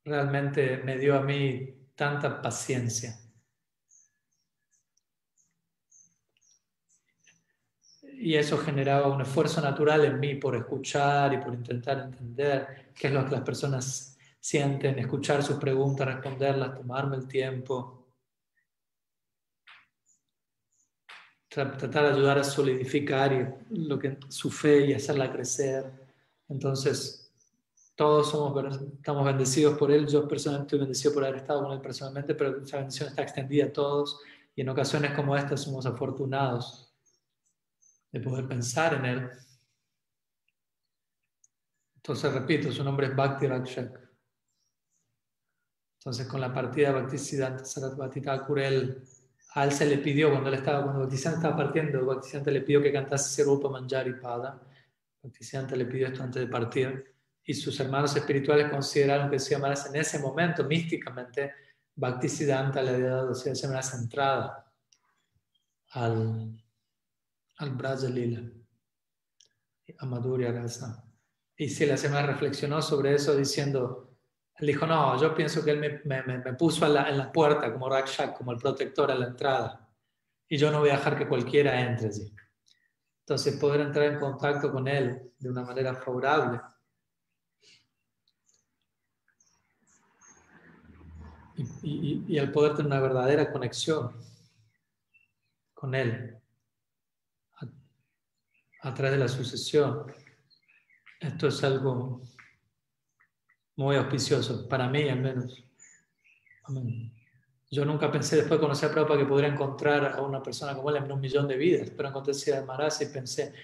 Realmente 0.05 0.79
me 0.79 0.97
dio 0.97 1.17
a 1.17 1.21
mí 1.21 1.75
tanta 1.95 2.41
paciencia. 2.41 3.19
Y 8.03 8.35
eso 8.35 8.59
generaba 8.59 9.07
un 9.09 9.21
esfuerzo 9.21 9.61
natural 9.61 10.05
en 10.05 10.19
mí 10.19 10.35
por 10.35 10.57
escuchar 10.57 11.33
y 11.35 11.39
por 11.39 11.55
intentar 11.55 12.01
entender 12.01 12.93
qué 12.95 13.09
es 13.09 13.13
lo 13.13 13.25
que 13.25 13.31
las 13.33 13.43
personas 13.43 14.08
sienten, 14.41 14.99
escuchar 14.99 15.43
sus 15.43 15.59
preguntas, 15.59 16.07
responderlas, 16.07 16.75
tomarme 16.75 17.17
el 17.17 17.27
tiempo, 17.27 18.09
tratar 21.49 22.05
de 22.05 22.13
ayudar 22.13 22.39
a 22.39 22.45
solidificar 22.45 23.65
lo 23.71 23.99
que, 23.99 24.19
su 24.29 24.51
fe 24.51 24.87
y 24.87 24.93
hacerla 24.93 25.33
crecer. 25.33 25.91
Entonces, 26.49 27.33
todos 27.95 28.31
somos, 28.31 28.81
estamos 28.95 29.25
bendecidos 29.25 29.77
por 29.77 29.91
Él. 29.91 30.07
Yo 30.07 30.29
personalmente 30.29 30.69
estoy 30.69 30.79
bendecido 30.79 31.15
por 31.15 31.25
haber 31.25 31.37
estado 31.37 31.65
con 31.65 31.73
Él 31.73 31.81
personalmente, 31.81 32.35
pero 32.35 32.63
esa 32.63 32.79
bendición 32.79 33.09
está 33.09 33.23
extendida 33.23 33.67
a 33.67 33.73
todos 33.73 34.21
y 34.55 34.61
en 34.61 34.69
ocasiones 34.69 35.13
como 35.13 35.37
esta 35.37 35.57
somos 35.57 35.87
afortunados 35.87 36.93
de 38.13 38.21
poder 38.21 38.47
pensar 38.47 38.95
en 38.95 39.05
Él. 39.05 39.31
Entonces, 41.97 42.33
repito, 42.33 42.73
su 42.73 42.85
nombre 42.85 43.09
es 43.09 43.17
Bhakti 43.17 43.47
Rakshak. 43.47 44.08
Entonces, 45.99 46.27
con 46.29 46.41
la 46.41 46.53
partida 46.53 46.89
de 46.89 47.01
Bhaktisiddhanta 47.01 47.65
Sarasvati 47.65 48.21
Thakur, 48.21 48.61
él, 48.61 49.03
a 49.55 49.65
él 49.65 49.73
se 49.73 49.85
le 49.85 49.99
pidió, 49.99 50.31
cuando 50.31 50.49
él 50.49 50.55
estaba, 50.55 50.85
cuando 50.85 51.01
Bhaktisiddhanta 51.01 51.39
estaba 51.39 51.57
partiendo, 51.57 52.07
Bhaktisiddhanta 52.07 52.51
le 52.53 52.61
pidió 52.63 52.81
que 52.81 52.93
cantase 52.93 53.35
Sirupa 53.35 53.69
Manjari 53.69 54.15
Pada. 54.15 54.61
Bhaktisiddhanta 55.23 55.75
le 55.75 55.87
pidió 55.87 56.07
esto 56.07 56.23
antes 56.23 56.41
de 56.41 56.49
partir. 56.49 57.15
Y 57.45 57.55
sus 57.55 57.79
hermanos 57.81 58.15
espirituales 58.15 58.71
consideraron 58.71 59.31
que 59.31 59.41
se 59.41 59.55
en 59.55 59.97
ese 59.97 60.19
momento, 60.21 60.65
místicamente, 60.65 61.53
Bhaktisiddhanta 61.97 62.81
le 62.81 62.91
había 62.91 63.09
dado 63.09 63.33
una 63.33 63.81
entrada 63.81 64.73
al, 65.91 66.63
al 67.57 67.71
Braja 67.71 68.09
Lila, 68.09 68.43
a 69.99 70.07
Madhurya 70.07 70.53
Rasa. 70.53 71.05
Y 71.57 71.85
la 71.87 71.97
semana 71.97 72.29
reflexionó 72.29 72.81
sobre 72.81 73.15
eso 73.15 73.35
diciendo, 73.35 74.08
él 74.59 74.67
dijo, 74.67 74.87
no, 74.87 75.21
yo 75.21 75.35
pienso 75.35 75.65
que 75.65 75.71
él 75.71 76.03
me, 76.05 76.53
puso 76.55 76.85
en 76.85 76.95
la, 76.95 77.33
puerta 77.33 77.73
como 77.73 77.89
Rakshak, 77.89 78.37
como 78.37 78.51
el 78.51 78.59
protector 78.59 79.11
a 79.11 79.15
la 79.15 79.27
entrada. 79.27 79.89
Y 80.49 80.57
yo 80.57 80.73
no 80.73 80.81
voy 80.81 80.91
a 80.91 80.97
dejar 80.97 81.17
que 81.17 81.29
cualquiera 81.29 81.81
entre 81.81 82.09
allí. 82.09 82.35
Entonces, 83.21 83.57
poder 83.57 83.83
entrar 83.83 84.07
en 84.07 84.19
contacto 84.19 84.73
con 84.73 84.89
él 84.89 85.33
de 85.39 85.49
una 85.49 85.63
manera 85.63 85.95
favorable. 85.95 86.61
Y, 91.83 92.25
y, 92.27 92.39
el 92.39 92.51
poder 92.51 92.73
tener 92.75 92.87
una 92.87 93.01
verdadera 93.01 93.53
conexión 93.53 94.13
con 95.75 95.95
él 95.95 96.37
a 98.83 98.95
través 98.95 99.13
de 99.13 99.19
la 99.19 99.29
sucesión. 99.29 100.13
Esto 101.21 101.49
es 101.49 101.63
algo 101.65 102.23
muy 103.79 103.95
auspicioso, 103.95 104.69
para 104.69 104.89
mí 104.89 105.09
al 105.09 105.21
menos. 105.21 105.65
Yo 107.71 107.85
nunca 107.85 108.11
pensé 108.11 108.37
después 108.37 108.59
de 108.59 108.65
conocer 108.67 108.91
a 108.91 108.93
Prabhupada 108.93 109.21
que 109.21 109.27
podría 109.27 109.49
encontrar 109.51 110.17
a 110.17 110.21
una 110.21 110.43
persona 110.43 110.75
como 110.75 110.91
él 110.91 110.97
en 110.97 111.13
un 111.13 111.21
millón 111.21 111.47
de 111.47 111.57
vidas, 111.57 111.91
pero 111.97 112.09
encontré 112.09 112.35
a 112.55 112.65
Maharaj 112.65 112.95
y 113.03 113.07
pensé, 113.07 113.55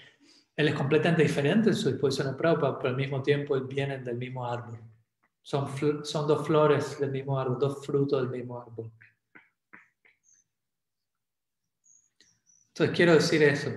él 0.55 0.69
es 0.69 0.74
completamente 0.74 1.24
diferente 1.24 1.70
en 1.70 1.74
su 1.74 1.91
disposición 1.91 2.28
a 2.28 2.36
Prabhupada, 2.36 2.78
pero 2.78 2.91
al 2.91 2.97
mismo 2.97 3.23
tiempo 3.23 3.61
vienen 3.61 4.05
del 4.05 4.16
mismo 4.16 4.47
árbol. 4.47 4.78
Son, 5.43 5.69
son 6.05 6.28
dos 6.28 6.47
flores 6.47 7.01
del 7.01 7.11
mismo 7.11 7.39
árbol, 7.39 7.59
dos 7.59 7.85
frutos 7.85 8.23
del 8.23 8.31
mismo 8.31 8.61
árbol. 8.61 8.93
Entonces 12.69 12.97
quiero 12.97 13.15
decir 13.15 13.43
eso. 13.43 13.70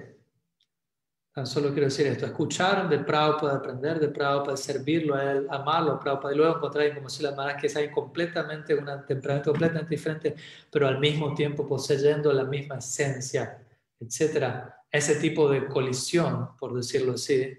Tan 1.38 1.46
solo 1.46 1.70
quiero 1.70 1.86
decir 1.86 2.08
esto, 2.08 2.26
escucharon 2.26 2.90
de 2.90 2.98
Prabhupada, 2.98 3.58
aprender 3.58 4.00
de 4.00 4.08
Prabhupada, 4.08 4.58
servirlo 4.58 5.14
a 5.14 5.34
él, 5.34 5.48
amarlo 5.52 5.92
a 5.92 6.00
Prabhupada, 6.00 6.34
y 6.34 6.38
luego 6.38 6.56
encontrar 6.56 6.96
como 6.96 7.10
si 7.10 7.22
las 7.22 7.38
manas 7.38 7.62
que 7.62 7.70
saben 7.70 7.92
completamente, 7.92 8.74
un 8.74 8.88
temperamento 9.06 9.52
completamente 9.52 9.88
diferente, 9.88 10.36
pero 10.72 10.88
al 10.88 10.98
mismo 10.98 11.36
tiempo 11.36 11.68
poseyendo 11.68 12.34
la 12.34 12.44
misma 12.44 12.80
esencia, 12.80 13.64
etc. 14.00 14.64
Ese 14.92 15.18
tipo 15.18 15.48
de 15.48 15.68
colisión, 15.68 16.58
por 16.58 16.74
decirlo 16.74 17.14
así, 17.14 17.56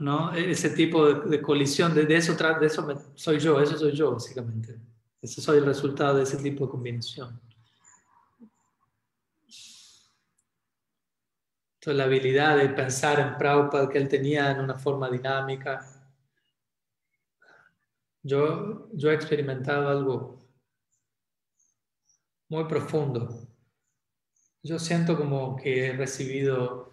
¿no? 0.00 0.34
Ese 0.34 0.68
tipo 0.68 1.10
de, 1.10 1.40
colisión, 1.40 1.94
de, 1.94 2.02
eso, 2.14 2.34
de 2.34 2.66
eso 2.66 3.12
soy 3.14 3.38
yo, 3.38 3.62
eso 3.62 3.78
soy 3.78 3.92
yo, 3.92 4.12
básicamente. 4.12 4.78
Ese 5.22 5.40
soy 5.40 5.56
el 5.56 5.64
resultado 5.64 6.18
de 6.18 6.24
ese 6.24 6.36
tipo 6.36 6.66
de 6.66 6.70
combinación. 6.70 7.47
La 11.92 12.04
habilidad 12.04 12.56
de 12.56 12.68
pensar 12.68 13.20
en 13.20 13.36
Prabhupada 13.36 13.88
que 13.88 13.98
él 13.98 14.08
tenía 14.08 14.50
en 14.50 14.60
una 14.60 14.78
forma 14.78 15.10
dinámica. 15.10 15.86
Yo, 18.22 18.88
yo 18.92 19.10
he 19.10 19.14
experimentado 19.14 19.88
algo 19.88 20.38
muy 22.48 22.64
profundo. 22.64 23.28
Yo 24.62 24.78
siento 24.78 25.16
como 25.16 25.56
que 25.56 25.86
he 25.86 25.92
recibido, 25.92 26.90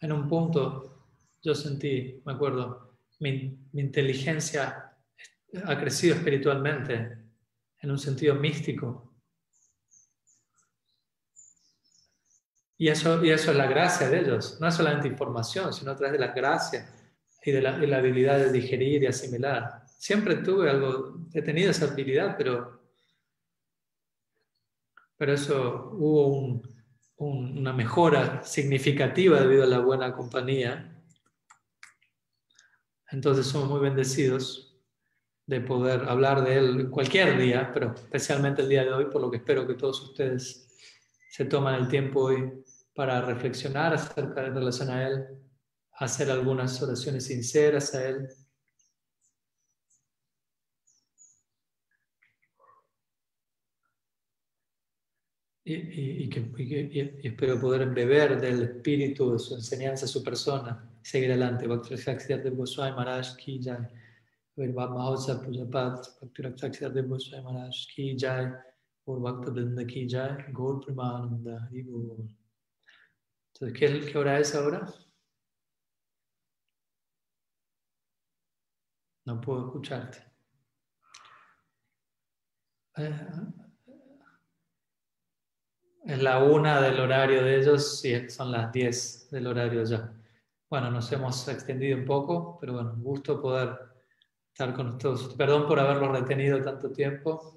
en 0.00 0.12
un 0.12 0.28
punto, 0.28 1.06
yo 1.42 1.54
sentí, 1.54 2.20
me 2.24 2.32
acuerdo, 2.32 2.98
mi, 3.20 3.58
mi 3.72 3.80
inteligencia 3.82 4.96
ha 5.64 5.78
crecido 5.78 6.16
espiritualmente 6.16 7.18
en 7.80 7.90
un 7.90 7.98
sentido 7.98 8.34
místico. 8.34 9.15
Y 12.78 12.88
eso, 12.88 13.24
y 13.24 13.30
eso 13.30 13.50
es 13.50 13.56
la 13.56 13.66
gracia 13.66 14.08
de 14.08 14.20
ellos. 14.20 14.58
No 14.60 14.68
es 14.68 14.74
solamente 14.74 15.08
información, 15.08 15.72
sino 15.72 15.92
a 15.92 15.96
través 15.96 16.12
de 16.12 16.26
la 16.26 16.32
gracia 16.32 16.88
y 17.42 17.50
de 17.50 17.62
la, 17.62 17.78
la 17.78 17.98
habilidad 17.98 18.38
de 18.38 18.52
digerir 18.52 19.02
y 19.02 19.06
asimilar. 19.06 19.84
Siempre 19.98 20.36
tuve 20.36 20.68
algo, 20.68 21.26
he 21.32 21.42
tenido 21.42 21.70
esa 21.70 21.86
habilidad, 21.86 22.36
pero, 22.36 22.82
pero 25.16 25.32
eso 25.32 25.90
hubo 25.94 26.28
un, 26.28 26.76
una 27.18 27.72
mejora 27.72 28.42
significativa 28.42 29.40
debido 29.40 29.64
a 29.64 29.66
la 29.66 29.78
buena 29.78 30.12
compañía. 30.12 30.92
Entonces 33.10 33.46
somos 33.46 33.70
muy 33.70 33.80
bendecidos 33.80 34.76
de 35.46 35.60
poder 35.60 36.08
hablar 36.08 36.44
de 36.44 36.56
él 36.56 36.90
cualquier 36.90 37.38
día, 37.38 37.70
pero 37.72 37.94
especialmente 37.94 38.62
el 38.62 38.68
día 38.68 38.84
de 38.84 38.92
hoy, 38.92 39.06
por 39.06 39.22
lo 39.22 39.30
que 39.30 39.38
espero 39.38 39.66
que 39.66 39.74
todos 39.74 40.00
ustedes 40.02 40.68
se 41.30 41.44
toman 41.44 41.76
el 41.76 41.88
tiempo 41.88 42.22
hoy 42.22 42.64
para 42.96 43.20
reflexionar 43.20 43.92
acerca 43.92 44.42
de 44.42 44.50
relación 44.50 44.88
a 44.90 45.06
Él, 45.06 45.26
hacer 45.92 46.30
algunas 46.30 46.82
oraciones 46.82 47.26
sinceras 47.26 47.94
a 47.94 48.08
Él. 48.08 48.28
Y, 55.68 56.30
espero 57.26 57.60
poder 57.60 57.90
beber 57.90 58.40
del 58.40 58.62
espíritu 58.62 59.32
de 59.32 59.38
su 59.40 59.56
enseñanza, 59.56 60.06
su 60.06 60.22
persona, 60.22 60.88
seguir 61.02 61.32
adelante. 61.32 61.66
Maharaj 61.66 63.36
ki 63.36 63.58
Maharaj 66.94 67.76
Ki 67.94 68.16
Jai 68.16 68.52
Ki 69.88 70.06
Jai 70.08 70.36
Entonces, 73.58 73.78
¿qué, 73.78 74.12
¿qué 74.12 74.18
hora 74.18 74.38
es 74.38 74.54
ahora? 74.54 74.86
No 79.24 79.40
puedo 79.40 79.66
escucharte. 79.66 80.18
Eh, 82.98 83.14
es 86.04 86.22
la 86.22 86.44
una 86.44 86.82
del 86.82 87.00
horario 87.00 87.42
de 87.42 87.56
ellos 87.56 88.04
y 88.04 88.28
son 88.28 88.52
las 88.52 88.70
diez 88.72 89.30
del 89.30 89.46
horario 89.46 89.84
ya. 89.84 90.12
Bueno, 90.68 90.90
nos 90.90 91.10
hemos 91.12 91.48
extendido 91.48 91.96
un 91.96 92.04
poco, 92.04 92.58
pero 92.60 92.74
bueno, 92.74 92.92
un 92.92 93.02
gusto 93.02 93.40
poder 93.40 93.78
estar 94.52 94.74
con 94.74 94.88
ustedes. 94.88 95.34
Perdón 95.34 95.66
por 95.66 95.80
haberlo 95.80 96.12
retenido 96.12 96.60
tanto 96.60 96.92
tiempo. 96.92 97.55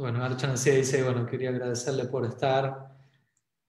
Bueno, 0.00 0.24
Archana 0.24 0.54
dice, 0.54 1.02
bueno, 1.02 1.26
quería 1.26 1.50
agradecerle 1.50 2.06
por 2.06 2.24
estar 2.24 2.96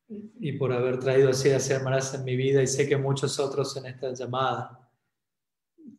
y 0.08 0.53
por 0.53 0.72
haber 0.72 0.98
traído 0.98 1.30
así 1.30 1.49
a 1.49 1.60
ser 1.60 1.82
en 1.82 2.24
mi 2.24 2.38
vida 2.38 2.64
y 2.64 2.68
sé 2.68 2.88
que 2.88 2.95
muchos 2.95 3.38
otros 3.38 3.76
en 3.76 3.88
esta 3.88 4.14
llamada 4.14 4.90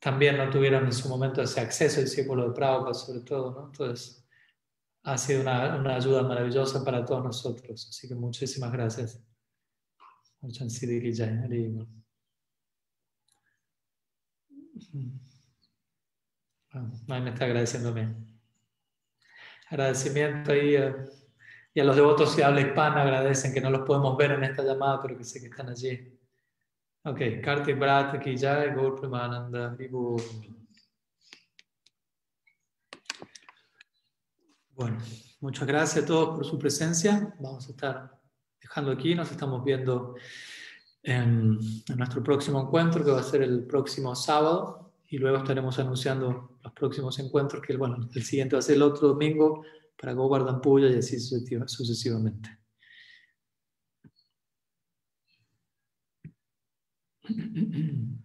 también 0.00 0.38
no 0.38 0.48
tuvieron 0.48 0.86
en 0.86 0.92
su 0.94 1.06
momento 1.10 1.42
ese 1.42 1.60
acceso 1.60 2.00
discípulo 2.00 2.48
de 2.48 2.54
Prabhupada 2.54 2.94
sobre 2.94 3.20
todo, 3.20 3.50
¿no? 3.52 3.66
Entonces, 3.66 4.26
ha 5.02 5.18
sido 5.18 5.42
una, 5.42 5.76
una 5.76 5.96
ayuda 5.96 6.22
maravillosa 6.22 6.82
para 6.82 7.04
todos 7.04 7.22
nosotros, 7.22 7.86
así 7.90 8.08
que 8.08 8.14
muchísimas 8.14 8.72
gracias. 8.72 9.22
Ahí 17.06 17.20
me 17.20 17.28
está 17.28 17.44
agradeciéndome. 17.44 18.31
Agradecimiento 19.72 20.52
ahí 20.52 20.76
y 21.72 21.80
a 21.80 21.84
los 21.84 21.96
devotos 21.96 22.36
que 22.36 22.44
habla 22.44 22.60
hispana 22.60 23.00
agradecen 23.00 23.54
que 23.54 23.60
no 23.62 23.70
los 23.70 23.86
podemos 23.86 24.14
ver 24.18 24.32
en 24.32 24.44
esta 24.44 24.62
llamada, 24.62 25.00
pero 25.00 25.16
que 25.16 25.24
sé 25.24 25.40
que 25.40 25.46
están 25.46 25.70
allí. 25.70 26.12
Ok, 27.04 27.18
Kartik 27.42 27.78
Bharat 27.78 28.22
ki 28.22 28.36
jai, 28.36 28.74
Gaur 28.74 29.00
Pramananda, 29.00 29.74
Bueno, 34.74 34.98
muchas 35.40 35.66
gracias 35.66 36.04
a 36.04 36.06
todos 36.06 36.36
por 36.36 36.44
su 36.44 36.58
presencia. 36.58 37.34
Vamos 37.40 37.66
a 37.66 37.70
estar 37.70 38.20
dejando 38.60 38.92
aquí, 38.92 39.14
nos 39.14 39.30
estamos 39.30 39.64
viendo 39.64 40.16
en, 41.02 41.58
nuestro 41.96 42.22
próximo 42.22 42.60
encuentro, 42.60 43.02
que 43.02 43.10
va 43.10 43.20
a 43.20 43.22
ser 43.22 43.40
el 43.40 43.64
próximo 43.64 44.14
sábado, 44.14 44.92
y 45.08 45.16
luego 45.16 45.38
estaremos 45.38 45.78
anunciando 45.78 46.51
los 46.62 46.72
próximos 46.72 47.18
encuentros, 47.18 47.62
que 47.62 47.76
bueno, 47.76 48.08
el 48.14 48.22
siguiente 48.22 48.56
va 48.56 48.60
a 48.60 48.62
ser 48.62 48.76
el 48.76 48.82
otro 48.82 49.08
domingo 49.08 49.64
para 49.98 50.12
Govardhan 50.12 50.60
Puya 50.60 50.88
y 50.88 50.94
así 50.96 51.18
sucesivamente. 51.18 52.58